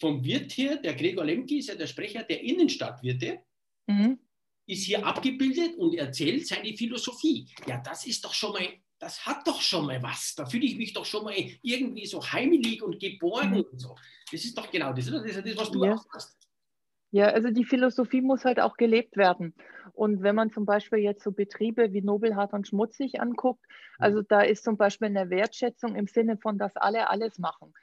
vom 0.00 0.24
Wirt 0.24 0.52
hier, 0.52 0.76
der 0.76 0.94
Gregor 0.94 1.24
Lemke 1.24 1.56
ist 1.56 1.68
ja 1.68 1.74
der 1.74 1.86
Sprecher 1.86 2.22
der 2.22 2.42
Innenstadtwirte, 2.42 3.40
mhm. 3.86 4.18
ist 4.66 4.84
hier 4.84 5.06
abgebildet 5.06 5.76
und 5.76 5.94
erzählt 5.94 6.46
seine 6.46 6.76
Philosophie. 6.76 7.48
Ja, 7.66 7.78
das 7.78 8.06
ist 8.06 8.24
doch 8.24 8.34
schon 8.34 8.52
mal, 8.52 8.68
das 9.00 9.26
hat 9.26 9.46
doch 9.46 9.60
schon 9.60 9.86
mal 9.86 10.02
was. 10.02 10.34
Da 10.36 10.46
fühle 10.46 10.66
ich 10.66 10.76
mich 10.76 10.92
doch 10.92 11.06
schon 11.06 11.24
mal 11.24 11.34
irgendwie 11.62 12.06
so 12.06 12.22
heimelig 12.22 12.82
und 12.82 13.00
geborgen 13.00 13.56
mhm. 13.56 13.64
und 13.72 13.78
so. 13.80 13.96
Das 14.30 14.44
ist 14.44 14.56
doch 14.56 14.70
genau 14.70 14.92
das, 14.92 15.06
Das 15.06 15.24
ist 15.24 15.46
das, 15.46 15.56
was 15.56 15.70
du 15.70 15.84
ja. 15.84 15.94
auch 15.94 16.06
hast. 16.12 16.36
Ja, 17.12 17.26
also 17.26 17.50
die 17.50 17.64
Philosophie 17.64 18.20
muss 18.20 18.44
halt 18.44 18.60
auch 18.60 18.76
gelebt 18.76 19.16
werden. 19.16 19.54
Und 19.94 20.22
wenn 20.22 20.36
man 20.36 20.52
zum 20.52 20.64
Beispiel 20.64 21.00
jetzt 21.00 21.24
so 21.24 21.32
Betriebe 21.32 21.92
wie 21.92 22.02
Nobelhart 22.02 22.52
und 22.52 22.68
Schmutzig 22.68 23.20
anguckt, 23.20 23.64
also 23.98 24.22
da 24.22 24.42
ist 24.42 24.62
zum 24.62 24.76
Beispiel 24.76 25.08
eine 25.08 25.28
Wertschätzung 25.28 25.96
im 25.96 26.06
Sinne 26.06 26.36
von, 26.36 26.56
dass 26.58 26.76
alle 26.76 27.10
alles 27.10 27.38
machen. 27.38 27.74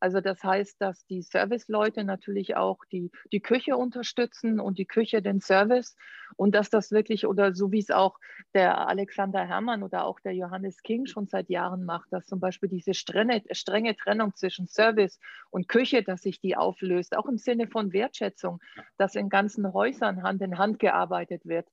Also 0.00 0.20
das 0.20 0.42
heißt, 0.42 0.80
dass 0.80 1.06
die 1.06 1.22
Serviceleute 1.22 2.04
natürlich 2.04 2.56
auch 2.56 2.84
die, 2.92 3.10
die 3.32 3.40
Küche 3.40 3.76
unterstützen 3.76 4.60
und 4.60 4.78
die 4.78 4.86
Küche 4.86 5.22
den 5.22 5.40
Service 5.40 5.96
und 6.36 6.54
dass 6.54 6.70
das 6.70 6.90
wirklich, 6.90 7.26
oder 7.26 7.54
so 7.54 7.72
wie 7.72 7.78
es 7.78 7.90
auch 7.90 8.18
der 8.54 8.88
Alexander 8.88 9.46
Herrmann 9.46 9.82
oder 9.82 10.04
auch 10.04 10.20
der 10.20 10.34
Johannes 10.34 10.82
King 10.82 11.06
schon 11.06 11.26
seit 11.26 11.48
Jahren 11.48 11.84
macht, 11.84 12.12
dass 12.12 12.26
zum 12.26 12.40
Beispiel 12.40 12.68
diese 12.68 12.94
strenge, 12.94 13.42
strenge 13.52 13.96
Trennung 13.96 14.34
zwischen 14.34 14.66
Service 14.66 15.18
und 15.50 15.68
Küche, 15.68 16.02
dass 16.02 16.22
sich 16.22 16.40
die 16.40 16.56
auflöst, 16.56 17.16
auch 17.16 17.26
im 17.26 17.38
Sinne 17.38 17.68
von 17.68 17.92
Wertschätzung, 17.92 18.60
dass 18.96 19.14
in 19.14 19.28
ganzen 19.28 19.72
Häusern 19.72 20.22
Hand 20.22 20.42
in 20.42 20.58
Hand 20.58 20.78
gearbeitet 20.78 21.46
wird 21.46 21.68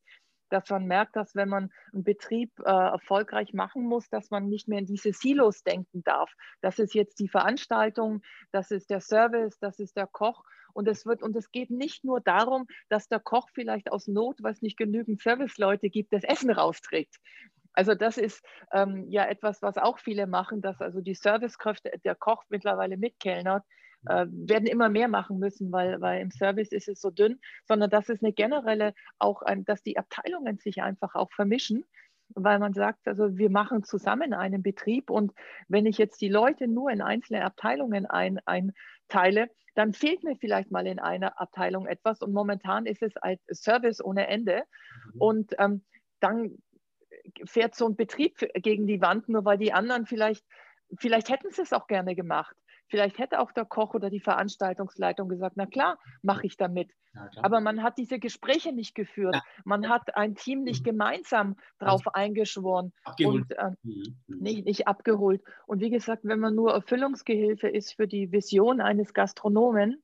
dass 0.49 0.69
man 0.69 0.85
merkt, 0.85 1.15
dass 1.15 1.35
wenn 1.35 1.49
man 1.49 1.71
einen 1.93 2.03
Betrieb 2.03 2.51
äh, 2.59 2.69
erfolgreich 2.69 3.53
machen 3.53 3.83
muss, 3.83 4.09
dass 4.09 4.31
man 4.31 4.47
nicht 4.47 4.67
mehr 4.67 4.79
in 4.79 4.85
diese 4.85 5.13
Silos 5.13 5.63
denken 5.63 6.03
darf. 6.03 6.33
Das 6.61 6.79
ist 6.79 6.93
jetzt 6.93 7.19
die 7.19 7.27
Veranstaltung, 7.27 8.21
das 8.51 8.71
ist 8.71 8.89
der 8.89 9.01
Service, 9.01 9.57
das 9.59 9.79
ist 9.79 9.95
der 9.97 10.07
Koch. 10.07 10.43
Und 10.73 10.87
es 10.89 11.05
wird, 11.05 11.23
und 11.23 11.35
es 11.37 11.51
geht 11.51 11.69
nicht 11.69 12.03
nur 12.03 12.19
darum, 12.19 12.67
dass 12.89 13.07
der 13.07 13.19
Koch 13.19 13.47
vielleicht 13.53 13.91
aus 13.91 14.07
Not, 14.07 14.43
weil 14.43 14.51
es 14.51 14.61
nicht 14.61 14.77
genügend 14.77 15.21
Serviceleute 15.21 15.89
gibt, 15.89 16.11
das 16.11 16.23
Essen 16.23 16.51
rausträgt. 16.51 17.15
Also 17.75 17.93
das 17.93 18.17
ist 18.17 18.43
ähm, 18.71 19.05
ja 19.09 19.25
etwas, 19.25 19.61
was 19.61 19.77
auch 19.77 19.99
viele 19.99 20.27
machen, 20.27 20.61
dass 20.61 20.81
also 20.81 21.01
die 21.01 21.15
Servicekräfte, 21.15 21.91
der 22.03 22.15
Koch 22.15 22.43
mittlerweile 22.49 22.97
mitkellnert, 22.97 23.63
äh, 24.07 24.25
werden 24.29 24.67
immer 24.67 24.89
mehr 24.89 25.07
machen 25.07 25.39
müssen, 25.39 25.71
weil, 25.71 26.01
weil 26.01 26.21
im 26.21 26.31
Service 26.31 26.71
ist 26.71 26.87
es 26.87 27.01
so 27.01 27.09
dünn, 27.09 27.39
sondern 27.65 27.89
das 27.89 28.09
ist 28.09 28.23
eine 28.23 28.33
generelle 28.33 28.93
auch, 29.19 29.41
ein, 29.41 29.65
dass 29.65 29.83
die 29.83 29.97
Abteilungen 29.97 30.57
sich 30.57 30.81
einfach 30.81 31.15
auch 31.15 31.31
vermischen 31.31 31.85
weil 32.33 32.59
man 32.59 32.73
sagt, 32.73 33.07
also 33.07 33.37
wir 33.37 33.49
machen 33.49 33.83
zusammen 33.83 34.33
einen 34.33 34.63
Betrieb 34.63 35.09
und 35.09 35.33
wenn 35.67 35.85
ich 35.85 35.97
jetzt 35.97 36.21
die 36.21 36.29
Leute 36.29 36.67
nur 36.67 36.89
in 36.89 37.01
einzelne 37.01 37.45
Abteilungen 37.45 38.05
ein, 38.05 38.39
einteile, 38.45 39.49
dann 39.75 39.93
fehlt 39.93 40.23
mir 40.23 40.35
vielleicht 40.35 40.71
mal 40.71 40.87
in 40.87 40.99
einer 40.99 41.39
Abteilung 41.39 41.85
etwas 41.85 42.21
und 42.21 42.33
momentan 42.33 42.85
ist 42.85 43.03
es 43.03 43.15
ein 43.17 43.37
Service 43.51 44.03
ohne 44.03 44.27
Ende 44.27 44.63
mhm. 45.13 45.21
und 45.21 45.55
ähm, 45.59 45.85
dann 46.19 46.57
fährt 47.45 47.75
so 47.75 47.87
ein 47.87 47.95
Betrieb 47.95 48.37
gegen 48.55 48.87
die 48.87 49.01
Wand, 49.01 49.29
nur 49.29 49.45
weil 49.45 49.57
die 49.57 49.73
anderen 49.73 50.05
vielleicht, 50.05 50.45
vielleicht 50.97 51.29
hätten 51.29 51.51
sie 51.51 51.61
es 51.61 51.73
auch 51.73 51.87
gerne 51.87 52.15
gemacht. 52.15 52.55
Vielleicht 52.87 53.17
hätte 53.17 53.39
auch 53.39 53.51
der 53.51 53.65
Koch 53.65 53.93
oder 53.93 54.09
die 54.09 54.19
Veranstaltungsleitung 54.19 55.27
gesagt, 55.27 55.57
na 55.57 55.65
klar, 55.65 55.97
mache 56.21 56.45
ich 56.45 56.57
damit. 56.57 56.91
Aber 57.37 57.61
man 57.61 57.81
hat 57.81 57.97
diese 57.97 58.19
Gespräche 58.19 58.73
nicht 58.73 58.93
geführt. 58.93 59.35
Ja. 59.35 59.43
Man 59.63 59.89
hat 59.89 60.15
ein 60.15 60.35
Team 60.35 60.63
nicht 60.63 60.81
mhm. 60.81 60.91
gemeinsam 60.91 61.55
darauf 61.79 62.01
also, 62.07 62.11
eingeschworen 62.13 62.93
abgeholt. 63.03 63.43
und 63.43 63.51
äh, 63.51 63.71
nicht, 64.27 64.65
nicht 64.65 64.87
abgeholt. 64.87 65.41
Und 65.65 65.79
wie 65.79 65.89
gesagt, 65.89 66.23
wenn 66.25 66.39
man 66.39 66.55
nur 66.55 66.73
Erfüllungsgehilfe 66.73 67.69
ist 67.69 67.93
für 67.93 68.07
die 68.07 68.31
Vision 68.31 68.81
eines 68.81 69.13
Gastronomen, 69.13 70.03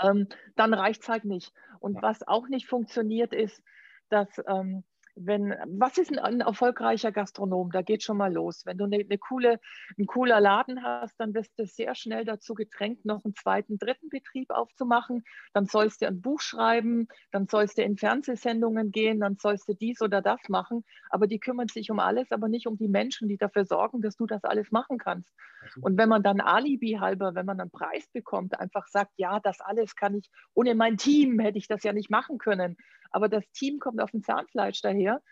ähm, 0.00 0.28
dann 0.56 0.74
reicht 0.74 1.02
es 1.02 1.08
halt 1.08 1.24
nicht. 1.24 1.52
Und 1.80 2.00
was 2.02 2.26
auch 2.26 2.48
nicht 2.48 2.66
funktioniert, 2.66 3.32
ist, 3.32 3.62
dass 4.08 4.28
ähm, 4.46 4.84
wenn, 5.14 5.54
was 5.66 5.98
ist 5.98 6.10
ein, 6.10 6.18
ein, 6.18 6.40
erfolgreicher 6.40 7.12
Gastronom? 7.12 7.70
Da 7.70 7.82
geht 7.82 8.02
schon 8.02 8.16
mal 8.16 8.32
los. 8.32 8.62
Wenn 8.64 8.78
du 8.78 8.84
eine, 8.84 8.96
eine 8.96 9.18
coole, 9.18 9.60
ein 9.98 10.06
cooler 10.06 10.40
Laden 10.40 10.82
hast, 10.82 11.18
dann 11.20 11.34
wirst 11.34 11.58
du 11.58 11.66
sehr 11.66 11.94
schnell 11.94 12.24
dazu 12.24 12.54
gedrängt, 12.54 13.04
noch 13.04 13.24
einen 13.24 13.34
zweiten, 13.34 13.78
dritten 13.78 14.08
Betrieb 14.08 14.50
aufzumachen. 14.50 15.24
Dann 15.52 15.66
sollst 15.66 16.02
du 16.02 16.06
ein 16.06 16.20
Buch 16.20 16.40
schreiben, 16.40 17.08
dann 17.30 17.46
sollst 17.46 17.78
du 17.78 17.82
in 17.82 17.96
Fernsehsendungen 17.96 18.90
gehen, 18.90 19.20
dann 19.20 19.36
sollst 19.36 19.68
du 19.68 19.74
dies 19.74 20.00
oder 20.00 20.22
das 20.22 20.40
machen. 20.48 20.84
Aber 21.10 21.26
die 21.26 21.38
kümmern 21.38 21.68
sich 21.68 21.90
um 21.90 21.98
alles, 21.98 22.30
aber 22.30 22.48
nicht 22.48 22.66
um 22.66 22.76
die 22.76 22.88
Menschen, 22.88 23.28
die 23.28 23.36
dafür 23.36 23.64
sorgen, 23.64 24.00
dass 24.00 24.16
du 24.16 24.26
das 24.26 24.44
alles 24.44 24.70
machen 24.70 24.98
kannst. 24.98 25.32
Und 25.80 25.96
wenn 25.98 26.08
man 26.08 26.22
dann 26.22 26.40
Alibi 26.40 26.98
halber, 27.00 27.34
wenn 27.34 27.46
man 27.46 27.60
einen 27.60 27.70
Preis 27.70 28.08
bekommt, 28.12 28.58
einfach 28.58 28.88
sagt, 28.88 29.12
ja, 29.16 29.40
das 29.40 29.60
alles 29.60 29.94
kann 29.94 30.14
ich, 30.16 30.30
ohne 30.54 30.74
mein 30.74 30.96
Team 30.96 31.38
hätte 31.38 31.58
ich 31.58 31.68
das 31.68 31.82
ja 31.82 31.92
nicht 31.92 32.10
machen 32.10 32.38
können 32.38 32.76
aber 33.12 33.28
das 33.28 33.44
Team 33.52 33.78
kommt 33.78 34.00
auf 34.00 34.10
dem 34.10 34.22
Zahnfleisch 34.22 34.80
daher. 34.82 35.22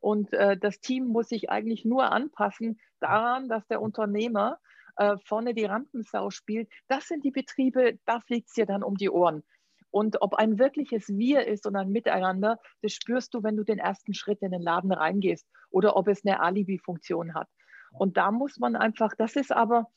Und 0.00 0.32
äh, 0.32 0.56
das 0.56 0.80
Team 0.80 1.06
muss 1.06 1.28
sich 1.28 1.50
eigentlich 1.50 1.84
nur 1.84 2.10
anpassen 2.10 2.80
daran, 3.00 3.48
dass 3.48 3.66
der 3.68 3.80
Unternehmer 3.80 4.58
äh, 4.96 5.16
vorne 5.24 5.54
die 5.54 5.64
Rampensau 5.64 6.30
spielt. 6.30 6.68
Das 6.88 7.06
sind 7.06 7.24
die 7.24 7.30
Betriebe, 7.30 7.98
da 8.06 8.20
fliegt 8.20 8.48
es 8.48 8.54
dir 8.54 8.66
dann 8.66 8.82
um 8.82 8.96
die 8.96 9.10
Ohren. 9.10 9.42
Und 9.90 10.20
ob 10.20 10.34
ein 10.34 10.58
wirkliches 10.58 11.08
Wir 11.08 11.46
ist 11.46 11.66
und 11.66 11.76
ein 11.76 11.90
Miteinander, 11.90 12.58
das 12.82 12.92
spürst 12.92 13.32
du, 13.32 13.42
wenn 13.42 13.56
du 13.56 13.64
den 13.64 13.78
ersten 13.78 14.14
Schritt 14.14 14.42
in 14.42 14.50
den 14.50 14.62
Laden 14.62 14.92
reingehst 14.92 15.46
oder 15.70 15.96
ob 15.96 16.08
es 16.08 16.24
eine 16.24 16.40
Alibi-Funktion 16.40 17.34
hat. 17.34 17.48
Und 17.92 18.16
da 18.16 18.30
muss 18.30 18.58
man 18.58 18.76
einfach, 18.76 19.14
das 19.16 19.36
ist 19.36 19.52
aber 19.52 19.90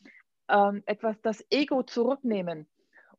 ähm, 0.49 0.83
etwas, 0.85 1.19
das 1.21 1.43
Ego 1.49 1.83
zurücknehmen 1.83 2.69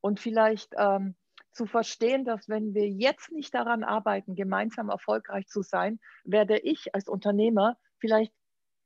und 0.01 0.21
vielleicht 0.21 0.75
ähm, 0.77 1.17
zu 1.53 1.67
verstehen, 1.67 2.25
dass 2.25 2.49
wenn 2.49 2.75
wir 2.75 2.89
jetzt 2.89 3.33
nicht 3.33 3.55
daran 3.55 3.85
arbeiten, 3.85 4.35
gemeinsam 4.35 4.89
erfolgreich 4.89 5.47
zu 5.47 5.63
sein, 5.63 5.99
werde 6.25 6.59
ich 6.59 6.95
als 6.95 7.09
Unternehmer 7.09 7.77
vielleicht 7.99 8.33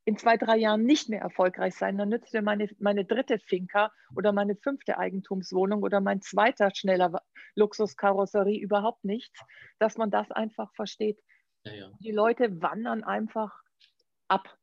in 0.07 0.18
zwei, 0.18 0.37
drei 0.37 0.57
Jahren 0.57 0.85
nicht 0.85 1.09
mehr 1.09 1.20
erfolgreich 1.20 1.74
sein. 1.74 1.96
Dann 1.96 2.11
nützt 2.11 2.35
mir 2.35 2.42
meine, 2.42 2.68
meine 2.79 3.05
dritte 3.05 3.38
Finca 3.38 3.90
oder 4.14 4.33
meine 4.33 4.55
fünfte 4.57 4.98
Eigentumswohnung 4.98 5.83
oder 5.83 6.00
mein 6.00 6.20
zweiter 6.20 6.70
schneller 6.74 7.22
Luxuskarosserie 7.55 8.61
überhaupt 8.61 9.05
nichts, 9.05 9.40
dass 9.79 9.96
man 9.96 10.11
das 10.11 10.31
einfach 10.31 10.72
versteht. 10.74 11.18
Ja, 11.64 11.72
ja. 11.72 11.90
Die 12.00 12.12
Leute 12.12 12.61
wandern 12.61 13.03
einfach 13.03 13.53
ab. 14.29 14.59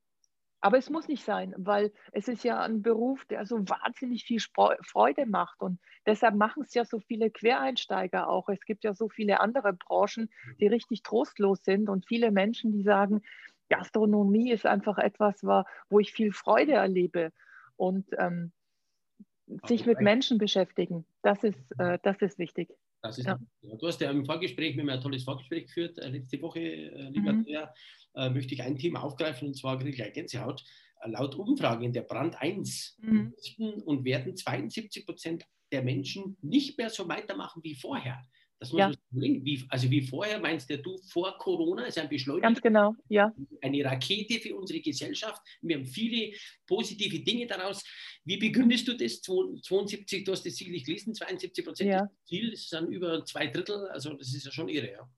Aber 0.61 0.77
es 0.77 0.91
muss 0.91 1.07
nicht 1.07 1.25
sein, 1.25 1.55
weil 1.57 1.91
es 2.11 2.27
ist 2.27 2.43
ja 2.43 2.61
ein 2.61 2.83
Beruf, 2.83 3.25
der 3.25 3.45
so 3.47 3.57
wahnsinnig 3.67 4.25
viel 4.25 4.39
Freude 4.39 5.25
macht. 5.25 5.61
Und 5.61 5.79
deshalb 6.05 6.35
machen 6.35 6.63
es 6.63 6.75
ja 6.75 6.85
so 6.85 6.99
viele 6.99 7.31
Quereinsteiger 7.31 8.29
auch. 8.29 8.47
Es 8.47 8.63
gibt 8.65 8.83
ja 8.83 8.93
so 8.93 9.09
viele 9.09 9.39
andere 9.39 9.73
Branchen, 9.73 10.29
die 10.59 10.67
mhm. 10.67 10.73
richtig 10.73 11.01
trostlos 11.01 11.63
sind 11.63 11.89
und 11.89 12.07
viele 12.07 12.31
Menschen, 12.31 12.71
die 12.71 12.83
sagen, 12.83 13.23
Gastronomie 13.69 14.51
ist 14.51 14.67
einfach 14.67 14.99
etwas, 14.99 15.43
wo 15.43 15.99
ich 15.99 16.11
viel 16.11 16.31
Freude 16.31 16.73
erlebe. 16.73 17.31
Und 17.75 18.05
ähm, 18.19 18.51
sich 19.65 19.85
mit 19.85 19.99
Menschen 19.99 20.37
beschäftigen, 20.37 21.05
das 21.23 21.43
ist, 21.43 21.59
äh, 21.79 21.97
das 22.03 22.21
ist 22.21 22.37
wichtig. 22.37 22.69
Das 23.01 23.17
ist 23.17 23.25
ja. 23.25 23.39
Du 23.61 23.87
hast 23.87 23.99
ja 23.99 24.11
im 24.11 24.25
Vorgespräch 24.25 24.75
mit 24.75 24.85
mir 24.85 24.93
ein 24.93 25.01
tolles 25.01 25.23
Vorgespräch 25.23 25.65
geführt, 25.65 25.97
äh, 25.97 26.09
letzte 26.09 26.41
Woche, 26.41 26.59
äh, 26.59 27.09
lieber 27.09 27.33
mhm. 27.33 27.39
Andrea, 27.39 27.73
äh, 28.15 28.29
möchte 28.29 28.53
ich 28.53 28.61
ein 28.61 28.77
Thema 28.77 29.03
aufgreifen 29.03 29.47
und 29.47 29.55
zwar 29.55 29.79
kriege 29.79 30.05
ich 30.05 30.13
Gänsehaut. 30.13 30.63
Äh, 31.01 31.09
laut 31.09 31.35
Umfragen 31.35 31.91
der 31.93 32.03
Brand 32.03 32.39
1 32.39 32.99
mhm. 33.01 33.33
und 33.85 34.05
werden 34.05 34.35
72 34.35 35.05
Prozent 35.05 35.45
der 35.71 35.83
Menschen 35.83 36.37
nicht 36.41 36.77
mehr 36.77 36.89
so 36.89 37.07
weitermachen 37.07 37.63
wie 37.63 37.75
vorher. 37.75 38.21
Das 38.61 38.71
muss 38.71 38.79
ja. 38.79 38.91
wie, 39.09 39.65
also 39.69 39.89
wie 39.89 40.03
vorher 40.03 40.39
meinst 40.39 40.69
du 40.69 40.97
vor 41.09 41.35
Corona 41.39 41.85
ist 41.85 41.97
ein 41.97 42.07
Beschleuniger. 42.07 42.47
Ganz 42.47 42.61
genau, 42.61 42.93
ja. 43.09 43.33
Eine 43.59 43.83
Rakete 43.83 44.39
für 44.39 44.55
unsere 44.55 44.79
Gesellschaft. 44.79 45.41
Wir 45.63 45.77
haben 45.77 45.85
viele 45.85 46.37
positive 46.67 47.21
Dinge 47.21 47.47
daraus. 47.47 47.83
Wie 48.23 48.37
begründest 48.37 48.87
du 48.87 48.95
das? 48.95 49.19
72, 49.19 50.23
du 50.23 50.31
hast 50.31 50.45
das 50.45 50.57
sicherlich 50.57 50.85
gelesen, 50.85 51.15
72 51.15 51.65
Prozent 51.65 51.89
ja. 51.89 52.07
Ziel, 52.25 52.51
das 52.51 52.69
sind 52.69 52.91
über 52.91 53.25
zwei 53.25 53.47
Drittel, 53.47 53.87
also 53.87 54.13
das 54.13 54.31
ist 54.31 54.45
ja 54.45 54.51
schon 54.51 54.69
irre, 54.69 54.91
ja. 54.91 55.09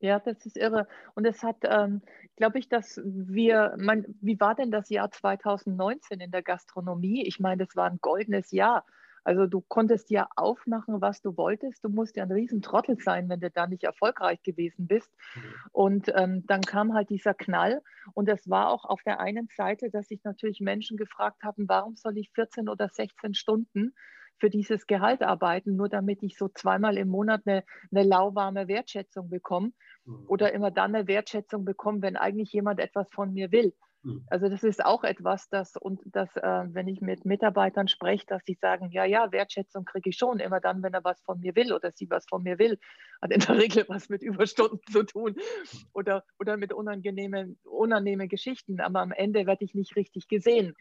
Ja, 0.00 0.18
das 0.18 0.44
ist 0.44 0.58
irre. 0.58 0.86
Und 1.14 1.24
es 1.24 1.42
hat, 1.42 1.56
ähm, 1.62 2.02
glaube 2.36 2.58
ich, 2.58 2.68
dass 2.68 3.00
wir, 3.02 3.76
man, 3.78 4.04
wie 4.20 4.38
war 4.40 4.54
denn 4.54 4.70
das 4.70 4.90
Jahr 4.90 5.10
2019 5.10 6.20
in 6.20 6.30
der 6.30 6.42
Gastronomie? 6.42 7.26
Ich 7.26 7.40
meine, 7.40 7.64
das 7.64 7.76
war 7.76 7.90
ein 7.90 7.98
goldenes 8.02 8.50
Jahr. 8.50 8.84
Also 9.24 9.46
du 9.46 9.60
konntest 9.60 10.10
ja 10.10 10.28
aufmachen, 10.36 11.00
was 11.00 11.22
du 11.22 11.36
wolltest. 11.36 11.84
Du 11.84 11.88
musst 11.88 12.16
ja 12.16 12.24
ein 12.24 12.32
Riesentrottel 12.32 12.98
sein, 12.98 13.28
wenn 13.28 13.40
du 13.40 13.50
da 13.50 13.66
nicht 13.66 13.84
erfolgreich 13.84 14.42
gewesen 14.42 14.86
bist. 14.86 15.10
Mhm. 15.34 15.40
Und 15.72 16.12
ähm, 16.14 16.44
dann 16.46 16.62
kam 16.62 16.94
halt 16.94 17.10
dieser 17.10 17.34
Knall. 17.34 17.82
Und 18.14 18.28
das 18.28 18.48
war 18.48 18.70
auch 18.70 18.84
auf 18.84 19.02
der 19.02 19.20
einen 19.20 19.48
Seite, 19.56 19.90
dass 19.90 20.08
sich 20.08 20.22
natürlich 20.24 20.60
Menschen 20.60 20.96
gefragt 20.96 21.42
haben, 21.42 21.68
warum 21.68 21.96
soll 21.96 22.16
ich 22.18 22.30
14 22.34 22.68
oder 22.68 22.88
16 22.88 23.34
Stunden 23.34 23.94
für 24.40 24.50
dieses 24.50 24.86
Gehalt 24.86 25.22
arbeiten, 25.22 25.76
nur 25.76 25.88
damit 25.88 26.22
ich 26.22 26.36
so 26.36 26.48
zweimal 26.48 26.96
im 26.96 27.08
Monat 27.08 27.42
eine, 27.44 27.62
eine 27.92 28.02
lauwarme 28.02 28.68
Wertschätzung 28.68 29.28
bekomme 29.28 29.72
mhm. 30.06 30.24
oder 30.28 30.52
immer 30.52 30.70
dann 30.70 30.94
eine 30.94 31.06
Wertschätzung 31.06 31.64
bekomme, 31.64 32.02
wenn 32.02 32.16
eigentlich 32.16 32.52
jemand 32.52 32.80
etwas 32.80 33.08
von 33.12 33.32
mir 33.32 33.52
will. 33.52 33.74
Mhm. 34.02 34.24
Also 34.28 34.48
das 34.48 34.62
ist 34.62 34.84
auch 34.84 35.04
etwas, 35.04 35.48
das 35.48 35.76
und 35.76 36.00
das, 36.06 36.34
äh, 36.36 36.64
wenn 36.68 36.88
ich 36.88 37.00
mit 37.00 37.24
Mitarbeitern 37.24 37.88
spreche, 37.88 38.26
dass 38.26 38.42
sie 38.44 38.54
sagen, 38.54 38.90
ja, 38.90 39.04
ja, 39.04 39.30
Wertschätzung 39.32 39.84
kriege 39.84 40.10
ich 40.10 40.16
schon 40.16 40.40
immer 40.40 40.60
dann, 40.60 40.82
wenn 40.82 40.94
er 40.94 41.04
was 41.04 41.20
von 41.22 41.40
mir 41.40 41.54
will 41.54 41.72
oder 41.72 41.92
sie 41.92 42.08
was 42.08 42.26
von 42.28 42.42
mir 42.42 42.58
will, 42.58 42.78
hat 43.20 43.32
in 43.32 43.40
der 43.40 43.58
Regel 43.58 43.84
was 43.88 44.08
mit 44.08 44.22
Überstunden 44.22 44.80
zu 44.90 45.02
tun 45.04 45.36
oder, 45.92 46.24
oder 46.38 46.56
mit 46.56 46.72
unangenehmen, 46.72 47.58
unangenehmen 47.64 48.28
Geschichten, 48.28 48.80
aber 48.80 49.00
am 49.00 49.12
Ende 49.12 49.46
werde 49.46 49.64
ich 49.64 49.74
nicht 49.74 49.96
richtig 49.96 50.28
gesehen. 50.28 50.74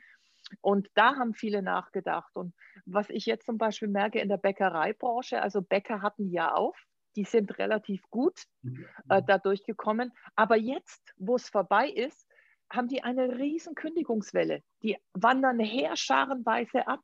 Und 0.61 0.87
da 0.95 1.15
haben 1.15 1.33
viele 1.33 1.61
nachgedacht. 1.61 2.35
Und 2.35 2.55
was 2.85 3.09
ich 3.09 3.25
jetzt 3.25 3.45
zum 3.45 3.57
Beispiel 3.57 3.89
merke 3.89 4.19
in 4.19 4.29
der 4.29 4.37
Bäckereibranche, 4.37 5.41
also 5.41 5.61
Bäcker 5.61 6.01
hatten 6.01 6.29
ja 6.29 6.53
auf, 6.53 6.77
die 7.15 7.25
sind 7.25 7.57
relativ 7.57 8.01
gut 8.09 8.43
mhm. 8.61 8.85
äh, 9.09 9.21
da 9.25 9.37
durchgekommen. 9.37 10.11
Aber 10.35 10.55
jetzt, 10.55 11.13
wo 11.17 11.35
es 11.35 11.49
vorbei 11.49 11.89
ist, 11.89 12.28
haben 12.69 12.87
die 12.87 13.03
eine 13.03 13.37
riesen 13.37 13.75
Kündigungswelle. 13.75 14.63
Die 14.83 14.97
wandern 15.13 15.59
heerscharenweise 15.59 16.87
ab. 16.87 17.01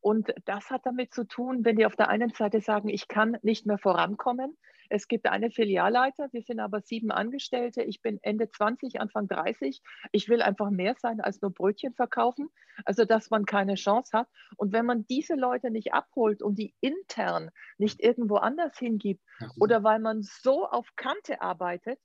Und 0.00 0.32
das 0.44 0.70
hat 0.70 0.82
damit 0.84 1.12
zu 1.12 1.24
tun, 1.24 1.64
wenn 1.64 1.76
die 1.76 1.86
auf 1.86 1.96
der 1.96 2.08
einen 2.08 2.30
Seite 2.30 2.60
sagen, 2.60 2.88
ich 2.88 3.08
kann 3.08 3.38
nicht 3.42 3.66
mehr 3.66 3.78
vorankommen, 3.78 4.56
es 4.90 5.08
gibt 5.08 5.26
eine 5.26 5.50
Filialleiter, 5.50 6.28
wir 6.32 6.42
sind 6.42 6.60
aber 6.60 6.80
sieben 6.80 7.10
Angestellte. 7.10 7.82
Ich 7.82 8.02
bin 8.02 8.18
Ende 8.22 8.50
20, 8.50 9.00
Anfang 9.00 9.28
30. 9.28 9.82
Ich 10.12 10.28
will 10.28 10.42
einfach 10.42 10.70
mehr 10.70 10.94
sein 10.98 11.20
als 11.20 11.40
nur 11.40 11.52
Brötchen 11.52 11.94
verkaufen. 11.94 12.48
Also, 12.84 13.04
dass 13.04 13.30
man 13.30 13.44
keine 13.44 13.74
Chance 13.74 14.16
hat. 14.16 14.28
Und 14.56 14.72
wenn 14.72 14.86
man 14.86 15.06
diese 15.06 15.34
Leute 15.34 15.70
nicht 15.70 15.92
abholt 15.92 16.42
und 16.42 16.58
die 16.58 16.74
intern 16.80 17.50
nicht 17.78 18.00
irgendwo 18.02 18.36
anders 18.36 18.78
hingibt 18.78 19.22
oder 19.58 19.82
weil 19.84 20.00
man 20.00 20.22
so 20.22 20.66
auf 20.66 20.88
Kante 20.96 21.40
arbeitet, 21.40 21.98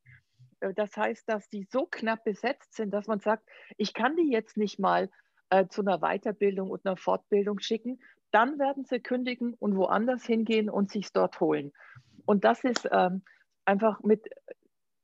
das 0.76 0.96
heißt, 0.96 1.28
dass 1.28 1.50
die 1.50 1.64
so 1.64 1.86
knapp 1.86 2.24
besetzt 2.24 2.74
sind, 2.74 2.92
dass 2.92 3.08
man 3.08 3.20
sagt, 3.20 3.48
ich 3.78 3.94
kann 3.94 4.16
die 4.16 4.32
jetzt 4.32 4.58
nicht 4.58 4.80
mal 4.80 5.10
äh, 5.50 5.68
zu 5.68 5.82
einer 5.82 6.00
Weiterbildung 6.00 6.70
und 6.70 6.86
einer 6.86 6.98
Fortbildung 6.98 7.60
schicken, 7.60 8.00
dann 8.32 8.60
werden 8.60 8.86
sie 8.86 9.00
kündigen 9.00 9.56
und 9.56 9.76
woanders 9.76 10.26
hingehen 10.26 10.70
und 10.70 10.92
sich 10.92 11.12
dort 11.12 11.40
holen. 11.40 11.72
Und 12.26 12.44
das 12.44 12.64
ist 12.64 12.88
ähm, 12.92 13.24
einfach 13.66 14.02
mit 14.02 14.30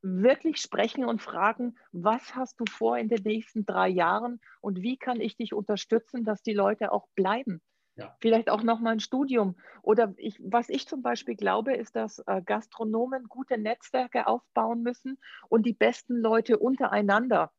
wirklich 0.01 0.58
sprechen 0.58 1.06
und 1.06 1.22
fragen, 1.22 1.76
was 1.91 2.36
hast 2.36 2.60
du 2.60 2.66
vor 2.70 2.97
in 2.97 3.10
den 3.10 3.24
nächsten 3.24 3.66
drei 3.66 3.89
Jahren 3.89 4.39
und 4.62 4.82
wie 4.82 4.97
kann 4.97 5.20
ich 5.20 5.36
dich 5.36 5.53
unterstützen, 5.53 6.24
dass 6.24 6.43
die 6.43 6.53
Leute 6.53 6.91
auch 6.91 7.08
bleiben. 7.16 7.62
Ja. 7.96 8.16
Vielleicht 8.20 8.50
auch 8.50 8.62
noch 8.62 8.80
mal 8.80 8.91
ein 8.91 9.00
Studium. 9.00 9.56
Oder 9.82 10.14
ich, 10.18 10.39
was 10.43 10.70
ich 10.70 10.88
zum 10.88 11.02
Beispiel 11.02 11.36
glaube, 11.36 11.74
ist, 11.74 11.96
dass 11.96 12.20
äh, 12.20 12.41
Gastronomen 12.41 13.26
gute 13.30 13.58
Netzwerke 13.58 14.28
aufbauen 14.28 14.82
müssen 14.82 15.18
und 15.48 15.66
die 15.66 15.74
besten 15.74 16.18
Leute 16.18 16.60
untereinander. 16.60 17.52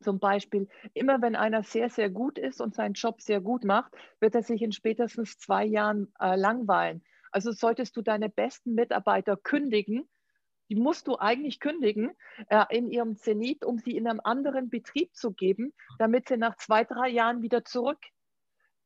Zum 0.00 0.18
Beispiel, 0.18 0.68
immer 0.94 1.22
wenn 1.22 1.36
einer 1.36 1.62
sehr, 1.62 1.90
sehr 1.90 2.10
gut 2.10 2.38
ist 2.38 2.60
und 2.60 2.74
seinen 2.74 2.94
Job 2.94 3.20
sehr 3.20 3.40
gut 3.40 3.64
macht, 3.64 3.92
wird 4.20 4.34
er 4.34 4.42
sich 4.42 4.62
in 4.62 4.72
spätestens 4.72 5.38
zwei 5.38 5.64
Jahren 5.64 6.12
äh, 6.20 6.36
langweilen. 6.36 7.02
Also 7.30 7.52
solltest 7.52 7.96
du 7.96 8.02
deine 8.02 8.28
besten 8.28 8.74
Mitarbeiter 8.74 9.36
kündigen, 9.36 10.08
die 10.70 10.76
musst 10.76 11.06
du 11.08 11.18
eigentlich 11.18 11.60
kündigen 11.60 12.10
äh, 12.48 12.64
in 12.70 12.90
ihrem 12.90 13.16
Zenit, 13.16 13.64
um 13.64 13.78
sie 13.78 13.96
in 13.96 14.06
einem 14.06 14.20
anderen 14.22 14.68
Betrieb 14.70 15.14
zu 15.14 15.32
geben, 15.32 15.72
damit 15.98 16.28
sie 16.28 16.36
nach 16.36 16.56
zwei, 16.56 16.84
drei 16.84 17.08
Jahren 17.08 17.42
wieder 17.42 17.64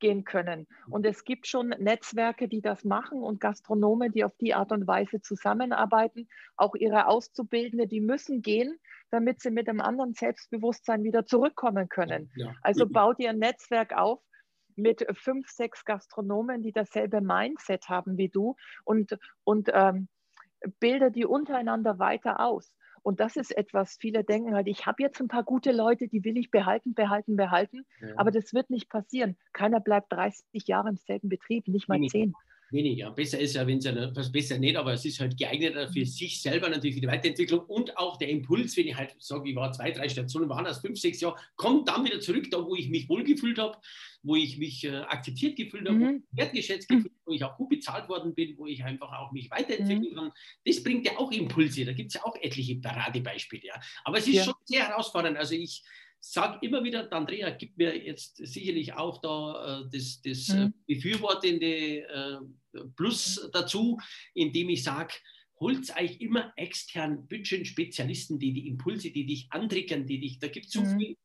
zurückgehen 0.03 0.23
können. 0.23 0.67
Und 0.89 1.05
es 1.05 1.23
gibt 1.23 1.47
schon 1.47 1.69
Netzwerke, 1.69 2.47
die 2.47 2.61
das 2.61 2.83
machen 2.83 3.21
und 3.21 3.39
Gastronomen, 3.39 4.11
die 4.11 4.23
auf 4.23 4.35
die 4.37 4.53
Art 4.53 4.71
und 4.71 4.87
Weise 4.87 5.21
zusammenarbeiten. 5.21 6.27
Auch 6.57 6.75
ihre 6.75 7.07
Auszubildende, 7.07 7.87
die 7.87 8.01
müssen 8.01 8.41
gehen, 8.41 8.79
damit 9.11 9.41
sie 9.41 9.51
mit 9.51 9.69
einem 9.69 9.81
anderen 9.81 10.13
Selbstbewusstsein 10.13 11.03
wieder 11.03 11.25
zurückkommen 11.25 11.87
können. 11.89 12.31
Ja. 12.35 12.53
Also 12.61 12.87
baut 12.87 13.19
ihr 13.19 13.29
ein 13.29 13.39
Netzwerk 13.39 13.93
auf, 13.95 14.19
mit 14.75 15.05
fünf, 15.13 15.49
sechs 15.49 15.85
Gastronomen, 15.85 16.63
die 16.63 16.71
dasselbe 16.71 17.21
Mindset 17.21 17.89
haben 17.89 18.17
wie 18.17 18.29
du 18.29 18.55
und, 18.83 19.17
und 19.43 19.69
ähm, 19.71 20.07
bilde 20.79 21.11
die 21.11 21.25
untereinander 21.25 21.99
weiter 21.99 22.39
aus. 22.39 22.75
Und 23.03 23.19
das 23.19 23.35
ist 23.35 23.55
etwas, 23.55 23.97
viele 23.99 24.23
denken 24.23 24.55
halt, 24.55 24.67
ich 24.67 24.85
habe 24.85 25.03
jetzt 25.03 25.19
ein 25.19 25.27
paar 25.27 25.43
gute 25.43 25.71
Leute, 25.71 26.07
die 26.07 26.23
will 26.23 26.37
ich 26.37 26.49
behalten, 26.51 26.93
behalten, 26.93 27.35
behalten. 27.35 27.85
Ja. 28.01 28.13
Aber 28.15 28.31
das 28.31 28.53
wird 28.53 28.69
nicht 28.69 28.89
passieren. 28.89 29.37
Keiner 29.51 29.81
bleibt 29.81 30.11
30 30.11 30.67
Jahre 30.67 30.89
im 30.89 30.97
selben 30.97 31.29
Betrieb, 31.29 31.67
nicht 31.67 31.89
mal 31.89 32.01
zehn 32.07 32.33
weniger. 32.73 33.11
Besser 33.11 33.39
ist 33.39 33.55
ja, 33.55 33.65
wenn 33.65 33.77
es 33.77 33.85
ja 33.85 34.15
was 34.15 34.31
besser 34.31 34.57
nicht, 34.57 34.75
aber 34.75 34.93
es 34.93 35.05
ist 35.05 35.19
halt 35.19 35.37
geeigneter 35.37 35.87
für 35.87 35.99
mhm. 35.99 36.05
sich 36.05 36.41
selber 36.41 36.69
natürlich 36.69 36.95
für 36.95 37.01
die 37.01 37.07
Weiterentwicklung 37.07 37.61
und 37.61 37.97
auch 37.97 38.17
der 38.17 38.29
Impuls, 38.29 38.75
wenn 38.75 38.87
ich 38.87 38.95
halt 38.95 39.15
sage, 39.19 39.49
ich 39.49 39.55
war 39.55 39.71
zwei, 39.71 39.91
drei 39.91 40.09
Stationen, 40.09 40.49
waren 40.49 40.65
das 40.65 40.81
fünf, 40.81 40.99
sechs 40.99 41.21
Jahre, 41.21 41.37
kommt 41.55 41.87
dann 41.87 42.03
wieder 42.03 42.19
zurück, 42.19 42.49
da 42.51 42.65
wo 42.65 42.75
ich 42.75 42.89
mich 42.89 43.07
wohlgefühlt 43.07 43.59
habe, 43.59 43.77
wo 44.23 44.35
ich 44.35 44.57
mich 44.57 44.83
äh, 44.85 44.95
akzeptiert 44.95 45.55
gefühlt 45.55 45.87
habe, 45.87 45.97
mhm. 45.97 46.23
wertgeschätzt 46.31 46.89
gefühlt, 46.89 47.13
wo 47.25 47.33
ich 47.33 47.43
auch 47.43 47.55
gut 47.57 47.69
bezahlt 47.69 48.09
worden 48.09 48.33
bin, 48.33 48.57
wo 48.57 48.65
ich 48.65 48.83
einfach 48.83 49.11
auch 49.13 49.31
mich 49.31 49.51
weiterentwickeln 49.51 50.11
mhm. 50.11 50.15
kann. 50.15 50.31
Das 50.65 50.81
bringt 50.81 51.05
ja 51.05 51.17
auch 51.17 51.31
Impulse. 51.31 51.85
Da 51.85 51.93
gibt 51.93 52.09
es 52.09 52.15
ja 52.15 52.25
auch 52.25 52.35
etliche 52.41 52.75
Paradebeispiele. 52.77 53.67
Ja. 53.67 53.81
Aber 54.03 54.17
es 54.17 54.27
ist 54.27 54.35
ja. 54.35 54.43
schon 54.43 54.55
sehr 54.65 54.87
herausfordernd. 54.87 55.37
Also 55.37 55.55
ich 55.55 55.83
sage 56.23 56.59
immer 56.61 56.83
wieder, 56.83 57.11
Andrea 57.11 57.49
gibt 57.49 57.77
mir 57.77 57.95
jetzt 57.97 58.37
sicherlich 58.37 58.93
auch 58.93 59.19
da 59.21 59.81
äh, 59.81 59.89
das, 59.91 60.21
das 60.21 60.49
äh, 60.49 60.65
mhm. 60.65 60.73
befürwortende 60.87 62.07
äh, 62.07 62.37
Plus 62.95 63.49
dazu, 63.51 63.99
indem 64.33 64.69
ich 64.69 64.83
sage, 64.83 65.13
holt 65.59 65.95
euch 65.95 66.19
immer 66.21 66.51
extern 66.55 67.27
Budget-Spezialisten, 67.27 68.39
die 68.39 68.53
die 68.53 68.67
Impulse, 68.67 69.11
die 69.11 69.25
dich 69.25 69.47
antriggern, 69.51 70.07
die 70.07 70.19
dich, 70.19 70.39
da 70.39 70.47
gibt 70.47 70.67
es 70.67 70.71
so 70.71 70.81
mhm. 70.81 70.97
viel 70.97 71.17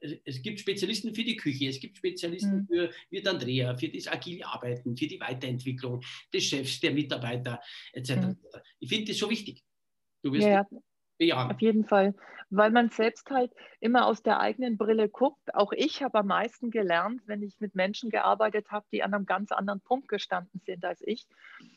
äh, 0.00 0.18
es 0.24 0.40
gibt 0.40 0.60
Spezialisten 0.60 1.14
für 1.14 1.24
die 1.24 1.36
Küche, 1.36 1.68
es 1.68 1.80
gibt 1.80 1.98
Spezialisten 1.98 2.60
mhm. 2.60 2.66
für, 2.68 2.92
für 3.10 3.30
Andrea, 3.30 3.76
für 3.76 3.88
das 3.88 4.06
agile 4.06 4.46
Arbeiten, 4.46 4.96
für 4.96 5.08
die 5.08 5.20
Weiterentwicklung 5.20 6.00
des 6.32 6.44
Chefs, 6.44 6.78
der 6.78 6.92
Mitarbeiter 6.92 7.60
etc. 7.92 8.10
Mhm. 8.16 8.36
Ich 8.78 8.88
finde 8.88 9.10
das 9.10 9.18
so 9.18 9.28
wichtig. 9.28 9.64
Du 10.22 10.32
wirst 10.32 10.46
ja, 10.46 10.64
ja. 10.70 10.80
Auf 11.50 11.60
jeden 11.60 11.84
Fall, 11.84 12.14
weil 12.50 12.70
man 12.70 12.90
selbst 12.90 13.30
halt 13.30 13.52
immer 13.80 14.06
aus 14.06 14.22
der 14.22 14.40
eigenen 14.40 14.76
Brille 14.76 15.08
guckt. 15.08 15.54
Auch 15.54 15.72
ich 15.72 16.02
habe 16.02 16.18
am 16.18 16.26
meisten 16.26 16.70
gelernt, 16.70 17.22
wenn 17.26 17.42
ich 17.42 17.60
mit 17.60 17.74
Menschen 17.74 18.10
gearbeitet 18.10 18.70
habe, 18.70 18.86
die 18.92 19.02
an 19.02 19.14
einem 19.14 19.26
ganz 19.26 19.52
anderen 19.52 19.80
Punkt 19.80 20.08
gestanden 20.08 20.60
sind 20.66 20.84
als 20.84 21.00
ich. 21.02 21.26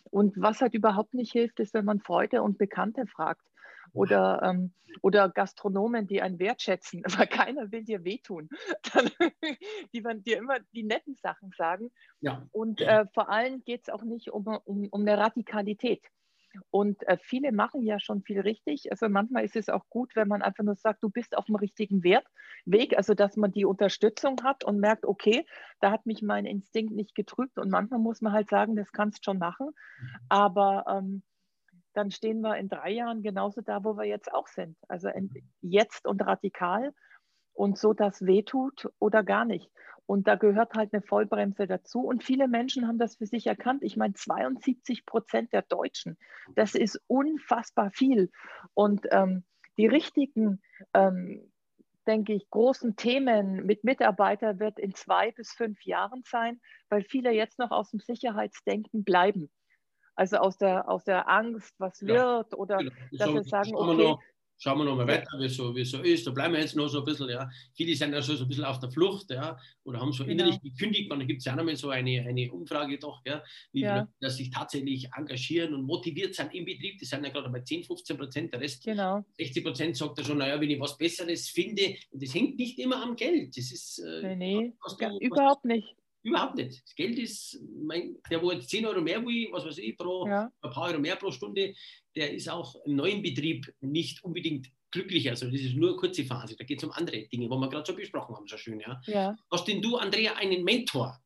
Und 0.09 0.33
was 0.37 0.61
halt 0.61 0.73
überhaupt 0.73 1.13
nicht 1.13 1.31
hilft, 1.31 1.59
ist, 1.59 1.73
wenn 1.73 1.85
man 1.85 1.99
Freunde 1.99 2.41
und 2.41 2.57
Bekannte 2.57 3.05
fragt 3.05 3.45
oder, 3.93 4.41
ähm, 4.43 4.71
oder 5.01 5.29
Gastronomen, 5.29 6.07
die 6.07 6.21
einen 6.21 6.39
wertschätzen, 6.39 7.03
weil 7.17 7.27
keiner 7.27 7.71
will 7.71 7.83
dir 7.83 8.03
wehtun. 8.03 8.49
die 9.93 10.03
werden 10.03 10.23
dir 10.23 10.37
immer 10.37 10.59
die 10.73 10.83
netten 10.83 11.15
Sachen 11.15 11.51
sagen. 11.57 11.91
Ja. 12.21 12.47
Und 12.51 12.81
äh, 12.81 13.05
vor 13.13 13.29
allem 13.29 13.63
geht 13.63 13.83
es 13.83 13.89
auch 13.89 14.03
nicht 14.03 14.31
um, 14.31 14.47
um, 14.47 14.87
um 14.89 15.01
eine 15.01 15.17
Radikalität. 15.17 16.01
Und 16.69 17.07
äh, 17.07 17.17
viele 17.21 17.51
machen 17.51 17.83
ja 17.83 17.99
schon 17.99 18.23
viel 18.23 18.41
richtig. 18.41 18.91
Also 18.91 19.09
manchmal 19.09 19.43
ist 19.43 19.55
es 19.55 19.69
auch 19.69 19.85
gut, 19.89 20.15
wenn 20.15 20.27
man 20.27 20.41
einfach 20.41 20.63
nur 20.63 20.75
sagt, 20.75 21.03
du 21.03 21.09
bist 21.09 21.37
auf 21.37 21.45
dem 21.45 21.55
richtigen 21.55 22.03
Wert, 22.03 22.25
Weg, 22.65 22.97
also 22.97 23.13
dass 23.13 23.37
man 23.37 23.51
die 23.51 23.65
Unterstützung 23.65 24.37
hat 24.43 24.63
und 24.63 24.79
merkt, 24.79 25.05
okay, 25.05 25.45
da 25.79 25.91
hat 25.91 26.05
mich 26.05 26.21
mein 26.21 26.45
Instinkt 26.45 26.93
nicht 26.93 27.15
getrübt. 27.15 27.57
Und 27.57 27.69
manchmal 27.69 27.99
muss 27.99 28.21
man 28.21 28.33
halt 28.33 28.49
sagen, 28.49 28.75
das 28.75 28.91
kannst 28.91 29.19
du 29.19 29.31
schon 29.31 29.37
machen. 29.37 29.67
Mhm. 29.67 30.07
Aber 30.29 30.85
ähm, 30.89 31.23
dann 31.93 32.11
stehen 32.11 32.41
wir 32.41 32.57
in 32.57 32.69
drei 32.69 32.91
Jahren 32.91 33.23
genauso 33.23 33.61
da, 33.61 33.83
wo 33.83 33.97
wir 33.97 34.05
jetzt 34.05 34.31
auch 34.31 34.47
sind. 34.47 34.77
Also 34.87 35.09
jetzt 35.61 36.05
und 36.05 36.21
radikal 36.21 36.93
und 37.53 37.77
so, 37.77 37.93
dass 37.93 38.25
wehtut 38.25 38.87
oder 38.99 39.23
gar 39.23 39.45
nicht. 39.45 39.71
Und 40.07 40.27
da 40.27 40.35
gehört 40.35 40.73
halt 40.73 40.93
eine 40.93 41.01
Vollbremse 41.01 41.67
dazu. 41.67 41.99
Und 41.99 42.23
viele 42.23 42.47
Menschen 42.47 42.87
haben 42.87 42.97
das 42.97 43.17
für 43.17 43.27
sich 43.27 43.45
erkannt. 43.45 43.83
Ich 43.83 43.97
meine, 43.97 44.13
72 44.13 45.05
Prozent 45.05 45.51
der 45.51 45.63
Deutschen, 45.63 46.17
das 46.55 46.75
ist 46.75 46.99
unfassbar 47.07 47.91
viel. 47.91 48.31
Und 48.73 49.05
ähm, 49.11 49.43
die 49.77 49.85
richtigen, 49.85 50.61
ähm, 50.93 51.51
denke 52.07 52.33
ich, 52.33 52.49
großen 52.49 52.95
Themen 52.95 53.65
mit 53.65 53.83
Mitarbeitern 53.83 54.61
wird 54.61 54.79
in 54.79 54.95
zwei 54.95 55.33
bis 55.33 55.51
fünf 55.51 55.83
Jahren 55.83 56.23
sein, 56.25 56.61
weil 56.89 57.03
viele 57.03 57.31
jetzt 57.31 57.59
noch 57.59 57.71
aus 57.71 57.91
dem 57.91 57.99
Sicherheitsdenken 57.99 59.03
bleiben. 59.03 59.51
Also 60.15 60.37
aus 60.37 60.57
der, 60.57 60.89
aus 60.89 61.03
der 61.03 61.29
Angst, 61.29 61.75
was 61.79 61.99
ja, 61.99 62.07
wird, 62.07 62.57
oder 62.57 62.77
genau. 62.77 62.91
dass 63.11 63.29
sie 63.29 63.49
sagen, 63.49 63.75
okay, 63.75 64.15
schauen 64.57 64.79
wir 64.79 64.85
noch 64.85 64.95
mal 64.95 65.07
weiter, 65.07 65.29
wie 65.39 65.45
es 65.45 65.55
so, 65.55 65.73
so 65.83 66.01
ist. 66.01 66.25
Da 66.25 66.31
bleiben 66.31 66.53
wir 66.53 66.61
jetzt 66.61 66.75
noch 66.75 66.87
so 66.87 66.99
ein 66.99 67.05
bisschen. 67.05 67.29
Ja. 67.29 67.49
Viele 67.73 67.95
sind 67.95 68.13
ja 68.13 68.21
so, 68.21 68.35
so 68.35 68.43
ein 68.43 68.47
bisschen 68.47 68.63
auf 68.63 68.79
der 68.79 68.91
Flucht 68.91 69.29
ja, 69.29 69.57
oder 69.83 69.99
haben 69.99 70.11
so 70.11 70.23
genau. 70.23 70.43
innerlich 70.43 70.61
gekündigt. 70.61 71.11
Und 71.11 71.19
da 71.19 71.25
gibt 71.25 71.39
es 71.39 71.45
ja 71.45 71.53
auch 71.53 71.57
noch 71.57 71.65
mal 71.65 71.75
so 71.75 71.89
eine, 71.89 72.25
eine 72.27 72.51
Umfrage 72.51 72.97
doch, 72.97 73.21
ja, 73.25 73.43
wie 73.71 73.81
ja. 73.81 73.95
viele 73.95 74.07
dass 74.19 74.37
sich 74.37 74.49
tatsächlich 74.49 75.09
engagieren 75.15 75.73
und 75.73 75.83
motiviert 75.83 76.35
sind 76.35 76.53
im 76.53 76.65
Betrieb. 76.65 76.99
Das 76.99 77.09
sind 77.09 77.23
ja 77.23 77.31
gerade 77.31 77.49
bei 77.49 77.61
10, 77.61 77.83
15 77.83 78.17
Prozent. 78.17 78.53
Der 78.53 78.61
Rest, 78.61 78.83
genau. 78.83 79.25
60 79.37 79.63
Prozent 79.63 79.97
sagt 79.97 80.17
er 80.19 80.25
schon, 80.25 80.37
naja, 80.37 80.59
wenn 80.59 80.69
ich 80.69 80.79
was 80.79 80.97
Besseres 80.97 81.49
finde. 81.49 81.95
Und 82.11 82.23
das 82.23 82.33
hängt 82.33 82.57
nicht 82.57 82.79
immer 82.79 83.01
am 83.03 83.15
Geld. 83.15 83.57
Das 83.57 83.71
ist. 83.71 83.99
Äh, 83.99 84.35
nee, 84.35 84.35
nee. 84.35 84.73
Du, 84.99 85.19
überhaupt 85.19 85.65
nicht. 85.65 85.96
Überhaupt 86.27 86.55
nicht. 86.55 86.83
Das 86.83 86.93
Geld 86.95 87.17
ist, 87.17 87.57
mein, 87.85 88.17
der, 88.29 88.41
wo 88.41 88.51
jetzt 88.51 88.69
10 88.69 88.85
Euro 88.85 88.99
mehr 88.99 89.25
will, 89.25 89.47
was 89.51 89.65
weiß 89.65 89.77
ich, 89.77 89.97
pro, 89.97 90.27
ja. 90.27 90.51
ein 90.61 90.71
paar 90.71 90.89
Euro 90.89 90.99
mehr 90.99 91.15
pro 91.15 91.31
Stunde, 91.31 91.73
der 92.17 92.33
ist 92.33 92.49
auch 92.49 92.75
im 92.85 92.97
neuen 92.97 93.21
Betrieb 93.21 93.73
nicht 93.79 94.21
unbedingt 94.25 94.67
glücklicher. 94.91 95.29
Also 95.29 95.49
das 95.49 95.61
ist 95.61 95.75
nur 95.75 95.91
eine 95.91 95.97
kurze 95.97 96.25
Phase. 96.25 96.57
Da 96.57 96.65
geht 96.65 96.79
es 96.79 96.83
um 96.83 96.91
andere 96.91 97.25
Dinge, 97.29 97.49
wo 97.49 97.57
wir 97.57 97.69
gerade 97.69 97.85
so 97.89 97.95
besprochen 97.95 98.35
haben, 98.35 98.45
so 98.45 98.57
schön. 98.57 98.81
Ja? 98.81 98.99
ja. 99.05 99.37
Hast 99.49 99.69
denn 99.69 99.81
du, 99.81 99.95
Andrea, 99.95 100.33
einen 100.35 100.65
Mentor? 100.65 101.17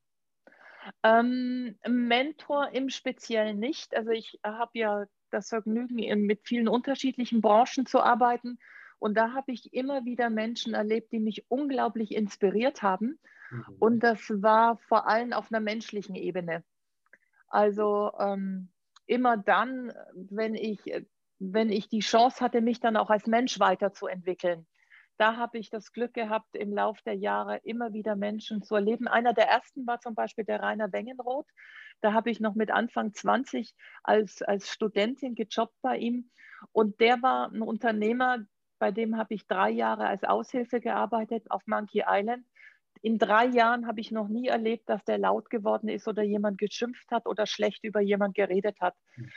Ähm, 1.02 1.76
Mentor 1.88 2.70
im 2.72 2.88
Speziellen 2.88 3.58
nicht. 3.58 3.96
Also 3.96 4.10
ich 4.10 4.38
habe 4.44 4.78
ja 4.78 5.06
das 5.32 5.48
Vergnügen, 5.48 5.96
mit 6.26 6.42
vielen 6.44 6.68
unterschiedlichen 6.68 7.40
Branchen 7.40 7.86
zu 7.86 8.00
arbeiten. 8.00 8.60
Und 9.02 9.14
da 9.14 9.32
habe 9.32 9.50
ich 9.50 9.74
immer 9.74 10.04
wieder 10.04 10.30
Menschen 10.30 10.74
erlebt, 10.74 11.10
die 11.10 11.18
mich 11.18 11.44
unglaublich 11.48 12.14
inspiriert 12.14 12.82
haben. 12.82 13.18
Mhm. 13.50 13.64
Und 13.80 14.00
das 14.04 14.30
war 14.30 14.78
vor 14.78 15.08
allem 15.08 15.32
auf 15.32 15.50
einer 15.50 15.58
menschlichen 15.58 16.14
Ebene. 16.14 16.62
Also 17.48 18.12
ähm, 18.20 18.70
immer 19.06 19.36
dann, 19.36 19.92
wenn 20.14 20.54
ich, 20.54 20.78
wenn 21.40 21.70
ich 21.70 21.88
die 21.88 21.98
Chance 21.98 22.44
hatte, 22.44 22.60
mich 22.60 22.78
dann 22.78 22.96
auch 22.96 23.10
als 23.10 23.26
Mensch 23.26 23.58
weiterzuentwickeln. 23.58 24.68
Da 25.18 25.36
habe 25.36 25.58
ich 25.58 25.68
das 25.68 25.90
Glück 25.90 26.14
gehabt, 26.14 26.54
im 26.54 26.72
Laufe 26.72 27.02
der 27.04 27.16
Jahre 27.16 27.56
immer 27.64 27.92
wieder 27.92 28.14
Menschen 28.14 28.62
zu 28.62 28.76
erleben. 28.76 29.08
Einer 29.08 29.34
der 29.34 29.48
ersten 29.48 29.84
war 29.84 30.00
zum 30.00 30.14
Beispiel 30.14 30.44
der 30.44 30.60
Rainer 30.60 30.92
Wengenroth. 30.92 31.48
Da 32.02 32.12
habe 32.12 32.30
ich 32.30 32.38
noch 32.38 32.54
mit 32.54 32.70
Anfang 32.70 33.12
20 33.12 33.74
als, 34.04 34.42
als 34.42 34.68
Studentin 34.68 35.34
gejobbt 35.34 35.74
bei 35.82 35.96
ihm. 35.96 36.30
Und 36.70 37.00
der 37.00 37.20
war 37.20 37.50
ein 37.50 37.62
Unternehmer, 37.62 38.46
bei 38.82 38.90
dem 38.90 39.16
habe 39.16 39.34
ich 39.34 39.46
drei 39.46 39.70
Jahre 39.70 40.06
als 40.06 40.24
Aushilfe 40.24 40.80
gearbeitet 40.80 41.50
auf 41.50 41.62
Monkey 41.66 42.02
Island 42.06 42.44
in 43.02 43.18
drei 43.18 43.46
Jahren 43.46 43.86
habe 43.86 44.00
ich 44.00 44.12
noch 44.12 44.28
nie 44.28 44.46
erlebt, 44.46 44.88
dass 44.88 45.04
der 45.04 45.18
laut 45.18 45.50
geworden 45.50 45.88
ist 45.88 46.06
oder 46.06 46.22
jemand 46.22 46.58
geschimpft 46.58 47.10
hat 47.10 47.26
oder 47.26 47.46
schlecht 47.46 47.82
über 47.84 48.00
jemand 48.00 48.34
geredet 48.34 48.80
hat. 48.80 48.94
Hm. 49.14 49.28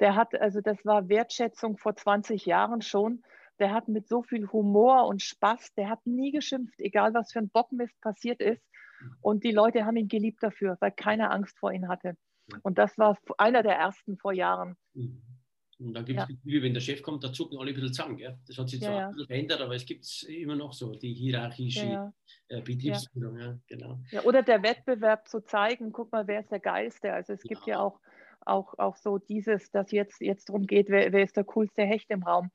Der 0.00 0.16
hat, 0.16 0.34
also 0.34 0.60
das 0.60 0.84
war 0.84 1.08
Wertschätzung 1.08 1.76
vor 1.76 1.94
20 1.94 2.46
Jahren 2.46 2.82
schon. 2.82 3.22
Der 3.58 3.72
hat 3.72 3.88
mit 3.88 4.08
so 4.08 4.22
viel 4.22 4.48
Humor 4.50 5.06
und 5.06 5.22
Spaß, 5.22 5.74
der 5.74 5.88
hat 5.88 6.04
nie 6.06 6.32
geschimpft, 6.32 6.80
egal 6.80 7.14
was 7.14 7.30
für 7.30 7.38
ein 7.38 7.50
Bockmist 7.50 8.00
passiert 8.00 8.40
ist. 8.40 8.62
Hm. 8.98 9.16
Und 9.20 9.44
die 9.44 9.52
Leute 9.52 9.84
haben 9.84 9.96
ihn 9.96 10.08
geliebt 10.08 10.42
dafür, 10.42 10.76
weil 10.80 10.92
keiner 10.92 11.30
Angst 11.30 11.58
vor 11.58 11.72
ihm 11.72 11.88
hatte. 11.88 12.16
Und 12.62 12.78
das 12.78 12.96
war 12.98 13.18
einer 13.38 13.62
der 13.62 13.76
ersten 13.76 14.16
vor 14.18 14.32
Jahren. 14.32 14.76
Mhm. 14.94 15.33
Und 15.78 15.94
dann 15.94 16.04
gibt 16.04 16.20
es 16.20 16.28
ja. 16.28 16.34
Gefühle, 16.34 16.62
wenn 16.62 16.74
der 16.74 16.80
Chef 16.80 17.02
kommt, 17.02 17.24
da 17.24 17.32
zucken 17.32 17.58
alle 17.58 17.70
ein 17.70 17.74
bisschen 17.74 17.92
zusammen. 17.92 18.16
Gell? 18.16 18.38
Das 18.46 18.58
hat 18.58 18.68
sich 18.68 18.80
zwar 18.80 18.92
ja, 18.92 19.06
ein 19.06 19.12
bisschen 19.12 19.26
verändert, 19.26 19.60
aber 19.60 19.74
es 19.74 19.84
gibt 19.84 20.22
immer 20.24 20.56
noch 20.56 20.72
so 20.72 20.94
die 20.94 21.12
hierarchische 21.12 21.86
ja, 21.86 22.12
äh, 22.48 22.60
Betriebsführung. 22.60 23.38
Ja. 23.38 23.58
genau. 23.66 24.00
Ja, 24.10 24.22
oder 24.22 24.42
der 24.42 24.62
Wettbewerb 24.62 25.28
zu 25.28 25.40
zeigen, 25.44 25.92
guck 25.92 26.12
mal, 26.12 26.26
wer 26.26 26.40
ist 26.40 26.50
der 26.50 26.60
Geiste. 26.60 27.12
Also 27.12 27.32
es 27.32 27.42
gibt 27.42 27.66
ja 27.66 27.80
auch, 27.80 28.00
auch, 28.40 28.78
auch 28.78 28.96
so 28.96 29.18
dieses, 29.18 29.70
dass 29.70 29.90
jetzt, 29.90 30.20
jetzt 30.20 30.48
darum 30.48 30.66
geht, 30.66 30.88
wer, 30.88 31.12
wer 31.12 31.24
ist 31.24 31.36
der 31.36 31.44
coolste 31.44 31.82
Hecht 31.82 32.10
im 32.10 32.22
Raum. 32.22 32.50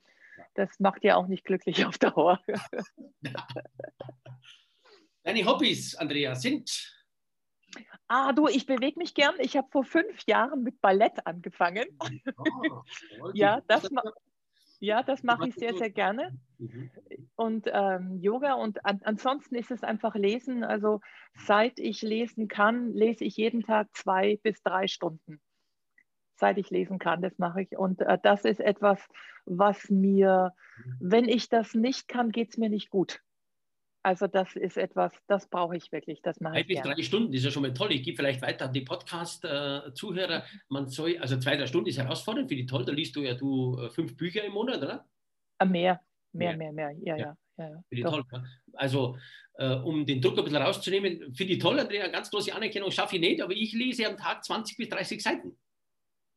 Das 0.54 0.80
macht 0.80 1.04
ja 1.04 1.16
auch 1.16 1.28
nicht 1.28 1.46
glücklich 1.46 1.86
auf 1.86 1.98
Dauer. 1.98 2.40
Deine 5.24 5.46
Hobbys, 5.46 5.96
Andrea, 5.96 6.36
sind 6.36 6.99
Ah, 8.08 8.34
du, 8.34 8.48
ich 8.48 8.66
bewege 8.66 8.98
mich 8.98 9.14
gern. 9.14 9.36
Ich 9.40 9.56
habe 9.56 9.68
vor 9.72 9.84
fünf 9.84 10.26
Jahren 10.26 10.64
mit 10.64 10.82
Ballett 10.82 11.26
angefangen. 11.26 11.86
Oh, 12.38 12.82
ja, 13.34 13.62
das, 13.68 13.90
ma 13.92 14.02
ja, 14.80 15.04
das 15.04 15.24
mache 15.24 15.50
ich 15.50 15.56
sehr, 15.56 15.76
sehr 15.76 15.90
gerne. 15.90 16.38
Mhm. 16.58 16.90
Und 17.36 17.70
ähm, 17.72 18.18
Yoga 18.22 18.54
und 18.54 18.86
an 18.86 19.02
ansonsten 19.04 19.56
ist 19.56 19.72
es 19.72 19.84
einfach 19.84 20.16
Lesen. 20.16 20.64
Also 20.64 21.02
seit 21.36 21.80
ich 21.80 22.02
lesen 22.02 22.48
kann, 22.48 22.94
lese 22.94 23.26
ich 23.26 23.36
jeden 23.38 23.62
Tag 23.62 23.90
zwei 23.94 24.40
bis 24.42 24.64
drei 24.64 24.88
Stunden. 24.88 25.42
Seit 26.36 26.58
ich 26.58 26.70
lesen 26.70 26.98
kann, 26.98 27.22
das 27.22 27.38
mache 27.38 27.62
ich. 27.62 27.78
Und 27.78 28.02
äh, 28.02 28.18
das 28.24 28.46
ist 28.46 28.62
etwas, 28.62 29.06
was 29.46 29.90
mir, 29.90 30.54
mhm. 30.78 30.98
wenn 31.00 31.26
ich 31.28 31.50
das 31.50 31.74
nicht 31.76 32.08
kann, 32.08 32.32
geht 32.32 32.52
es 32.52 32.58
mir 32.58 32.70
nicht 32.70 32.90
gut. 32.90 33.22
Also 34.02 34.28
das 34.28 34.56
ist 34.56 34.78
etwas, 34.78 35.12
das 35.28 35.47
brauche 35.50 35.76
ich 35.76 35.91
wirklich. 35.91 36.22
Das 36.22 36.39
mache 36.39 36.62
ich 36.62 36.68
bis 36.68 36.82
drei 36.82 37.02
Stunden 37.04 37.34
ist 37.34 37.43
ja 37.43 37.52
schon 37.52 37.64
mal 37.64 37.74
toll. 37.74 37.91
Ich 37.91 38.04
gebe 38.04 38.16
vielleicht 38.16 38.41
weiter 38.41 38.66
an 38.66 38.74
die 38.74 38.82
Podcast-Zuhörer. 38.82 40.43
Man 40.70 40.88
soll, 40.88 41.18
also 41.18 41.38
zwei, 41.38 41.58
drei 41.58 41.68
Stunden 41.68 41.89
ist 41.89 41.97
herausfordernd, 41.97 42.47
finde 42.47 42.64
ich 42.64 42.70
toll. 42.70 42.86
Da 42.86 42.93
liest 42.93 43.16
du 43.16 43.24
ja 43.24 43.34
du 43.34 43.78
äh, 43.78 43.89
fünf 43.89 44.16
Bücher 44.16 44.43
im 44.43 44.54
Monat, 44.54 44.82
oder? 44.82 45.06
Ah, 45.58 45.66
mehr, 45.66 46.00
mehr, 46.32 46.56
mehr, 46.56 46.72
mehr. 46.72 46.91
Ja, 47.02 47.18
ja. 47.18 47.38
ja, 47.58 47.84
ja, 47.91 48.10
toll. 48.10 48.24
Also, 48.74 49.18
äh, 49.56 49.76
um 49.76 50.06
den 50.06 50.22
Druck 50.22 50.38
ein 50.38 50.45
bisschen 50.45 50.62
rauszunehmen, 50.62 51.36
finde 51.36 51.54
ich 51.54 51.60
toll, 51.60 51.78
Andrea, 51.78 52.08
ganz 52.08 52.32
große 52.32 52.56
Anerkennung 52.56 52.91
schaffe 52.91 53.16
ich 53.16 53.22
nicht, 53.22 53.41
aber 53.41 53.52
ich 53.52 53.74
lese 53.74 54.08
am 54.08 54.16
Tag 54.16 54.45
20 54.45 54.78
bis 54.78 54.88
30 54.88 55.22
Seiten. 55.22 55.58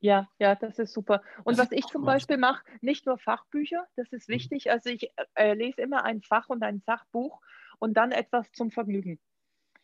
Ja, 0.02 0.28
ja, 0.40 0.56
das 0.56 0.80
ist 0.80 0.92
super. 0.92 1.22
Und 1.44 1.58
das 1.58 1.66
was 1.66 1.72
ich 1.72 1.86
zum 1.86 2.04
Beispiel 2.04 2.36
mache, 2.36 2.64
nicht 2.80 3.06
nur 3.06 3.18
Fachbücher, 3.18 3.86
das 3.94 4.12
ist 4.12 4.28
mhm. 4.28 4.34
wichtig. 4.34 4.70
Also 4.72 4.90
ich 4.90 5.12
äh, 5.34 5.54
lese 5.54 5.80
immer 5.80 6.04
ein 6.04 6.22
Fach 6.22 6.48
und 6.48 6.64
ein 6.64 6.82
Sachbuch 6.84 7.40
und 7.78 7.94
dann 7.94 8.10
etwas 8.10 8.50
zum 8.50 8.72
Vergnügen. 8.72 9.20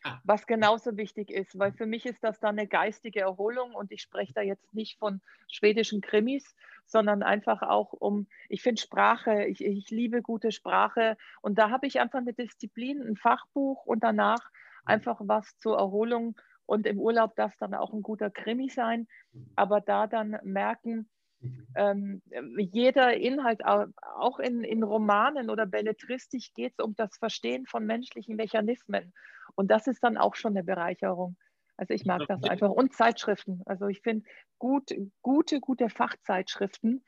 Ah. 0.03 0.19
Was 0.25 0.49
genauso 0.49 0.97
wichtig 0.97 1.31
ist, 1.31 1.57
weil 1.57 1.73
für 1.73 1.87
mich 1.87 2.05
ist 2.05 2.25
das 2.25 2.41
dann 2.41 2.59
eine 2.59 2.67
geistige 2.67 3.21
Erholung 3.21 3.77
und 3.77 3.93
ich 3.93 4.03
spreche 4.03 4.33
da 4.33 4.43
jetzt 4.43 4.75
nicht 4.75 4.99
von 4.99 5.21
schwedischen 5.47 6.01
Krimis, 6.01 6.57
sondern 6.85 7.23
einfach 7.23 7.63
auch 7.63 7.93
um, 7.93 8.27
ich 8.49 8.63
finde 8.63 8.83
Sprache, 8.83 9.45
ich, 9.45 9.65
ich 9.65 9.89
liebe 9.91 10.21
gute 10.21 10.51
Sprache 10.51 11.17
und 11.43 11.59
da 11.61 11.71
habe 11.71 11.87
ich 11.87 12.01
einfach 12.01 12.19
eine 12.19 12.33
Disziplin, 12.33 13.03
ein 13.03 13.17
Fachbuch 13.17 13.87
und 13.87 14.03
danach 14.03 14.51
mhm. 14.51 14.83
einfach 14.85 15.21
was 15.21 15.57
zur 15.59 15.79
Erholung 15.79 16.35
und 16.69 16.87
im 16.87 17.01
Urlaub 17.01 17.35
darf 17.35 17.53
es 17.53 17.59
dann 17.59 17.73
auch 17.73 17.95
ein 17.95 18.03
guter 18.03 18.31
Krimi 18.31 18.69
sein, 18.69 19.09
mhm. 19.33 19.51
aber 19.57 19.81
da 19.81 20.07
dann 20.07 20.39
merken, 20.45 21.09
mhm. 21.41 21.67
ähm, 21.75 22.23
jeder 22.59 23.17
Inhalt, 23.17 23.65
auch 23.65 24.39
in, 24.39 24.65
in 24.65 24.83
Romanen 24.83 25.49
oder 25.49 25.65
Belletristik 25.65 26.53
geht 26.55 26.75
es 26.77 26.85
um 26.85 26.95
das 26.95 27.17
Verstehen 27.17 27.65
von 27.65 27.87
menschlichen 27.87 28.37
Mechanismen. 28.37 29.15
Und 29.55 29.71
das 29.71 29.87
ist 29.87 30.05
dann 30.05 30.19
auch 30.19 30.35
schon 30.35 30.53
eine 30.53 30.63
Bereicherung. 30.63 31.37
Also 31.79 31.95
ich 31.95 32.05
mag 32.05 32.27
das 32.29 32.43
einfach. 32.43 32.71
Und 32.71 32.93
Zeitschriften. 32.93 33.63
Also 33.65 33.87
ich 33.87 34.03
finde 34.03 34.29
gut, 34.59 34.95
gute, 35.23 35.61
gute 35.61 35.89
Fachzeitschriften 35.89 37.03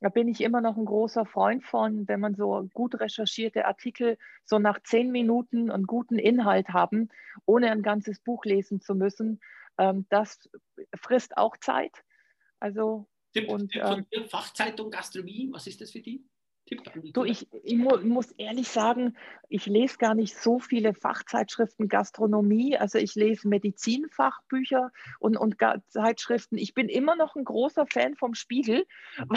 da 0.00 0.08
bin 0.08 0.28
ich 0.28 0.40
immer 0.40 0.60
noch 0.60 0.76
ein 0.76 0.84
großer 0.84 1.26
Freund 1.26 1.64
von, 1.64 2.06
wenn 2.06 2.20
man 2.20 2.34
so 2.34 2.68
gut 2.72 3.00
recherchierte 3.00 3.66
Artikel 3.66 4.16
so 4.44 4.58
nach 4.58 4.80
zehn 4.82 5.10
Minuten 5.10 5.70
einen 5.70 5.86
guten 5.86 6.18
Inhalt 6.18 6.68
haben, 6.68 7.08
ohne 7.46 7.70
ein 7.70 7.82
ganzes 7.82 8.20
Buch 8.20 8.44
lesen 8.44 8.80
zu 8.80 8.94
müssen. 8.94 9.40
Ähm, 9.76 10.06
das 10.08 10.48
frisst 10.94 11.36
auch 11.36 11.56
Zeit. 11.56 12.04
Also 12.60 13.06
Tipp, 13.32 13.48
und, 13.48 13.72
Tipp 13.72 13.82
von 13.82 14.06
ähm, 14.12 14.28
Fachzeitung 14.28 14.90
Gastronomie, 14.90 15.48
was 15.52 15.66
ist 15.66 15.80
das 15.80 15.90
für 15.90 16.00
die? 16.00 16.24
Du, 17.14 17.24
ich, 17.24 17.48
ich 17.64 17.76
mu 17.76 17.96
muss 17.98 18.32
ehrlich 18.32 18.68
sagen, 18.68 19.16
ich 19.48 19.66
lese 19.66 19.98
gar 19.98 20.14
nicht 20.14 20.36
so 20.36 20.58
viele 20.58 20.94
Fachzeitschriften 20.94 21.88
Gastronomie. 21.88 22.76
Also 22.76 22.98
ich 22.98 23.14
lese 23.14 23.48
Medizinfachbücher 23.48 24.90
und, 25.18 25.36
und 25.36 25.56
Zeitschriften. 25.88 26.58
Ich 26.58 26.74
bin 26.74 26.88
immer 26.88 27.16
noch 27.16 27.36
ein 27.36 27.44
großer 27.44 27.86
Fan 27.86 28.16
vom 28.16 28.34
Spiegel, 28.34 28.86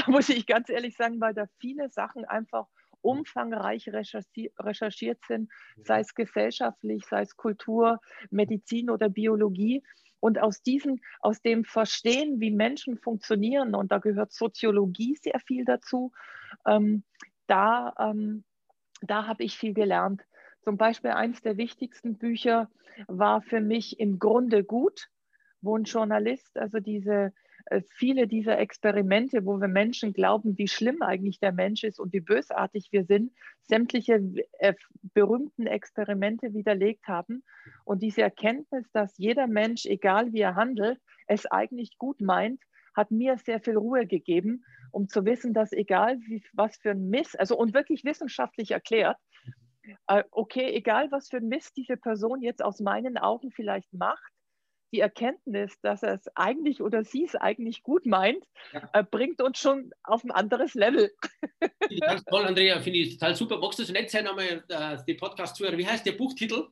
muss 0.07 0.29
ich 0.29 0.45
ganz 0.45 0.69
ehrlich 0.69 0.95
sagen, 0.95 1.21
weil 1.21 1.33
da 1.33 1.45
viele 1.59 1.89
Sachen 1.89 2.25
einfach 2.25 2.67
umfangreich 3.01 3.89
recherchiert 3.89 5.19
sind, 5.27 5.49
sei 5.83 6.01
es 6.01 6.13
gesellschaftlich, 6.13 7.05
sei 7.07 7.21
es 7.21 7.35
Kultur, 7.35 7.99
Medizin 8.29 8.89
oder 8.89 9.09
Biologie. 9.09 9.83
Und 10.19 10.39
aus 10.39 10.61
diesem, 10.61 11.01
aus 11.19 11.41
dem 11.41 11.65
Verstehen, 11.65 12.39
wie 12.39 12.51
Menschen 12.51 12.97
funktionieren, 12.97 13.73
und 13.73 13.91
da 13.91 13.97
gehört 13.97 14.31
Soziologie 14.31 15.15
sehr 15.15 15.39
viel 15.39 15.65
dazu, 15.65 16.11
ähm, 16.65 17.03
da, 17.47 17.93
ähm, 17.99 18.43
da 19.01 19.27
habe 19.27 19.43
ich 19.43 19.57
viel 19.57 19.73
gelernt. 19.73 20.23
Zum 20.61 20.77
Beispiel 20.77 21.11
eines 21.11 21.41
der 21.41 21.57
wichtigsten 21.57 22.17
Bücher 22.17 22.69
war 23.07 23.41
für 23.41 23.61
mich 23.61 23.99
im 23.99 24.19
Grunde 24.19 24.63
gut, 24.63 25.07
wo 25.61 25.77
ein 25.77 25.83
Journalist 25.83 26.57
also 26.57 26.79
diese 26.79 27.33
äh, 27.65 27.81
viele 27.95 28.27
dieser 28.27 28.57
Experimente, 28.59 29.45
wo 29.45 29.59
wir 29.59 29.67
Menschen 29.67 30.13
glauben, 30.13 30.57
wie 30.57 30.67
schlimm 30.67 31.01
eigentlich 31.01 31.39
der 31.39 31.51
Mensch 31.51 31.83
ist 31.83 31.99
und 31.99 32.13
wie 32.13 32.21
bösartig 32.21 32.91
wir 32.91 33.05
sind, 33.05 33.31
sämtliche 33.61 34.21
äh, 34.59 34.73
berühmten 35.13 35.67
Experimente 35.67 36.53
widerlegt 36.53 37.07
haben. 37.07 37.43
Und 37.85 38.01
diese 38.01 38.21
Erkenntnis, 38.21 38.89
dass 38.91 39.17
jeder 39.17 39.47
Mensch, 39.47 39.85
egal 39.85 40.33
wie 40.33 40.41
er 40.41 40.55
handelt, 40.55 40.99
es 41.27 41.45
eigentlich 41.45 41.97
gut 41.97 42.21
meint, 42.21 42.61
hat 42.93 43.11
mir 43.11 43.37
sehr 43.37 43.61
viel 43.61 43.77
Ruhe 43.77 44.05
gegeben, 44.05 44.63
um 44.91 45.07
zu 45.07 45.25
wissen, 45.25 45.53
dass 45.53 45.71
egal 45.71 46.19
wie, 46.21 46.43
was 46.53 46.77
für 46.77 46.91
ein 46.91 47.09
Mist, 47.09 47.39
also 47.39 47.57
und 47.57 47.73
wirklich 47.73 48.03
wissenschaftlich 48.03 48.71
erklärt, 48.71 49.17
äh, 50.07 50.23
okay, 50.31 50.71
egal 50.73 51.11
was 51.11 51.29
für 51.29 51.37
ein 51.37 51.47
Mist 51.47 51.75
diese 51.77 51.97
Person 51.97 52.41
jetzt 52.41 52.63
aus 52.63 52.79
meinen 52.79 53.17
Augen 53.17 53.51
vielleicht 53.51 53.91
macht, 53.93 54.31
die 54.93 54.99
Erkenntnis, 54.99 55.79
dass 55.81 56.03
er 56.03 56.15
es 56.15 56.27
eigentlich 56.35 56.81
oder 56.81 57.03
sie 57.03 57.23
es 57.23 57.35
eigentlich 57.35 57.81
gut 57.81 58.05
meint, 58.05 58.43
ja. 58.73 58.89
äh, 58.93 59.03
bringt 59.03 59.41
uns 59.41 59.59
schon 59.59 59.91
auf 60.03 60.23
ein 60.23 60.31
anderes 60.31 60.73
Level. 60.73 61.11
Ganz 61.99 62.23
toll, 62.25 62.45
Andrea, 62.45 62.79
finde 62.81 62.99
ich 62.99 63.17
total 63.17 63.35
super. 63.35 63.57
Magst 63.57 63.79
du 63.79 63.83
so 63.83 63.93
nett 63.93 64.09
sein, 64.09 64.27
einmal 64.27 64.63
äh, 64.67 64.97
die 65.07 65.13
Podcast-Zuhörer? 65.13 65.77
Wie 65.77 65.87
heißt 65.87 66.05
der 66.05 66.13
Buchtitel? 66.13 66.67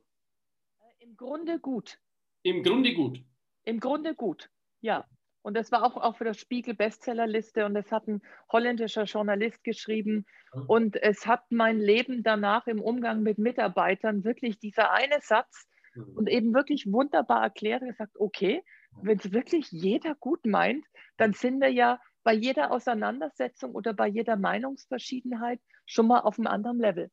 Äh, 0.79 1.05
Im 1.05 1.15
Grunde 1.15 1.59
gut. 1.59 1.97
Im 2.43 2.61
Grunde 2.61 2.93
gut. 2.93 3.23
Im 3.65 3.79
Grunde 3.79 4.15
gut, 4.15 4.49
ja. 4.81 5.05
Und 5.49 5.55
das 5.55 5.71
war 5.71 5.83
auch, 5.83 6.15
für 6.15 6.25
das 6.25 6.37
Spiegel 6.37 6.75
Bestsellerliste 6.75 7.65
und 7.65 7.75
es 7.75 7.91
hat 7.91 8.07
ein 8.07 8.21
holländischer 8.51 9.05
Journalist 9.05 9.63
geschrieben. 9.63 10.27
Und 10.67 10.95
es 10.95 11.25
hat 11.25 11.41
mein 11.49 11.79
Leben 11.79 12.21
danach 12.21 12.67
im 12.67 12.79
Umgang 12.79 13.23
mit 13.23 13.39
Mitarbeitern 13.39 14.23
wirklich 14.23 14.59
dieser 14.59 14.91
eine 14.91 15.21
Satz 15.21 15.67
und 16.13 16.29
eben 16.29 16.53
wirklich 16.53 16.85
wunderbar 16.91 17.41
erklärt 17.41 17.81
und 17.81 17.87
gesagt, 17.87 18.11
okay, 18.19 18.63
wenn 19.01 19.17
es 19.17 19.31
wirklich 19.31 19.71
jeder 19.71 20.13
gut 20.13 20.45
meint, 20.45 20.85
dann 21.17 21.33
sind 21.33 21.59
wir 21.61 21.71
ja 21.71 21.99
bei 22.23 22.33
jeder 22.33 22.69
Auseinandersetzung 22.69 23.73
oder 23.73 23.95
bei 23.95 24.05
jeder 24.05 24.35
Meinungsverschiedenheit 24.35 25.59
schon 25.87 26.05
mal 26.05 26.19
auf 26.19 26.37
einem 26.37 26.45
anderen 26.45 26.77
Level. 26.77 27.09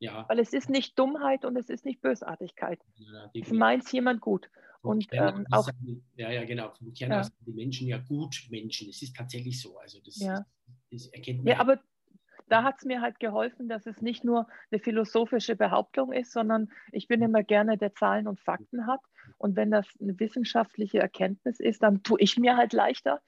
Ja. 0.00 0.24
Weil 0.28 0.40
es 0.40 0.52
ist 0.52 0.70
nicht 0.70 0.98
Dummheit 0.98 1.44
und 1.44 1.56
es 1.56 1.70
ist 1.70 1.84
nicht 1.84 2.02
Bösartigkeit. 2.02 2.80
Ja, 2.96 3.30
es 3.32 3.52
meint 3.52 3.92
jemand 3.92 4.20
gut. 4.20 4.50
Und 4.86 5.06
ähm, 5.12 5.46
auch, 5.50 5.68
ja, 6.14 6.30
ja, 6.30 6.44
genau. 6.44 6.70
Vom 6.70 6.92
Kern 6.92 7.10
ja. 7.10 7.28
die 7.46 7.52
Menschen 7.52 7.86
ja 7.88 7.98
gut 7.98 8.46
Menschen. 8.50 8.88
Es 8.88 9.02
ist 9.02 9.16
tatsächlich 9.16 9.60
so. 9.60 9.78
Also 9.78 10.00
das, 10.04 10.18
ja. 10.18 10.44
das 10.90 11.06
erkennt 11.08 11.44
man. 11.44 11.54
Ja, 11.54 11.60
aber 11.60 11.80
da 12.48 12.62
hat 12.62 12.76
es 12.78 12.84
mir 12.84 13.00
halt 13.00 13.18
geholfen, 13.18 13.68
dass 13.68 13.86
es 13.86 14.00
nicht 14.00 14.24
nur 14.24 14.46
eine 14.70 14.80
philosophische 14.80 15.56
Behauptung 15.56 16.12
ist, 16.12 16.32
sondern 16.32 16.70
ich 16.92 17.08
bin 17.08 17.20
immer 17.22 17.42
gerne, 17.42 17.76
der 17.76 17.94
Zahlen 17.94 18.28
und 18.28 18.40
Fakten 18.40 18.86
hat. 18.86 19.00
Und 19.38 19.56
wenn 19.56 19.70
das 19.70 19.86
eine 20.00 20.18
wissenschaftliche 20.20 21.00
Erkenntnis 21.00 21.58
ist, 21.58 21.82
dann 21.82 22.02
tue 22.02 22.20
ich 22.20 22.36
mir 22.36 22.56
halt 22.56 22.72
leichter. 22.72 23.20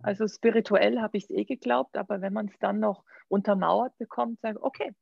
Also 0.00 0.26
spirituell 0.26 1.00
habe 1.00 1.18
ich 1.18 1.24
es 1.24 1.30
eh 1.30 1.44
geglaubt, 1.44 1.96
aber 1.96 2.20
wenn 2.20 2.32
man 2.32 2.46
es 2.46 2.58
dann 2.58 2.80
noch 2.80 3.04
untermauert 3.28 3.96
bekommt, 3.98 4.40
sage 4.40 4.58
ich, 4.58 4.64
okay, 4.64 4.92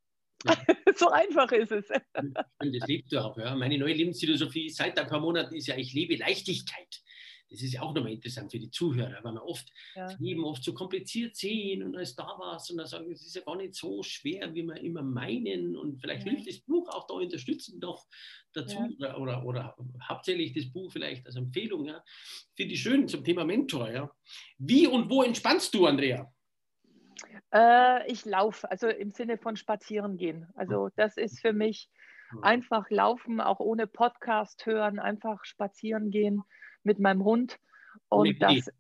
ja. 0.45 0.57
so 0.97 1.09
einfach 1.11 1.51
ist 1.53 1.73
es. 1.73 1.87
Und 2.15 2.75
das 2.75 2.89
lebst 2.89 3.13
du 3.13 3.25
auch. 3.25 3.37
Ja. 3.37 3.55
Meine 3.55 3.79
neue 3.79 3.95
Lebensphilosophie 3.95 4.69
seit 4.71 4.99
ein 4.99 5.07
paar 5.07 5.21
Monaten 5.21 5.55
ist 5.55 5.67
ja, 5.67 5.77
ich 5.77 5.93
lebe 5.93 6.17
Leichtigkeit. 6.17 7.03
Das 7.51 7.63
ist 7.63 7.75
ja 7.75 7.83
auch 7.83 7.95
nochmal 7.95 8.13
interessant 8.13 8.51
für 8.51 8.59
die 8.59 8.71
Zuhörer, 8.71 9.23
weil 9.23 9.35
man 9.35 9.39
oft 9.39 9.69
ja. 9.95 10.07
das 10.07 10.19
Leben 10.19 10.45
oft 10.45 10.65
so 10.65 10.75
kompliziert 10.75 11.37
sehen 11.37 11.85
und 11.85 11.93
da 11.93 12.01
ist 12.01 12.17
da 12.17 12.35
was 12.39 12.69
und 12.71 12.79
dann 12.79 12.87
sagen, 12.87 13.13
es 13.13 13.25
ist 13.25 13.37
ja 13.37 13.43
gar 13.43 13.57
nicht 13.57 13.75
so 13.75 14.03
schwer, 14.03 14.53
wie 14.55 14.65
wir 14.65 14.77
immer 14.81 15.03
meinen 15.03 15.77
und 15.77 16.01
vielleicht 16.01 16.27
ja. 16.27 16.33
hilft 16.33 16.49
das 16.49 16.61
Buch 16.61 16.89
auch 16.89 17.07
da 17.07 17.15
unterstützen 17.15 17.79
doch 17.79 18.07
dazu 18.55 18.77
ja. 18.99 19.17
oder, 19.17 19.45
oder, 19.47 19.79
oder, 19.79 19.99
hauptsächlich 20.09 20.53
das 20.53 20.73
Buch 20.73 20.91
vielleicht 20.91 21.27
als 21.27 21.37
Empfehlung. 21.37 21.87
Ja. 21.87 22.03
Finde 22.57 22.75
ich 22.75 22.83
schön 22.83 23.07
zum 23.07 23.23
Thema 23.23 23.45
Mentor. 23.45 23.91
Ja. 23.91 24.11
Wie 24.59 24.89
und 24.89 25.09
wo 25.09 25.23
entspannst 25.23 25.73
du, 25.75 25.87
Andrea? 25.87 26.33
Äh, 27.53 28.11
ich 28.11 28.25
laufe, 28.25 28.71
also 28.71 28.89
im 28.89 29.11
Sinne 29.11 29.39
von 29.39 29.57
spazieren 29.57 30.17
gehen. 30.17 30.49
Also 30.55 30.91
das 30.97 31.17
ist 31.17 31.41
für 31.41 31.53
mich 31.53 31.89
einfach 32.43 32.91
laufen, 32.91 33.41
auch 33.41 33.61
ohne 33.61 33.87
Podcast 33.87 34.67
hören, 34.67 34.99
einfach 34.99 35.45
spazieren 35.45 36.11
gehen 36.11 36.43
mit 36.83 36.99
meinem 36.99 37.25
Hund. 37.25 37.59
Und 38.09 38.21
ohne 38.21 38.35
das, 38.35 38.71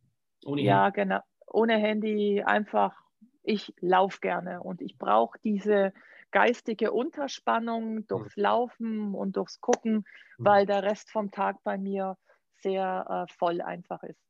ohne 0.44 0.62
ja, 0.62 0.84
Handy. 0.84 1.00
genau, 1.00 1.20
ohne 1.46 1.76
Handy 1.76 2.42
einfach, 2.42 2.96
ich 3.42 3.74
laufe 3.80 4.20
gerne 4.20 4.62
und 4.62 4.80
ich 4.80 4.98
brauche 4.98 5.38
diese 5.44 5.92
geistige 6.30 6.90
Unterspannung 6.92 8.06
durchs 8.08 8.36
Laufen 8.36 9.14
und 9.14 9.36
durchs 9.36 9.60
Gucken, 9.60 10.04
mhm. 10.38 10.44
weil 10.44 10.66
der 10.66 10.82
Rest 10.82 11.10
vom 11.10 11.30
Tag 11.30 11.62
bei 11.62 11.78
mir 11.78 12.16
sehr 12.56 13.26
äh, 13.28 13.32
voll 13.32 13.60
einfach 13.60 14.02
ist. 14.02 14.20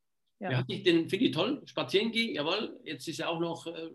Ja. 0.40 0.50
ja 0.50 0.62
den 0.62 1.08
finde 1.08 1.24
ich 1.26 1.32
toll, 1.32 1.62
spazieren 1.64 2.12
gehen, 2.12 2.34
jawohl. 2.34 2.80
Jetzt 2.84 3.08
ist 3.08 3.18
ja 3.18 3.28
auch 3.28 3.40
noch, 3.40 3.66
äh, 3.66 3.90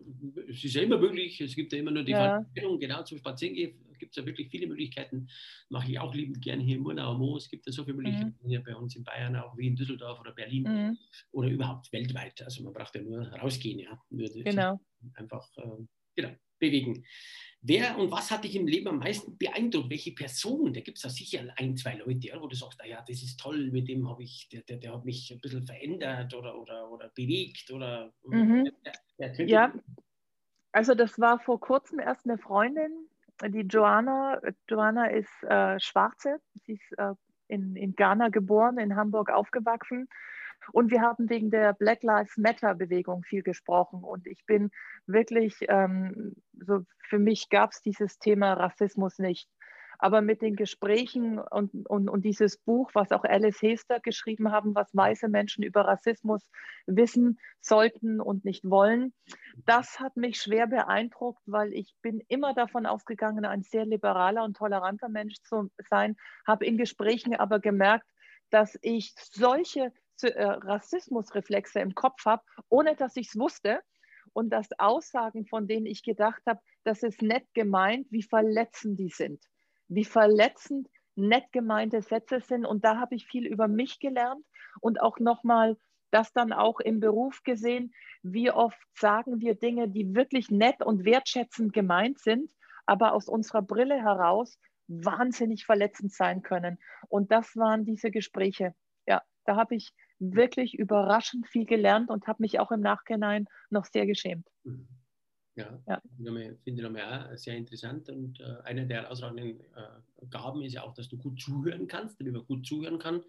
es 0.50 0.64
ist 0.64 0.76
ja 0.76 0.82
immer 0.82 0.98
möglich, 0.98 1.40
es 1.42 1.56
gibt 1.56 1.74
ja 1.74 1.80
immer 1.80 1.92
nur 1.92 2.04
die 2.04 2.12
ja. 2.12 2.42
Verbindung, 2.42 2.80
genau 2.80 3.04
zum 3.04 3.18
Spazieren 3.18 3.56
gehen 3.56 3.90
gibt 4.00 4.18
es 4.18 4.22
ja 4.22 4.26
wirklich 4.26 4.50
viele 4.50 4.66
Möglichkeiten. 4.66 5.28
Mache 5.70 5.92
ich 5.92 6.00
auch 6.00 6.14
liebend 6.14 6.42
gerne 6.42 6.64
hier 6.64 6.78
in 6.78 6.82
Murnau 6.82 7.16
Moos. 7.16 7.44
Es 7.44 7.50
gibt 7.50 7.68
ja 7.68 7.72
so 7.72 7.84
viele 7.84 7.98
Möglichkeiten 7.98 8.36
mhm. 8.42 8.48
hier 8.48 8.64
bei 8.64 8.76
uns 8.76 8.96
in 8.96 9.04
Bayern, 9.04 9.36
auch 9.36 9.56
wie 9.58 9.68
in 9.68 9.76
Düsseldorf 9.76 10.20
oder 10.20 10.32
Berlin 10.32 10.64
mhm. 10.64 10.98
oder 11.32 11.50
überhaupt 11.50 11.92
weltweit. 11.92 12.42
Also 12.42 12.64
man 12.64 12.74
braucht 12.74 12.96
ja 12.96 13.02
nur 13.02 13.28
rausgehen, 13.28 13.80
ja. 13.80 14.02
Nur 14.10 14.28
genau. 14.30 14.80
Einfach 15.14 15.48
äh, 15.58 15.84
genau, 16.16 16.32
bewegen. 16.60 17.05
Wer 17.62 17.97
und 17.97 18.10
was 18.10 18.32
hat 18.32 18.45
dich 18.45 18.55
im 18.55 18.68
Leben 18.68 18.88
am 18.88 18.99
meisten 18.99 19.38
beeindruckt? 19.38 19.89
Welche 19.89 20.14
Person? 20.14 20.74
Da 20.74 20.80
gibt 20.80 20.97
es 20.97 21.03
ja 21.03 21.10
sicher 21.10 21.53
ein, 21.57 21.76
zwei 21.76 21.95
Leute, 21.95 22.30
wo 22.39 22.47
du 22.47 22.55
sagst, 22.55 22.80
ah 22.82 22.88
ja, 22.88 23.03
das 23.05 23.22
ist 23.22 23.38
toll, 23.38 23.70
mit 23.72 23.89
dem 23.89 24.07
habe 24.07 24.24
ich, 24.24 24.47
der, 24.49 24.62
der, 24.62 24.78
der, 24.78 24.93
hat 24.93 25.03
mich 25.03 25.30
ein 25.32 25.41
bisschen 25.41 25.66
verändert 25.66 26.34
oder, 26.34 26.57
oder, 26.57 26.89
oder 26.89 27.10
bewegt 27.10 27.70
oder 27.72 28.14
mhm. 28.26 28.70
der 29.20 29.45
ja. 29.45 29.74
Also 30.72 30.95
das 30.95 31.20
war 31.20 31.39
vor 31.39 31.60
kurzem 31.60 31.99
erst 31.99 32.26
eine 32.26 32.38
Freundin, 32.38 33.10
die 33.45 33.62
Joanna. 33.62 34.39
Joanna 34.70 35.07
ist 35.07 35.43
äh, 35.43 35.78
Schwarze, 35.82 36.39
sie 36.66 36.74
ist 36.74 36.97
äh, 36.97 37.14
in, 37.49 37.76
in 37.76 37.93
Ghana 37.93 38.30
geboren, 38.30 38.78
in 38.78 38.95
Hamburg 38.95 39.32
aufgewachsen 39.32 40.07
und 40.72 40.91
wir 40.91 41.01
haben 41.01 41.30
wegen 41.30 41.51
der 41.51 41.74
Black 41.74 42.03
Lives 42.03 42.38
Matter 42.38 42.76
Bewegung 42.76 43.24
viel 43.24 43.43
gesprochen. 43.43 44.03
Und 44.03 44.28
ich 44.28 44.45
bin 44.45 44.72
wirklich, 45.07 45.55
ähm, 45.67 46.36
so 46.53 46.86
für 47.07 47.20
mich 47.20 47.49
gab 47.49 47.72
es 47.72 47.82
dieses 47.82 48.20
Thema 48.20 48.53
Rassismus 48.53 49.20
nicht. 49.20 49.49
Aber 50.01 50.22
mit 50.22 50.41
den 50.41 50.55
Gesprächen 50.55 51.39
und, 51.39 51.74
und, 51.89 52.09
und 52.09 52.24
dieses 52.24 52.57
Buch, 52.57 52.89
was 52.93 53.11
auch 53.11 53.26
Alice 53.26 53.61
Hester 53.61 53.99
geschrieben 53.99 54.49
haben, 54.49 54.74
was 54.74 54.95
weiße 54.95 55.28
Menschen 55.28 55.61
über 55.61 55.82
Rassismus 55.82 56.49
wissen 56.86 57.38
sollten 57.59 58.22
und 58.22 58.45
nicht 58.45 58.63
wollen, 58.63 59.13
das 59.65 59.99
hat 59.99 60.15
mich 60.15 60.41
schwer 60.41 60.67
beeindruckt, 60.67 61.41
weil 61.45 61.74
ich 61.74 61.93
bin 62.01 62.24
immer 62.30 62.53
davon 62.53 62.86
ausgegangen, 62.86 63.43
ein 63.43 63.61
sehr 63.61 63.86
liberaler 63.86 64.45
und 64.45 64.55
toleranter 64.55 65.09
Mensch 65.09 65.36
zu 65.43 65.70
sein, 65.89 66.15
habe 66.47 66.65
in 66.65 66.78
Gesprächen 66.78 67.36
aber 67.36 67.59
gemerkt, 67.59 68.07
dass 68.51 68.80
ich 68.82 69.13
solche 69.17 69.91
Rassismusreflexe 70.24 71.80
im 71.80 71.95
Kopf 71.95 72.26
habe, 72.26 72.43
ohne 72.70 72.95
dass 72.95 73.15
ich 73.15 73.30
es 73.30 73.39
wusste. 73.39 73.82
Und 74.34 74.51
dass 74.51 74.67
Aussagen, 74.78 75.47
von 75.47 75.67
denen 75.67 75.88
ich 75.88 76.03
gedacht 76.03 76.43
habe, 76.45 76.61
das 76.84 77.01
ist 77.01 77.22
nett 77.22 77.47
gemeint, 77.53 78.07
wie 78.11 78.22
verletzend 78.22 78.99
die 78.99 79.09
sind. 79.09 79.43
Wie 79.88 80.05
verletzend 80.05 80.88
nett 81.15 81.51
gemeinte 81.51 82.01
Sätze 82.01 82.39
sind. 82.39 82.65
Und 82.65 82.86
da 82.86 82.99
habe 82.99 83.15
ich 83.15 83.26
viel 83.26 83.47
über 83.47 83.67
mich 83.67 83.99
gelernt 83.99 84.45
und 84.82 85.01
auch 85.01 85.20
nochmal 85.20 85.78
das 86.11 86.34
dann 86.34 86.53
auch 86.53 86.80
im 86.80 86.99
Beruf 86.99 87.43
gesehen, 87.43 87.93
wie 88.24 88.51
oft 88.51 88.80
sagen 88.95 89.39
wir 89.39 89.55
Dinge, 89.55 89.89
die 89.89 90.15
wirklich 90.15 90.49
nett 90.49 90.82
und 90.82 91.05
wertschätzend 91.05 91.74
gemeint 91.74 92.20
sind, 92.20 92.51
aber 92.86 93.13
aus 93.13 93.28
unserer 93.28 93.61
Brille 93.61 94.01
heraus 94.01 94.59
wahnsinnig 94.88 95.65
verletzend 95.65 96.11
sein 96.13 96.41
können. 96.41 96.80
Und 97.09 97.32
das 97.32 97.55
waren 97.55 97.86
diese 97.86 98.09
Gespräche. 98.09 98.74
Ja, 99.05 99.22
da 99.45 99.55
habe 99.55 99.76
ich 99.76 99.93
wirklich 100.20 100.78
überraschend 100.78 101.47
viel 101.47 101.65
gelernt 101.65 102.09
und 102.09 102.28
habe 102.28 102.41
mich 102.43 102.59
auch 102.59 102.72
im 102.72 102.82
Nachhinein 102.82 103.47
noch 103.70 103.86
sehr 103.86 104.05
geschämt. 104.05 104.47
Mhm. 104.63 104.88
Ja, 105.55 105.78
ja. 105.88 106.01
finde 106.17 106.59
ich 106.65 106.82
nochmal 106.82 107.38
sehr 107.38 107.57
interessant. 107.57 108.07
Und 108.09 108.39
äh, 108.39 108.61
eine 108.63 108.88
der 108.88 109.03
herausragenden 109.03 109.59
äh, 109.76 110.26
Gaben 110.30 110.61
ist 110.61 110.74
ja 110.74 110.84
auch, 110.84 110.93
dass 110.93 111.09
du 111.09 111.17
gut 111.17 111.41
zuhören 111.41 111.88
kannst. 111.88 112.17
Wenn 112.20 112.32
man 112.32 112.45
gut 112.45 112.65
zuhören 112.65 112.97
kann, 112.97 113.24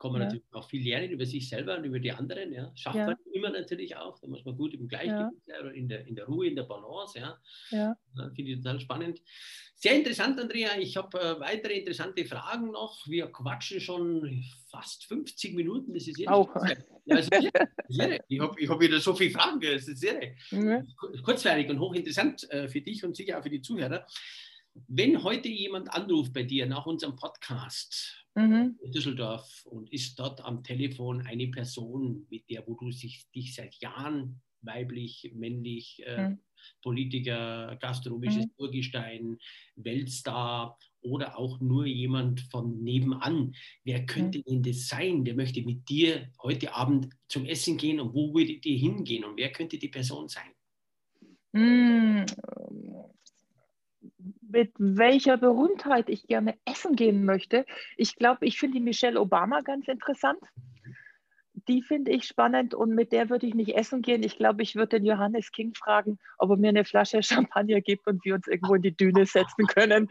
kann 0.00 0.12
man 0.12 0.22
ja. 0.22 0.26
natürlich 0.26 0.46
auch 0.52 0.68
viel 0.68 0.82
lernen 0.82 1.10
über 1.10 1.26
sich 1.26 1.48
selber 1.48 1.76
und 1.76 1.84
über 1.84 2.00
die 2.00 2.10
anderen. 2.10 2.52
Ja. 2.52 2.72
Schafft 2.74 2.96
ja. 2.96 3.06
man 3.06 3.16
immer 3.32 3.50
natürlich 3.50 3.94
auch. 3.96 4.18
Da 4.18 4.26
muss 4.26 4.44
man 4.44 4.56
gut 4.56 4.72
im 4.72 4.88
Gleichgewicht 4.88 5.46
sein 5.46 5.60
oder 5.60 5.74
in 5.74 5.88
der, 5.88 6.06
in 6.06 6.16
der 6.16 6.24
Ruhe, 6.24 6.46
in 6.46 6.56
der 6.56 6.62
Balance. 6.62 7.18
Ja. 7.18 7.38
Ja. 7.70 7.96
Finde 8.34 8.52
ich 8.52 8.56
total 8.56 8.80
spannend. 8.80 9.20
Sehr 9.74 9.94
interessant, 9.94 10.40
Andrea. 10.40 10.78
Ich 10.78 10.96
habe 10.96 11.20
äh, 11.20 11.40
weitere 11.40 11.74
interessante 11.74 12.24
Fragen 12.24 12.70
noch. 12.70 13.06
Wir 13.08 13.26
quatschen 13.26 13.80
schon 13.80 14.42
fast 14.68 15.04
50 15.04 15.54
Minuten. 15.54 15.92
Das 15.92 16.08
ist 16.08 16.18
irre. 16.18 16.32
Auch. 16.32 16.54
Ja, 17.04 17.16
also. 17.16 17.30
Ich 18.28 18.40
habe 18.40 18.68
hab 18.68 18.80
wieder 18.80 19.00
so 19.00 19.14
viele 19.14 19.30
Fragen. 19.30 19.60
Das 19.60 19.86
ist 19.86 20.02
irre. 20.02 20.34
Mhm. 20.50 20.88
Kurzweilig 21.22 21.68
und 21.68 21.78
hochinteressant 21.78 22.50
äh, 22.50 22.68
für 22.68 22.80
dich 22.80 23.04
und 23.04 23.16
sicher 23.16 23.38
auch 23.38 23.42
für 23.42 23.50
die 23.50 23.60
Zuhörer. 23.60 24.06
Wenn 24.74 25.22
heute 25.22 25.48
jemand 25.48 25.92
anruft 25.92 26.32
bei 26.32 26.42
dir 26.42 26.66
nach 26.66 26.86
unserem 26.86 27.16
Podcast, 27.16 28.20
mhm. 28.34 28.78
in 28.82 28.92
Düsseldorf 28.92 29.66
und 29.66 29.92
ist 29.92 30.18
dort 30.18 30.44
am 30.44 30.62
Telefon 30.62 31.22
eine 31.22 31.48
Person, 31.48 32.26
mit 32.30 32.48
der, 32.50 32.66
wo 32.66 32.74
du 32.74 32.90
sich, 32.90 33.26
dich 33.34 33.54
seit 33.54 33.74
Jahren 33.76 34.40
weiblich, 34.62 35.32
männlich, 35.34 36.02
äh, 36.06 36.28
mhm. 36.28 36.38
Politiker, 36.82 37.76
gastronomisches 37.80 38.46
mhm. 38.46 38.52
Urgestein, 38.58 39.38
Weltstar 39.76 40.78
oder 41.00 41.38
auch 41.38 41.60
nur 41.60 41.86
jemand 41.86 42.40
von 42.50 42.82
nebenan. 42.82 43.54
Wer 43.84 44.04
könnte 44.04 44.38
mhm. 44.38 44.42
denn 44.44 44.62
das 44.62 44.86
sein? 44.86 45.24
Wer 45.24 45.34
möchte 45.34 45.62
mit 45.62 45.88
dir 45.88 46.30
heute 46.42 46.74
Abend 46.74 47.08
zum 47.28 47.46
Essen 47.46 47.78
gehen 47.78 48.00
und 48.00 48.14
wo 48.14 48.34
würdet 48.34 48.66
ihr 48.66 48.76
hingehen 48.76 49.24
und 49.24 49.36
wer 49.36 49.50
könnte 49.50 49.78
die 49.78 49.88
Person 49.88 50.28
sein? 50.28 50.50
Mit 54.52 54.72
welcher 54.78 55.36
Berühmtheit 55.36 56.08
ich 56.08 56.26
gerne 56.26 56.56
essen 56.64 56.96
gehen 56.96 57.24
möchte. 57.24 57.64
Ich 57.96 58.16
glaube, 58.16 58.46
ich 58.46 58.58
finde 58.58 58.78
die 58.78 58.84
Michelle 58.84 59.20
Obama 59.20 59.60
ganz 59.60 59.86
interessant. 59.86 60.40
Die 61.68 61.82
finde 61.82 62.10
ich 62.10 62.24
spannend 62.24 62.74
und 62.74 62.94
mit 62.94 63.12
der 63.12 63.28
würde 63.30 63.46
ich 63.46 63.54
nicht 63.54 63.76
essen 63.76 64.02
gehen. 64.02 64.22
Ich 64.22 64.36
glaube, 64.36 64.62
ich 64.62 64.74
würde 64.74 64.98
den 64.98 65.06
Johannes 65.06 65.52
King 65.52 65.74
fragen, 65.74 66.18
ob 66.38 66.50
er 66.50 66.56
mir 66.56 66.70
eine 66.70 66.84
Flasche 66.84 67.22
Champagner 67.22 67.80
gibt 67.80 68.06
und 68.06 68.24
wir 68.24 68.34
uns 68.34 68.48
irgendwo 68.48 68.74
in 68.74 68.82
die 68.82 68.96
Düne 68.96 69.26
setzen 69.26 69.66
können. 69.66 70.08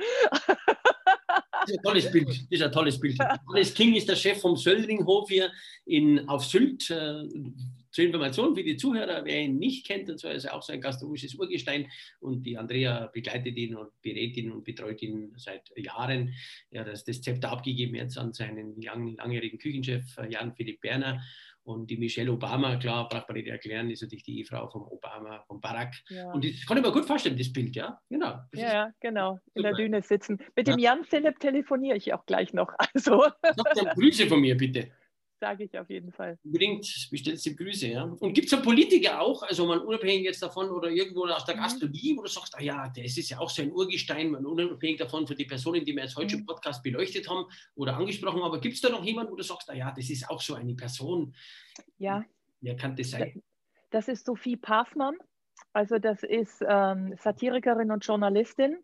Das 1.52 1.70
ist 1.70 1.78
ein 1.78 1.84
tolles 1.84 2.12
Bild. 2.12 2.30
Das 2.30 2.46
ist 2.50 2.62
ein 2.62 2.72
tolles 2.72 3.00
Bild. 3.00 3.18
Johannes 3.48 3.74
King 3.74 3.96
ist 3.96 4.08
der 4.08 4.16
Chef 4.16 4.40
vom 4.40 4.56
Söldringhof 4.56 5.30
hier 5.30 5.52
in, 5.86 6.28
auf 6.30 6.46
Sylt. 6.46 6.90
Zur 8.00 8.06
Information 8.06 8.56
für 8.56 8.64
die 8.64 8.78
Zuhörer, 8.78 9.26
wer 9.26 9.42
ihn 9.42 9.58
nicht 9.58 9.86
kennt, 9.86 10.10
und 10.10 10.18
zwar 10.18 10.32
ist 10.32 10.46
er 10.46 10.54
auch 10.54 10.62
so 10.62 10.72
ein 10.72 10.80
gastronomisches 10.80 11.36
Urgestein 11.36 11.92
und 12.22 12.44
die 12.44 12.58
Andrea 12.58 13.08
begleitet 13.08 13.58
ihn 13.58 13.76
und 13.76 13.90
berät 14.02 14.38
ihn 14.38 14.54
und 14.54 14.64
betreut 14.64 15.02
ihn 15.02 15.34
seit 15.36 15.70
Jahren. 15.76 16.34
Er 16.72 16.86
hat 16.86 16.88
das 16.88 17.04
Zepter 17.04 17.52
abgegeben 17.52 17.96
jetzt 17.96 18.18
an 18.18 18.32
seinen 18.32 18.82
lang, 18.82 19.18
langjährigen 19.18 19.60
Küchenchef 19.60 20.18
äh, 20.18 20.32
Jan 20.32 20.56
Philipp 20.56 20.80
Berner. 20.80 21.22
Und 21.64 21.90
die 21.90 21.98
Michelle 21.98 22.32
Obama, 22.32 22.78
klar, 22.78 23.10
braucht 23.10 23.28
man 23.28 23.36
nicht 23.36 23.50
erklären, 23.50 23.90
ist 23.90 24.02
natürlich 24.02 24.24
die 24.24 24.38
Ehefrau 24.38 24.70
vom 24.70 24.84
Obama, 24.84 25.44
vom 25.46 25.60
Barack. 25.60 25.94
Ja. 26.08 26.32
Und 26.32 26.46
das 26.46 26.66
kann 26.66 26.78
ich 26.78 26.84
mir 26.84 26.94
gut 26.94 27.04
vorstellen, 27.04 27.38
das 27.38 27.52
Bild, 27.52 27.76
ja? 27.76 28.00
Genau. 28.10 28.40
Ja, 28.54 28.94
genau. 29.02 29.40
In 29.56 29.64
der 29.64 29.74
Düne 29.74 30.02
sitzen. 30.02 30.40
Mit 30.56 30.70
ja. 30.70 30.74
dem 30.74 30.80
Jan 30.80 31.04
Philipp 31.04 31.38
telefoniere 31.42 31.98
ich 31.98 32.14
auch 32.14 32.26
gleich 32.26 32.54
noch. 32.54 32.72
Also. 32.94 33.26
Sag 33.44 33.96
Grüße 33.96 34.28
von 34.28 34.40
mir, 34.40 34.56
bitte 34.56 34.90
sage 35.40 35.64
ich 35.64 35.80
auf 35.80 35.90
jeden 35.90 36.12
Fall. 36.12 36.38
Unbedingt 36.44 36.86
bestellst 37.10 37.46
du 37.46 37.56
Grüße, 37.56 37.88
ja. 37.88 38.04
Und 38.04 38.34
gibt 38.34 38.46
es 38.46 38.52
ja 38.52 38.60
Politiker 38.60 39.22
auch, 39.22 39.44
also 39.44 39.66
man 39.66 39.80
unabhängig 39.80 40.24
jetzt 40.24 40.42
davon 40.42 40.70
oder 40.70 40.90
irgendwo 40.90 41.26
aus 41.26 41.46
der 41.46 41.56
mhm. 41.56 41.62
Gastronomie, 41.62 42.16
wo 42.18 42.24
du 42.24 42.30
sagst, 42.30 42.56
ah 42.58 42.62
ja, 42.62 42.90
das 42.90 43.18
ist 43.18 43.30
ja 43.30 43.40
auch 43.40 43.50
so 43.50 43.62
ein 43.62 43.72
Urgestein, 43.72 44.32
man 44.32 44.46
unabhängig 44.46 44.98
davon 44.98 45.26
für 45.26 45.36
die 45.36 45.46
Personen, 45.46 45.86
die 45.86 45.96
wir 45.96 46.04
jetzt 46.04 46.16
heute 46.16 46.36
mhm. 46.36 46.42
im 46.42 46.46
Podcast 46.46 46.84
beleuchtet 46.84 47.30
haben 47.30 47.46
oder 47.76 47.98
angesprochen 47.98 48.38
haben, 48.38 48.46
aber 48.46 48.60
gibt 48.60 48.76
es 48.76 48.82
da 48.82 48.90
noch 48.90 49.04
jemanden, 49.04 49.32
wo 49.32 49.36
du 49.36 49.44
sagst, 49.44 49.70
ah 49.70 49.76
ja, 49.76 49.92
das 49.92 50.10
ist 50.10 50.30
auch 50.30 50.42
so 50.42 50.56
eine 50.56 50.76
Person? 50.76 51.34
Ja. 51.98 52.26
Wer 52.62 52.76
kann 52.76 52.96
das 52.96 53.12
sein? 53.12 53.42
Das 53.92 54.08
ist 54.08 54.26
Sophie 54.26 54.58
Passmann. 54.58 55.16
Also 55.74 56.00
das 56.00 56.24
ist 56.24 56.64
ähm, 56.68 57.16
Satirikerin 57.18 57.92
und 57.92 58.06
Journalistin, 58.06 58.78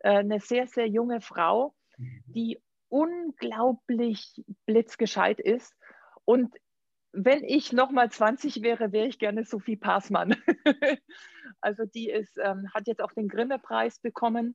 äh, 0.00 0.18
eine 0.18 0.40
sehr, 0.40 0.66
sehr 0.66 0.86
junge 0.86 1.20
Frau, 1.20 1.74
mhm. 1.96 2.22
die 2.26 2.58
unglaublich 2.90 4.42
blitzgescheit 4.66 5.40
ist 5.40 5.74
und 6.30 6.54
wenn 7.10 7.42
ich 7.42 7.72
nochmal 7.72 8.08
20 8.08 8.62
wäre, 8.62 8.92
wäre 8.92 9.08
ich 9.08 9.18
gerne 9.18 9.42
Sophie 9.42 9.74
Passmann. 9.74 10.36
also 11.60 11.82
die 11.86 12.08
ist, 12.08 12.38
ähm, 12.38 12.68
hat 12.72 12.86
jetzt 12.86 13.02
auch 13.02 13.12
den 13.12 13.26
Grimme-Preis 13.26 13.98
bekommen 13.98 14.54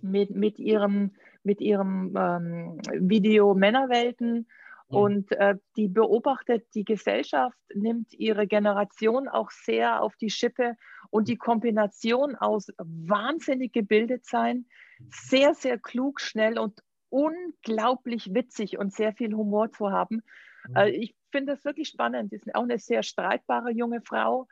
mit, 0.00 0.30
mit 0.30 0.60
ihrem, 0.60 1.16
mit 1.42 1.60
ihrem 1.60 2.14
ähm, 2.16 2.80
Video 2.92 3.56
Männerwelten. 3.56 4.46
Mhm. 4.90 4.96
Und 4.96 5.32
äh, 5.32 5.56
die 5.74 5.88
beobachtet 5.88 6.68
die 6.76 6.84
Gesellschaft, 6.84 7.58
nimmt 7.74 8.14
ihre 8.14 8.46
Generation 8.46 9.26
auch 9.26 9.50
sehr 9.50 10.02
auf 10.02 10.14
die 10.18 10.30
Schippe 10.30 10.76
und 11.10 11.26
die 11.26 11.36
Kombination 11.36 12.36
aus 12.36 12.68
wahnsinnig 12.78 13.72
gebildet 13.72 14.24
sein, 14.24 14.66
sehr, 15.10 15.54
sehr 15.54 15.78
klug, 15.78 16.20
schnell 16.20 16.60
und 16.60 16.80
unglaublich 17.10 18.34
witzig 18.34 18.78
und 18.78 18.92
sehr 18.92 19.12
viel 19.12 19.34
Humor 19.34 19.72
zu 19.72 19.90
haben. 19.90 20.22
Mhm. 20.68 20.76
Äh, 20.76 20.90
ich 20.90 21.14
finde 21.30 21.52
das 21.54 21.64
wirklich 21.64 21.88
spannend. 21.88 22.30
Sie 22.30 22.36
ist 22.36 22.54
auch 22.54 22.62
eine 22.62 22.78
sehr 22.78 23.02
streitbare 23.02 23.70
junge 23.70 24.00
Frau. 24.00 24.48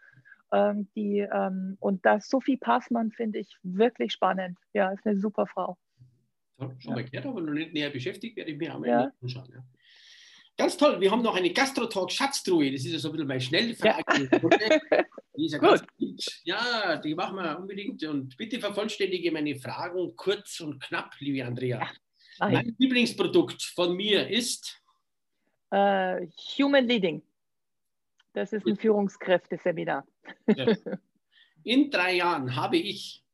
Ähm, 0.52 0.88
die, 0.94 1.18
ähm, 1.18 1.76
und 1.80 2.04
das 2.06 2.28
Sophie 2.28 2.56
Passmann 2.56 3.10
finde 3.10 3.40
ich 3.40 3.56
wirklich 3.62 4.12
spannend. 4.12 4.58
Ja, 4.72 4.90
ist 4.92 5.06
eine 5.06 5.18
super 5.18 5.46
Frau. 5.46 5.76
Schon 6.58 6.76
ja. 6.80 6.90
mal 6.92 7.04
gehört, 7.04 7.26
aber 7.26 7.40
noch 7.40 7.52
nicht 7.52 7.74
näher 7.74 7.90
beschäftigt, 7.90 8.36
werde 8.36 8.52
ich 8.52 8.58
mir 8.58 8.74
auch 8.74 8.78
mal 8.78 8.88
ja. 8.88 9.12
anschauen. 9.20 9.48
Ja. 9.52 9.62
Ganz 10.56 10.78
toll, 10.78 11.00
wir 11.00 11.10
haben 11.10 11.22
noch 11.22 11.36
eine 11.36 11.52
Gastro-Talk 11.52 12.10
Schatztruhe. 12.10 12.72
Das 12.72 12.84
ist 12.84 12.92
ja 12.92 12.98
so 12.98 13.08
ein 13.08 13.12
bisschen 13.12 13.28
mein 13.28 13.40
Schnellfrage. 13.40 14.30
Ja. 15.34 15.58
Gut. 15.58 16.40
ja, 16.44 16.96
die 16.96 17.14
machen 17.14 17.36
wir 17.36 17.58
unbedingt. 17.58 18.02
Und 18.04 18.38
bitte 18.38 18.58
vervollständige 18.58 19.30
meine 19.32 19.54
Fragen 19.56 20.16
kurz 20.16 20.60
und 20.60 20.82
knapp, 20.82 21.14
liebe 21.18 21.44
Andrea. 21.44 21.86
Nein. 22.38 22.52
Mein 22.52 22.76
Lieblingsprodukt 22.78 23.62
von 23.62 23.96
mir 23.96 24.28
ist 24.28 24.82
uh, 25.72 26.26
Human 26.58 26.86
Leading. 26.86 27.22
Das 28.32 28.52
ist 28.52 28.66
ein 28.66 28.76
Führungskräfteseminar. 28.76 30.06
Ja. 30.46 30.76
In 31.64 31.90
drei 31.90 32.16
Jahren 32.16 32.54
habe 32.54 32.76
ich 32.76 33.24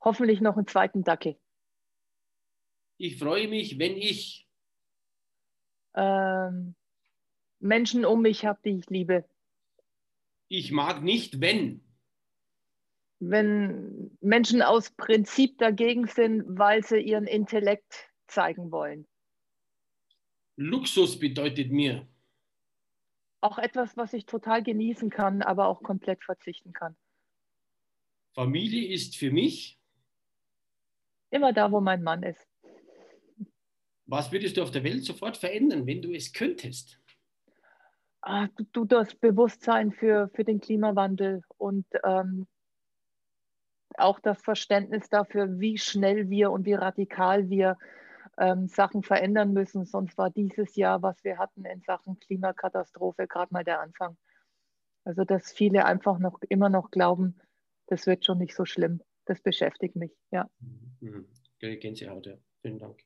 hoffentlich 0.00 0.40
noch 0.40 0.56
einen 0.56 0.66
zweiten 0.66 1.04
Dackel. 1.04 1.36
Ich 2.96 3.18
freue 3.18 3.46
mich, 3.46 3.78
wenn 3.78 3.96
ich 3.96 4.48
ähm, 5.94 6.74
Menschen 7.60 8.04
um 8.04 8.22
mich 8.22 8.44
habe, 8.44 8.58
die 8.64 8.78
ich 8.78 8.90
liebe. 8.90 9.28
Ich 10.48 10.72
mag 10.72 11.02
nicht, 11.02 11.40
wenn 11.40 11.84
wenn 13.20 14.07
Menschen 14.20 14.62
aus 14.62 14.90
Prinzip 14.90 15.58
dagegen 15.58 16.06
sind, 16.06 16.44
weil 16.46 16.84
sie 16.84 16.98
ihren 16.98 17.26
Intellekt 17.26 18.10
zeigen 18.26 18.70
wollen. 18.72 19.06
Luxus 20.56 21.18
bedeutet 21.18 21.70
mir. 21.70 22.08
Auch 23.40 23.58
etwas, 23.58 23.96
was 23.96 24.12
ich 24.12 24.26
total 24.26 24.62
genießen 24.62 25.10
kann, 25.10 25.42
aber 25.42 25.68
auch 25.68 25.82
komplett 25.82 26.24
verzichten 26.24 26.72
kann. 26.72 26.96
Familie 28.34 28.92
ist 28.92 29.16
für 29.16 29.30
mich. 29.30 29.78
Immer 31.30 31.52
da, 31.52 31.70
wo 31.70 31.80
mein 31.80 32.02
Mann 32.02 32.22
ist. 32.22 32.44
Was 34.06 34.32
würdest 34.32 34.56
du 34.56 34.62
auf 34.62 34.70
der 34.70 34.84
Welt 34.84 35.04
sofort 35.04 35.36
verändern, 35.36 35.86
wenn 35.86 36.02
du 36.02 36.12
es 36.12 36.32
könntest? 36.32 36.98
Ah, 38.22 38.48
du, 38.56 38.64
du 38.72 38.84
das 38.84 39.14
Bewusstsein 39.14 39.92
für, 39.92 40.30
für 40.34 40.44
den 40.44 40.60
Klimawandel 40.60 41.42
und 41.56 41.86
ähm, 42.04 42.48
auch 44.00 44.20
das 44.20 44.40
Verständnis 44.42 45.08
dafür, 45.08 45.60
wie 45.60 45.78
schnell 45.78 46.30
wir 46.30 46.50
und 46.50 46.66
wie 46.66 46.74
radikal 46.74 47.48
wir 47.50 47.76
ähm, 48.38 48.68
Sachen 48.68 49.02
verändern 49.02 49.52
müssen. 49.52 49.84
Sonst 49.84 50.16
war 50.16 50.30
dieses 50.30 50.76
Jahr, 50.76 51.02
was 51.02 51.22
wir 51.24 51.38
hatten 51.38 51.64
in 51.64 51.82
Sachen 51.82 52.18
Klimakatastrophe, 52.20 53.26
gerade 53.26 53.52
mal 53.52 53.64
der 53.64 53.80
Anfang. 53.80 54.16
Also, 55.04 55.24
dass 55.24 55.52
viele 55.52 55.84
einfach 55.84 56.18
noch 56.18 56.40
immer 56.48 56.68
noch 56.68 56.90
glauben, 56.90 57.40
das 57.86 58.06
wird 58.06 58.24
schon 58.24 58.38
nicht 58.38 58.54
so 58.54 58.64
schlimm. 58.64 59.00
Das 59.24 59.40
beschäftigt 59.40 59.96
mich, 59.96 60.12
ja. 60.30 60.48
Mhm. 61.00 61.26
Gänsehaut, 61.58 62.26
ja. 62.26 62.34
Vielen 62.62 62.78
Dank. 62.78 63.00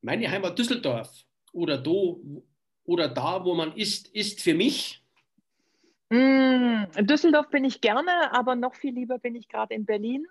Meine 0.00 0.30
Heimat 0.30 0.58
Düsseldorf 0.58 1.24
oder, 1.52 1.78
do, 1.78 2.44
oder 2.84 3.08
da, 3.08 3.44
wo 3.44 3.54
man 3.54 3.72
ist, 3.76 4.08
ist 4.08 4.40
für 4.40 4.54
mich 4.54 5.01
Mm, 6.12 6.88
in 6.94 7.06
Düsseldorf 7.06 7.48
bin 7.48 7.64
ich 7.64 7.80
gerne, 7.80 8.34
aber 8.34 8.54
noch 8.54 8.74
viel 8.74 8.92
lieber 8.92 9.18
bin 9.18 9.34
ich 9.34 9.48
gerade 9.48 9.74
in 9.74 9.86
Berlin. 9.86 10.26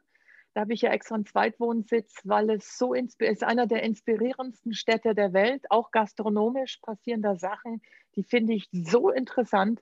Da 0.54 0.62
habe 0.62 0.74
ich 0.74 0.82
ja 0.82 0.92
extra 0.92 1.16
einen 1.16 1.26
Zweitwohnsitz, 1.26 2.22
weil 2.24 2.52
es 2.52 2.78
so 2.78 2.94
ist 2.94 3.44
einer 3.44 3.66
der 3.66 3.82
inspirierendsten 3.82 4.76
Städte 4.76 5.16
der 5.16 5.34
Welt. 5.34 5.64
Auch 5.72 5.90
gastronomisch 5.90 6.78
passieren 6.84 7.24
da 7.24 7.36
Sachen, 7.36 7.82
die 8.16 8.22
finde 8.22 8.54
ich 8.54 8.68
so 8.72 9.10
interessant. 9.10 9.82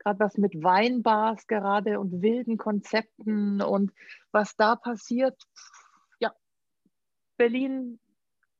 Gerade 0.00 0.18
was 0.18 0.36
mit 0.36 0.64
Weinbars 0.64 1.46
gerade 1.46 2.00
und 2.00 2.22
wilden 2.22 2.56
Konzepten 2.56 3.62
und 3.62 3.92
was 4.32 4.56
da 4.56 4.74
passiert. 4.74 5.40
Ja, 6.18 6.34
Berlin 7.36 8.00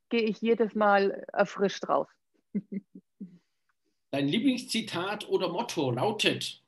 gehe 0.08 0.22
ich 0.22 0.40
jedes 0.40 0.76
Mal 0.76 1.26
erfrischt 1.32 1.88
raus. 1.88 2.06
Dein 4.12 4.28
Lieblingszitat 4.28 5.28
oder 5.28 5.48
Motto 5.48 5.90
lautet? 5.90 6.62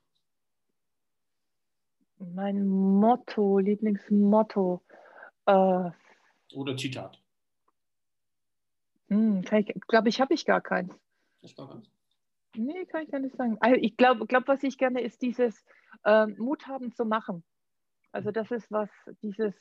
Mein 2.18 2.66
Motto, 2.66 3.58
Lieblingsmotto. 3.58 4.82
Äh, 5.46 5.90
Oder 6.54 6.76
Zitat. 6.76 7.20
Hm, 9.08 9.44
ich 9.50 9.74
glaube, 9.86 10.08
ich 10.08 10.20
habe 10.20 10.34
ich 10.34 10.44
gar 10.44 10.60
keins. 10.60 10.92
Das 11.42 11.54
gar 11.54 11.68
keins. 11.68 11.90
Nee, 12.56 12.86
kann 12.86 13.02
ich 13.04 13.10
gar 13.10 13.20
nicht 13.20 13.36
sagen. 13.36 13.56
Also 13.60 13.76
ich 13.80 13.96
glaube, 13.96 14.26
glaub, 14.26 14.48
was 14.48 14.62
ich 14.62 14.78
gerne 14.78 15.00
ist 15.00 15.22
dieses 15.22 15.64
äh, 16.04 16.26
Mut 16.26 16.66
haben 16.66 16.92
zu 16.92 17.04
machen. 17.04 17.44
Also 18.10 18.30
das 18.32 18.50
ist 18.50 18.70
was, 18.70 18.90
dieses, 19.22 19.54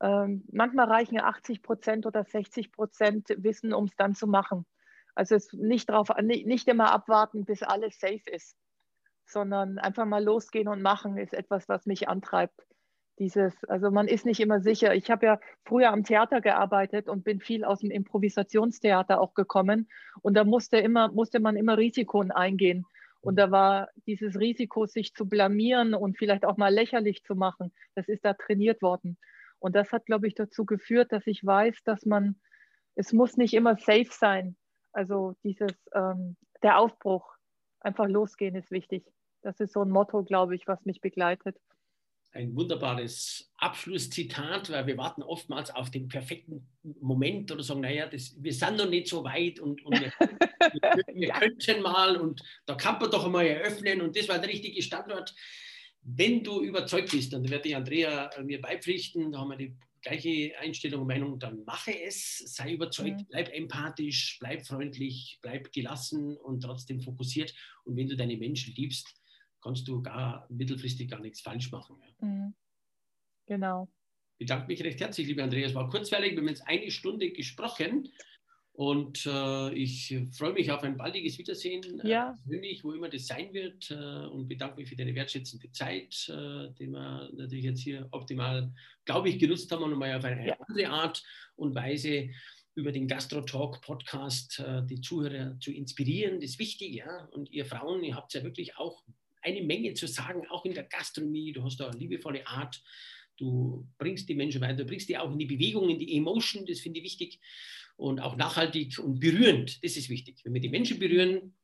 ähm, 0.00 0.44
manchmal 0.52 0.86
reichen 0.86 1.18
80 1.18 1.62
Prozent 1.62 2.04
oder 2.04 2.24
60 2.24 2.72
Prozent 2.72 3.28
Wissen, 3.38 3.72
um 3.72 3.84
es 3.84 3.96
dann 3.96 4.14
zu 4.14 4.26
machen. 4.26 4.66
Also 5.14 5.34
es 5.36 5.52
nicht, 5.52 5.88
drauf, 5.88 6.08
nicht, 6.20 6.46
nicht 6.46 6.68
immer 6.68 6.92
abwarten, 6.92 7.44
bis 7.44 7.62
alles 7.62 7.98
safe 7.98 8.28
ist 8.30 8.56
sondern 9.26 9.78
einfach 9.78 10.06
mal 10.06 10.22
losgehen 10.22 10.68
und 10.68 10.82
machen 10.82 11.16
ist 11.18 11.34
etwas, 11.34 11.68
was 11.68 11.86
mich 11.86 12.08
antreibt. 12.08 12.66
Dieses, 13.18 13.64
also 13.66 13.90
man 13.90 14.08
ist 14.08 14.26
nicht 14.26 14.40
immer 14.40 14.60
sicher. 14.60 14.94
Ich 14.94 15.10
habe 15.10 15.26
ja 15.26 15.40
früher 15.64 15.90
am 15.92 16.02
Theater 16.02 16.40
gearbeitet 16.40 17.08
und 17.08 17.22
bin 17.22 17.40
viel 17.40 17.64
aus 17.64 17.78
dem 17.78 17.90
Improvisationstheater 17.90 19.20
auch 19.20 19.34
gekommen. 19.34 19.88
Und 20.22 20.34
da 20.34 20.42
musste 20.44 20.78
immer, 20.78 21.12
musste 21.12 21.38
man 21.38 21.56
immer 21.56 21.78
Risiken 21.78 22.32
eingehen. 22.32 22.84
Und 23.20 23.36
da 23.36 23.50
war 23.50 23.88
dieses 24.06 24.38
Risiko, 24.38 24.86
sich 24.86 25.14
zu 25.14 25.26
blamieren 25.26 25.94
und 25.94 26.18
vielleicht 26.18 26.44
auch 26.44 26.56
mal 26.56 26.74
lächerlich 26.74 27.24
zu 27.24 27.34
machen, 27.34 27.72
das 27.94 28.08
ist 28.08 28.24
da 28.24 28.34
trainiert 28.34 28.82
worden. 28.82 29.16
Und 29.58 29.74
das 29.74 29.92
hat, 29.92 30.04
glaube 30.04 30.26
ich, 30.26 30.34
dazu 30.34 30.66
geführt, 30.66 31.10
dass 31.10 31.26
ich 31.26 31.42
weiß, 31.42 31.84
dass 31.84 32.04
man, 32.04 32.38
es 32.96 33.14
muss 33.14 33.38
nicht 33.38 33.54
immer 33.54 33.76
safe 33.76 34.10
sein. 34.10 34.56
Also 34.92 35.34
dieses, 35.42 35.72
ähm, 35.94 36.36
der 36.62 36.78
Aufbruch, 36.78 37.33
einfach 37.84 38.08
losgehen 38.08 38.54
ist 38.54 38.70
wichtig. 38.70 39.04
Das 39.42 39.60
ist 39.60 39.72
so 39.72 39.82
ein 39.82 39.90
Motto, 39.90 40.22
glaube 40.24 40.54
ich, 40.54 40.66
was 40.66 40.84
mich 40.84 41.00
begleitet 41.00 41.56
ein 42.34 42.54
wunderbares 42.56 43.50
Abschlusszitat, 43.58 44.70
weil 44.70 44.86
wir 44.88 44.98
warten 44.98 45.22
oftmals 45.22 45.70
auf 45.70 45.90
den 45.90 46.08
perfekten 46.08 46.66
Moment 47.00 47.50
oder 47.52 47.62
sagen, 47.62 47.80
naja, 47.80 48.06
das, 48.06 48.34
wir 48.42 48.52
sind 48.52 48.76
noch 48.76 48.90
nicht 48.90 49.08
so 49.08 49.24
weit 49.24 49.60
und, 49.60 49.84
und 49.86 50.00
wir, 50.00 50.12
wir, 50.18 51.02
wir 51.14 51.28
ja. 51.28 51.38
könnten 51.38 51.82
mal 51.82 52.16
und 52.16 52.42
da 52.66 52.74
kann 52.74 52.98
man 52.98 53.10
doch 53.10 53.24
einmal 53.24 53.46
eröffnen 53.46 54.02
und 54.02 54.16
das 54.16 54.28
war 54.28 54.38
der 54.38 54.50
richtige 54.50 54.82
Standort. 54.82 55.34
Wenn 56.02 56.42
du 56.42 56.60
überzeugt 56.60 57.12
bist, 57.12 57.32
dann 57.32 57.48
werde 57.48 57.68
ich 57.68 57.76
Andrea 57.76 58.28
mir 58.42 58.60
beipflichten, 58.60 59.32
da 59.32 59.38
haben 59.38 59.50
wir 59.50 59.56
die 59.56 59.76
gleiche 60.04 60.56
Einstellung 60.58 61.02
und 61.02 61.08
Meinung, 61.08 61.38
dann 61.38 61.64
mache 61.64 61.90
es, 62.02 62.38
sei 62.38 62.74
überzeugt, 62.74 63.20
mhm. 63.20 63.26
bleib 63.28 63.52
empathisch, 63.52 64.38
bleib 64.38 64.66
freundlich, 64.66 65.38
bleib 65.42 65.72
gelassen 65.72 66.36
und 66.36 66.60
trotzdem 66.60 67.00
fokussiert. 67.00 67.54
Und 67.84 67.96
wenn 67.96 68.08
du 68.08 68.16
deine 68.16 68.36
Menschen 68.36 68.74
liebst, 68.74 69.14
kannst 69.62 69.88
du 69.88 70.02
gar 70.02 70.46
mittelfristig 70.50 71.10
gar 71.10 71.20
nichts 71.20 71.40
falsch 71.40 71.72
machen. 71.72 71.96
Ja. 72.00 72.26
Mhm. 72.26 72.54
Genau. 73.46 73.88
Ich 74.38 74.46
bedanke 74.46 74.66
mich 74.68 74.82
recht 74.84 75.00
herzlich, 75.00 75.26
liebe 75.26 75.42
Andreas. 75.42 75.74
War 75.74 75.88
kurzweilig, 75.88 76.32
wir 76.32 76.38
haben 76.38 76.48
jetzt 76.48 76.66
eine 76.66 76.90
Stunde 76.90 77.30
gesprochen 77.30 78.08
und 78.76 79.24
äh, 79.26 79.72
ich 79.72 80.16
freue 80.32 80.52
mich 80.52 80.72
auf 80.72 80.82
ein 80.82 80.96
baldiges 80.96 81.38
Wiedersehen, 81.38 82.00
äh, 82.00 82.08
ja. 82.08 82.30
äh, 82.30 82.42
persönlich, 82.42 82.82
wo 82.82 82.92
immer 82.92 83.08
das 83.08 83.28
sein 83.28 83.54
wird 83.54 83.88
äh, 83.92 84.26
und 84.26 84.48
bedanke 84.48 84.80
mich 84.80 84.88
für 84.88 84.96
deine 84.96 85.14
wertschätzende 85.14 85.70
Zeit, 85.70 86.28
äh, 86.28 86.72
die 86.76 86.88
wir 86.88 87.30
natürlich 87.36 87.66
jetzt 87.66 87.82
hier 87.82 88.08
optimal, 88.10 88.72
glaube 89.04 89.28
ich, 89.28 89.38
genutzt 89.38 89.70
haben 89.70 89.84
und 89.84 89.96
mal 89.96 90.16
auf 90.16 90.24
eine 90.24 90.48
ja. 90.48 90.56
andere 90.58 90.88
Art 90.88 91.22
und 91.54 91.72
Weise 91.76 92.30
über 92.74 92.90
den 92.90 93.06
Gastro 93.06 93.42
Talk 93.42 93.80
Podcast 93.80 94.58
äh, 94.58 94.84
die 94.84 95.00
Zuhörer 95.00 95.56
zu 95.60 95.70
inspirieren. 95.70 96.40
Das 96.40 96.50
ist 96.50 96.58
wichtig, 96.58 96.94
ja. 96.94 97.26
Und 97.26 97.52
ihr 97.52 97.66
Frauen, 97.66 98.02
ihr 98.02 98.16
habt 98.16 98.34
ja 98.34 98.42
wirklich 98.42 98.76
auch 98.76 99.04
eine 99.40 99.62
Menge 99.62 99.94
zu 99.94 100.08
sagen, 100.08 100.48
auch 100.48 100.64
in 100.64 100.74
der 100.74 100.82
Gastronomie. 100.82 101.52
Du 101.52 101.62
hast 101.62 101.78
da 101.78 101.90
eine 101.90 101.98
liebevolle 101.98 102.44
Art. 102.44 102.82
Du 103.36 103.86
bringst 103.98 104.28
die 104.28 104.34
Menschen 104.34 104.60
weiter, 104.60 104.78
du 104.78 104.86
bringst 104.86 105.08
die 105.08 105.18
auch 105.18 105.30
in 105.30 105.38
die 105.38 105.46
Bewegung, 105.46 105.90
in 105.90 105.98
die 105.98 106.16
Emotion, 106.16 106.66
das 106.66 106.80
finde 106.80 106.98
ich 106.98 107.04
wichtig. 107.04 107.40
Und 107.96 108.20
auch 108.20 108.36
nachhaltig 108.36 108.98
und 108.98 109.20
berührend, 109.20 109.82
das 109.84 109.96
ist 109.96 110.08
wichtig. 110.08 110.40
Wenn 110.44 110.54
wir 110.54 110.60
die 110.60 110.68
Menschen 110.68 110.98
berühren, 110.98 111.56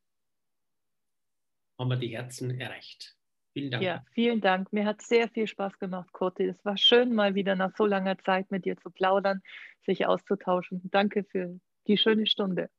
haben 1.79 1.89
wir 1.89 1.97
die 1.97 2.09
Herzen 2.09 2.61
erreicht. 2.61 3.17
Vielen 3.53 3.71
Dank. 3.71 3.83
Ja, 3.83 4.05
vielen 4.13 4.41
Dank. 4.41 4.73
Mir 4.73 4.85
hat 4.85 5.03
sehr 5.03 5.29
viel 5.29 5.49
Spaß 5.49 5.79
gemacht, 5.79 6.13
Kurti. 6.13 6.45
Es 6.45 6.65
war 6.65 6.77
schön, 6.77 7.15
mal 7.15 7.35
wieder 7.35 7.57
nach 7.57 7.75
so 7.77 7.85
langer 7.85 8.17
Zeit 8.19 8.51
mit 8.51 8.65
dir 8.65 8.77
zu 8.77 8.91
plaudern, 8.91 9.43
sich 9.85 10.07
auszutauschen. 10.07 10.83
Danke 10.85 11.25
für 11.25 11.59
die 11.89 11.97
schöne 11.97 12.27
Stunde. 12.27 12.71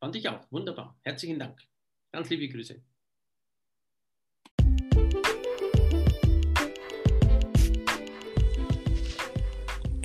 Fand 0.00 0.16
ich 0.16 0.28
auch. 0.28 0.50
Wunderbar. 0.50 0.98
Herzlichen 1.02 1.38
Dank. 1.38 1.60
Ganz 2.10 2.30
liebe 2.30 2.48
Grüße. 2.48 2.82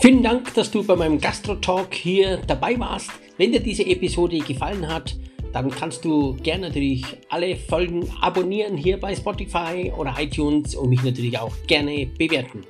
Vielen 0.07 0.23
Dank, 0.23 0.53
dass 0.53 0.71
du 0.71 0.85
bei 0.85 0.95
meinem 0.95 1.19
Gastro-Talk 1.19 1.93
hier 1.93 2.37
dabei 2.47 2.79
warst. 2.79 3.11
Wenn 3.37 3.51
dir 3.51 3.59
diese 3.59 3.85
Episode 3.85 4.37
gefallen 4.37 4.87
hat, 4.87 5.17
dann 5.51 5.69
kannst 5.69 6.05
du 6.05 6.33
gerne 6.35 6.67
natürlich 6.67 7.03
alle 7.27 7.57
Folgen 7.57 8.09
abonnieren 8.21 8.77
hier 8.77 8.97
bei 9.01 9.13
Spotify 9.13 9.91
oder 9.97 10.15
iTunes 10.17 10.75
und 10.75 10.91
mich 10.91 11.03
natürlich 11.03 11.37
auch 11.37 11.51
gerne 11.67 12.05
bewerten. 12.17 12.61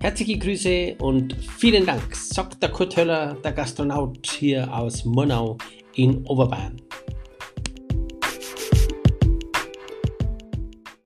Herzliche 0.00 0.38
Grüße 0.38 0.94
und 1.00 1.36
vielen 1.58 1.84
Dank, 1.84 2.16
sagt 2.16 2.62
der 2.62 2.70
Kurt 2.70 2.96
Höller, 2.96 3.36
der 3.44 3.52
Gastronaut 3.52 4.26
hier 4.26 4.74
aus 4.74 5.04
Murnau 5.04 5.58
in 5.96 6.24
Oberbayern. 6.24 6.80